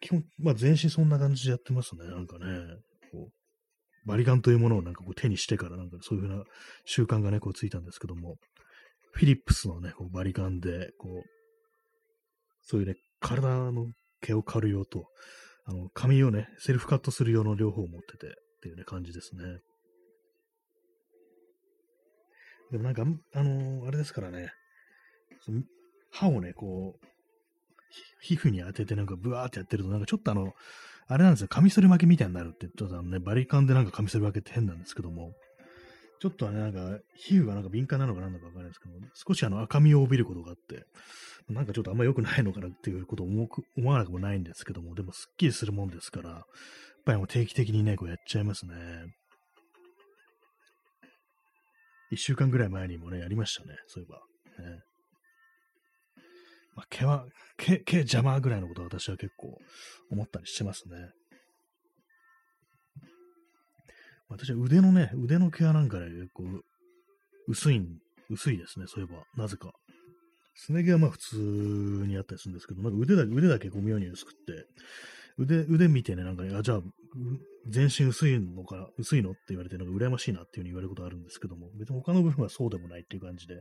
[0.03, 2.45] 基本、まあ全身そんな感じでやってますね、なんかね。
[3.13, 3.33] こう
[4.05, 6.43] バリカンというものをなんかこう手にしてからなんかそういうふうな
[6.85, 8.37] 習慣がね、こうついたんですけども、
[9.13, 11.23] フィリップスのね、こうバリカンで、こう、
[12.63, 13.87] そういうね、体の
[14.21, 15.07] 毛を刈る用と、
[15.67, 18.31] あの、髪をね、セルフカットする用の両方を持ってて、っ
[18.63, 19.43] ていうね、感じですね。
[22.73, 23.03] でもなんか、
[23.35, 24.51] あのー、あれですからね、
[26.11, 27.07] 歯をね、こう、
[28.21, 30.53] 皮膚に当ててなんかブワーってやってると、なんかちょっとあの、
[31.09, 35.33] あれなんですよ、カミソリ負けみたいになるって、ちょっとあのね、バリカンでなんかカミソリ負けって変なんですけども、
[36.21, 40.85] ちょっとね、なんか、皮膚がなんか敏感なのかなんだかわかんないですけど、少しあの赤みを帯びることがあって、
[41.49, 46.43] なんかちょっとあんま良くないのかなっていうことを思わなくもないんですけども、でもすっきりするもんですから、やっ
[47.05, 48.75] ぱりもう定期的にね、こうやっちゃいますね。
[52.13, 53.75] 一週間ぐらい前にもね、やりましたね。
[53.89, 54.21] そういえば。
[54.65, 54.81] ね、
[56.75, 57.27] まあ、毛は、
[57.57, 59.59] 毛、毛邪魔ぐらいのことは私は結構
[60.11, 61.11] 思ったりしてますね。
[64.29, 66.45] 私は腕のね、腕の毛はなんかね、結構
[67.49, 67.83] 薄い、
[68.31, 68.87] 薄いですね。
[68.89, 69.73] そういえば、なぜか。
[70.55, 71.37] すね毛はまあ普通
[72.07, 74.67] にあったりするんですけど、なんか腕だけ、腕だけこう妙に薄くって、
[75.39, 76.81] 腕、腕見てね、なんか、あ、じゃあ、
[77.69, 83.55] 全身薄いのか、薄いのって言われて、なんか羨ましいなっていうふうに言われることあるんですけども、別に他の部分はそうでもないっていう感じで、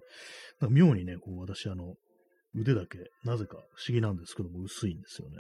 [0.60, 1.96] なんか妙にね、こう、私、あの、
[2.56, 5.38] 腕だけ、なぜか不思議なんですけども、薄いんですよね。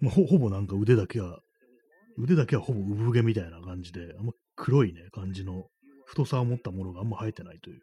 [0.00, 1.40] まあ、ほほぼなんか腕だけは、
[2.18, 5.66] 腕だけはほぼ産毛みたいな感じで、あんま黒いね、感じの
[6.06, 7.80] 太さを持ったものがあんま生えてないという、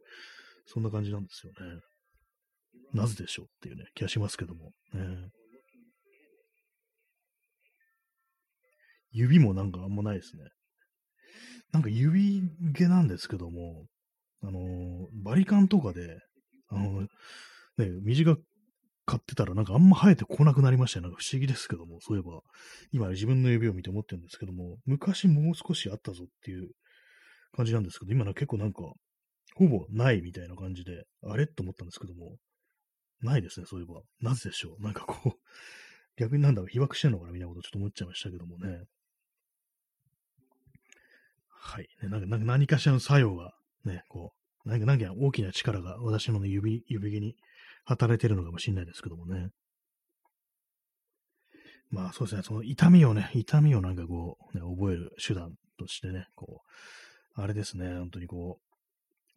[0.66, 1.82] そんな感じなんですよね。
[2.94, 4.72] なぜでしょうっていうね、気がしますけども。
[4.94, 5.30] ね、
[9.12, 10.44] 指もなんかあんまないですね。
[11.72, 12.42] なんか指
[12.76, 13.86] 毛なんですけども、
[14.44, 16.20] あのー、バリカンとかで、
[16.74, 17.08] あの、ね、
[18.04, 18.44] 短く
[19.06, 21.04] 買ってたらなんかあんま生えてこなくなりましたよ。
[21.04, 22.42] なんか不思議ですけども、そういえば、
[22.92, 26.70] 今自分の指を見て思ってるんですけども、昔もう少しあったぞっていう
[27.56, 28.82] 感じなんですけど、今結構なんか、
[29.56, 32.38] ほぼないみたいな感じで、あれと思ったんですけども、
[33.22, 34.02] ないですね、そういえば。
[34.22, 34.84] なぜでしょう。
[34.84, 35.40] なんかこう、
[36.18, 38.84] 逆になんだろう、被爆してんのかなみたいなことちょっと思っちゃいましたけどもね。
[41.50, 41.88] はい。
[42.02, 43.54] ね、なんか何かしらの作用が、
[43.86, 47.36] ね、こうう、何か何か大きな力が私の、ね、指、指毛に
[47.86, 49.50] 働いてるのかもしれないですけどもね。
[51.90, 56.62] まあそうですね、その痛みをね、痛みをなんかこう、ね、覚える手段としてね、こ
[57.38, 58.60] う、あれですね、本当にこ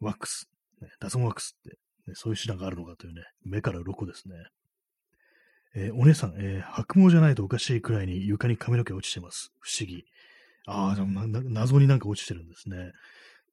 [0.01, 0.49] う、ワックス、
[0.81, 1.77] ね、脱毛ワックスって、
[2.07, 4.35] ね、そういう手段があるのかというね、目から鱗ですね。
[5.75, 9.51] えー、お姉さん、えー、白毛じゃないとおかしいくらいに床に髪の毛落ちてます。
[9.59, 10.05] 不思議。
[10.65, 12.91] ああ、でも謎になんか落ちてるんですね。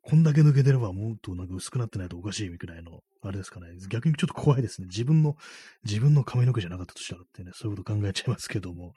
[0.06, 3.68] こんだけ抜けてればもっとなんか薄くなってないとおかしいくらいの、あれですかね。
[3.88, 4.88] 逆にちょっと怖いですね。
[4.88, 5.36] 自分の、
[5.84, 8.92] 自分の髪の毛じゃなかったとしたらってね、そういうこと考えちゃいますけども。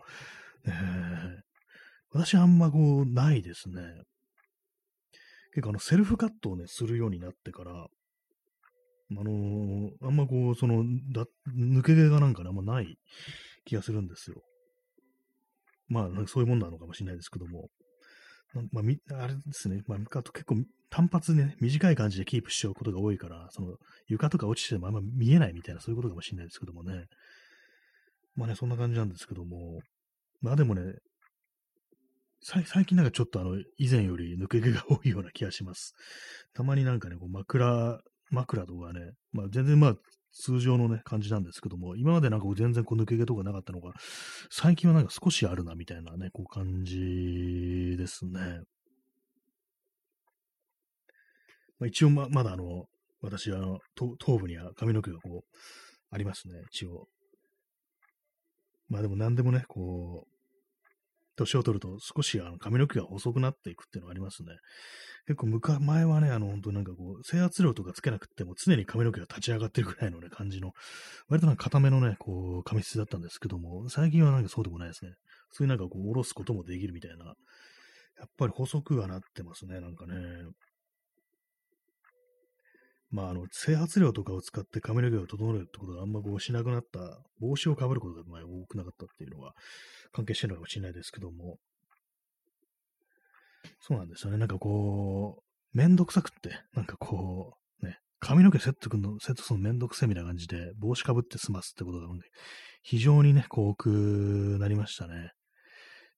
[0.65, 0.73] えー、
[2.11, 3.81] 私あんまこう、ないですね。
[5.53, 11.25] 結構あの、セルフカットをね、するようになってから、あのー、あんまこう、その、だ
[11.55, 12.97] 抜け毛がなんかね、あんまない
[13.63, 14.41] 気がするんですよ。
[15.87, 17.69] まあ、そういうもんなのかもしれないですけども。
[18.71, 19.83] まあ、み、あれですね。
[19.87, 20.55] まあ、あと結構
[20.89, 23.75] 単発でね、短い感じでキープしちゃうことが多いから、その
[24.07, 27.05] 床とか落ちててもあんま見えないみたいな、そういうことかもしれないですけどもね。
[28.35, 29.79] まあね、そんな感じなんですけども、
[30.41, 30.93] まあでもね、
[32.41, 35.93] 最近なんかちょっとあの、以前より抜け毛が多いような気がします。
[36.53, 37.99] たまになんかね、こう枕、
[38.29, 39.95] 枕とかね、まあ全然まあ
[40.31, 43.93] 通常のね、感じなんですけども、今までなんか全然こう抜け毛とかなかったのが、
[44.51, 48.61] 最近はなんか少しあるなみたいなね、こう感じですね。
[51.79, 52.85] まあ、一応ま、まだあの、
[53.21, 55.57] 私はあの頭部には髪の毛がこう、
[56.11, 57.07] ありますね、一応。
[58.89, 60.37] まあでも何でもね、こう、
[61.35, 64.49] 年を取ると少しあの髪の毛が細くなっていくっていうのがありますね。
[65.27, 70.71] 結構昔、前はね、あの、本当なんかこう、制圧量とかつけなくても常に髪の毛が立ち上がってるぐらいのね、感じの、
[71.27, 75.11] 割となんか固めのね、こう、髪質だったんですけども、最近はなんかそうでもないですね。
[75.49, 77.25] 普通になんかこう、下ろすこともできるみたいな。
[77.25, 77.33] や
[78.25, 80.15] っぱり細くはなってますね、なんかね。
[83.09, 89.53] まあ、あの、整髪料とかを使って髪の毛を整えるってことがあんまこうしなくなった、帽子をかぶることが前多くなかったっていうのは
[90.11, 91.57] 関係してるのかもしれないですけども、
[93.79, 94.37] そうなんですよね。
[94.37, 102.07] なんかこう、めんどくさくって、なんかこう、ね、髪の毛セットくんの、セットするのめんどくせみたいな感じで、帽子かぶって済ますってことが、
[102.81, 105.31] 非常にね、こう、多くなりましたね。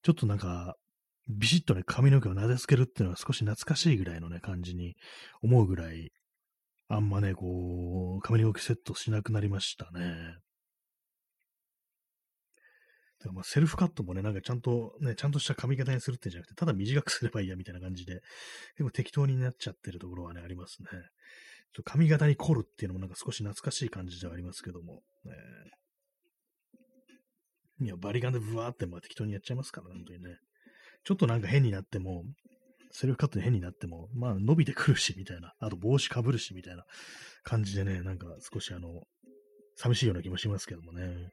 [0.02, 0.76] ちょっとなんか、
[1.28, 4.96] ビシッとね、髪の毛を撫でつけるっていうのは少し懐かしいぐらいのね、感じに
[5.42, 6.10] 思うぐらい、
[6.92, 10.00] あんまね、こう、髪の毛セットしなくなりましたね。
[13.20, 18.14] だからまあセルフカットもね、なんかちゃんとね、ちゃんとした髪型にするってんじゃなくて、ただ短くすればいいやみたいな感じで、
[18.76, 20.88] 結構適当になっちゃってるところはね、ありますね。
[21.72, 25.32] ちょ髪型に凝るっていうのもなんか少し懐かしい感じではありますけども、ね、
[27.82, 30.38] いや、バリカンでブワーってまあ適当にやっちゃいますから、本当にね。
[31.04, 32.24] ちょっとなんか変になっても、
[32.92, 35.54] セルフカットで変になっても、まあ伸びてくるし、みたいな。
[35.60, 36.84] あと帽子かぶるし、みたいな
[37.42, 39.02] 感じでね、なんか少しあの、
[39.76, 41.30] 寂しいような気もしますけどもね。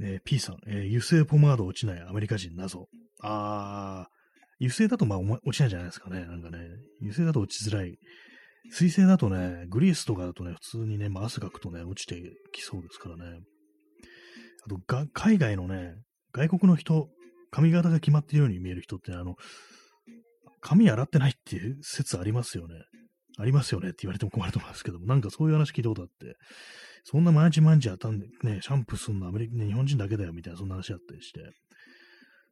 [0.00, 2.88] えー、P さん、えー、油性ポマード落ちないアメリカ人謎。
[3.22, 4.14] あー、
[4.60, 6.24] 油性だとまあ落ちないんじゃないですかね。
[6.24, 6.58] なんかね、
[7.00, 7.96] 油性だと落ちづらい。
[8.70, 12.20] 水性だとね、グリースとかだとね、普通にね、まあ、汗かくとね、落ちて
[12.52, 13.40] きそうですからね。
[14.64, 15.94] あとが、海外のね、
[16.32, 17.08] 外国の人
[17.54, 19.36] 髪型が決まっているように見える人って、あの、
[20.60, 22.74] 髪洗ってないっていう説ありますよね。
[23.38, 26.36] ありますよねって言われても困ると思いますけども、なんかそういう話聞いたことあって、
[27.04, 31.40] そんな毎日毎日当たん、ね、シャンプーすんのアメリカ、ね、日本人だけだよみたいな、そんな話あったりして、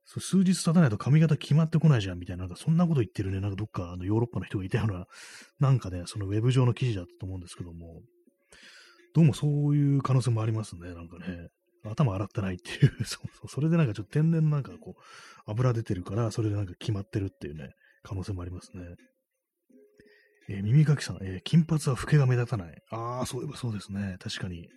[0.04, 5.06] 数日経たないと髪型決まってこないじゃんみたいな、なんかそんなこと言ってるね、なんかどっかあのヨーロッパの人がいたような、
[5.58, 8.02] なんかね、そのウェブ上の記事だったと思うんですけども、
[9.14, 11.48] どうもそういう可能性もありますね、なんかね。
[11.84, 15.02] 頭洗ってないっていう そうそう、それでなんかちょっと天然なんかこう、
[15.46, 18.96] 油出てるから、それでなんか決まってるっていうね、可能性もありますね。
[20.48, 22.76] えー、耳かきさん、えー、金髪は老けが目立たない。
[22.90, 24.16] ああ、そういえばそうですね。
[24.20, 24.68] 確かに。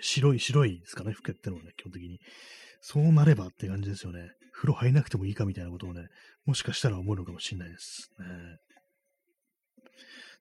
[0.00, 2.20] 白い、白いですかね、老けってのはね、基本的に。
[2.80, 4.30] そうなればって感じですよね。
[4.52, 6.08] 風呂入らなくてもいいかみたいなことをね、
[6.44, 8.26] もしかしたら思うのかもしれないですね。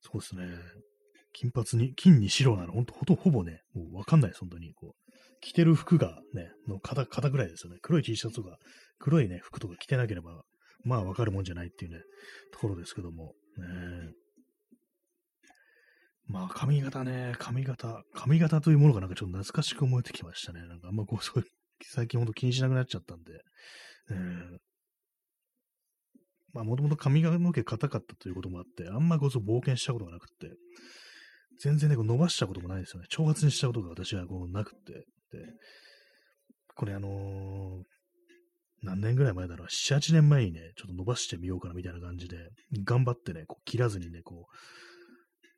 [0.01, 0.43] そうですね。
[1.33, 4.73] 金髪に、金に白なら、ほんと、ほとほぼね、もうわかんないです、本当に。
[4.73, 5.10] こう、
[5.41, 7.79] 着てる服がね、の肩、肩ぐらいですよね。
[7.81, 8.57] 黒い T シャツとか、
[8.99, 10.43] 黒いね、服とか着てなければ、
[10.83, 11.99] まあわかるもんじゃないっていうね、
[12.53, 13.33] ところですけども。
[13.57, 14.13] ね
[16.27, 20.61] まあ髪型ね、髪型、髪型というものがなんかちょっと懐かしく思えてきましたね。
[20.61, 21.45] なんかあんまこう、そういう、
[21.83, 23.33] 最近ほんと気にしなくなっちゃったんで。
[24.11, 24.57] えー、
[26.53, 30.55] まあもともと髪の毛硬かったということもあって、あんまこそ冒険したことがなくって、
[31.59, 33.07] 全然ね、こう伸ばしたこともないですよね。
[33.11, 35.05] 挑発にしたことが私はこうなくって。
[35.31, 35.39] で、
[36.75, 37.83] これあのー、
[38.83, 42.37] 何年ぐらい前だろう、7、8年前にね、ちょっと伸ばしてみようかなみたいな感じで、
[42.83, 44.55] 頑張ってね、こう切らずにね、こう、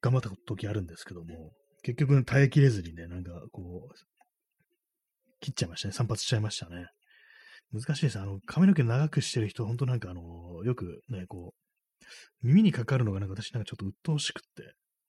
[0.02, 1.52] 頑張った時あるんですけども、
[1.84, 3.95] 結局、ね、耐えきれずにね、なんかこう、
[5.40, 5.94] 切っちゃいましたね。
[5.94, 6.88] 散髪しちゃいましたね。
[7.72, 8.20] 難しいです。
[8.20, 10.22] あの、髪の毛長くしてる人、ほんとなんかあの、
[10.64, 14.64] よくね、こう、耳にかかるのがなんか私なんかちょっと鬱陶しくって、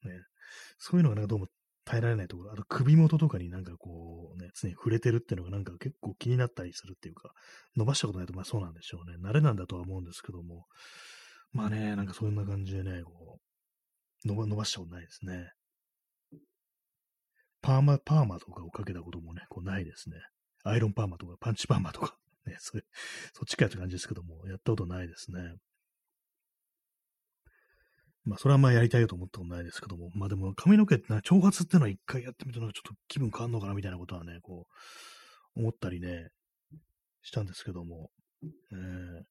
[0.09, 0.21] ね、
[0.79, 1.47] そういうのがなんかどうも
[1.85, 7.33] 耐えられないところ、あと首元とかになんかこうね、常に触れてるっていうのがなんか結構気になったりするっていうか、
[7.77, 9.17] 伸ばしたことないとまあそうなんでしょうね。
[9.23, 10.67] 慣れなんだとは思うんですけども、
[11.53, 13.39] まあね、なんかそんな感じでね、こ
[14.25, 15.51] う、伸ば伸ばしたことないですね。
[17.61, 20.17] パーマ、パーマとかをかけたこともね、こうないですね。
[20.65, 22.17] アイロンパーマとかパンチパーマとか、
[22.47, 22.85] ね、そういう、
[23.35, 25.41] そっちかって感じですけども、やったことないですね。
[28.25, 34.67] まあ、それはまあやりたいよと思ったことないですけども、まあでも髪の毛って長髪ってのは一回やってみたらちょっと気分変わんのかなみたいなことはね、こ
[35.57, 36.29] う、思ったりね、
[37.23, 38.11] したんですけども、
[38.73, 39.23] えー、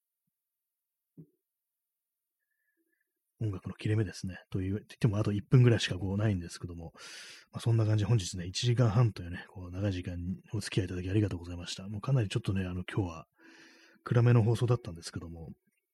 [3.41, 4.37] 音楽の切れ目ですね。
[4.51, 6.91] という、言ってもあと1分ぐらいしかこうないんですけども、
[7.51, 10.15] まあ、そんな感じで本日ね、1時間半というね、こう長い時間
[10.53, 11.87] お付き合いいただきありがとうございました。
[11.89, 13.25] もうかなりちょっとね、あの今日は
[14.03, 15.49] 暗めの放送だったんですけども、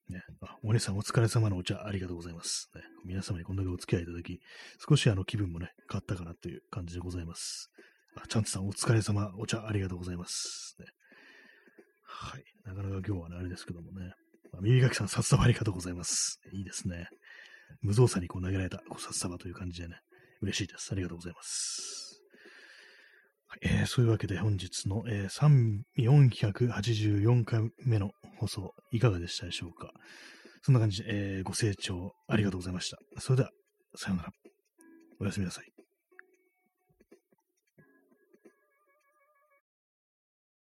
[0.10, 2.69] ね、あお姉さんお疲れ様のお茶ありがとうございます。
[2.76, 4.40] ね、皆様にこんだけお付き合いいただき、
[4.88, 7.69] 少しあの気分もね、変わったかなという感じでございます。
[8.15, 10.76] あチャンツさんお疲れ様、お茶ありがとうございます。
[10.80, 10.88] ね、
[12.03, 12.44] はい。
[12.65, 14.14] なかなか今日はね、あれですけどもね。
[14.52, 16.40] まあ、耳かきさん、札束ありがとうございます。
[16.53, 17.07] いいですね。
[17.81, 19.99] 無造作にこう投げられたこう札束という感じでね、
[20.41, 20.91] 嬉しいです。
[20.91, 22.09] ありがとうございます。
[23.61, 29.91] えー、そういうわけで本日の、えー、484回目の放送、いかがでしたでしょうか？
[30.61, 32.97] そんな感じで、えー、ご清聴ありがとうございました。
[33.19, 33.49] それでは、
[33.95, 34.30] さようなら。
[35.19, 35.78] おやすみなさい。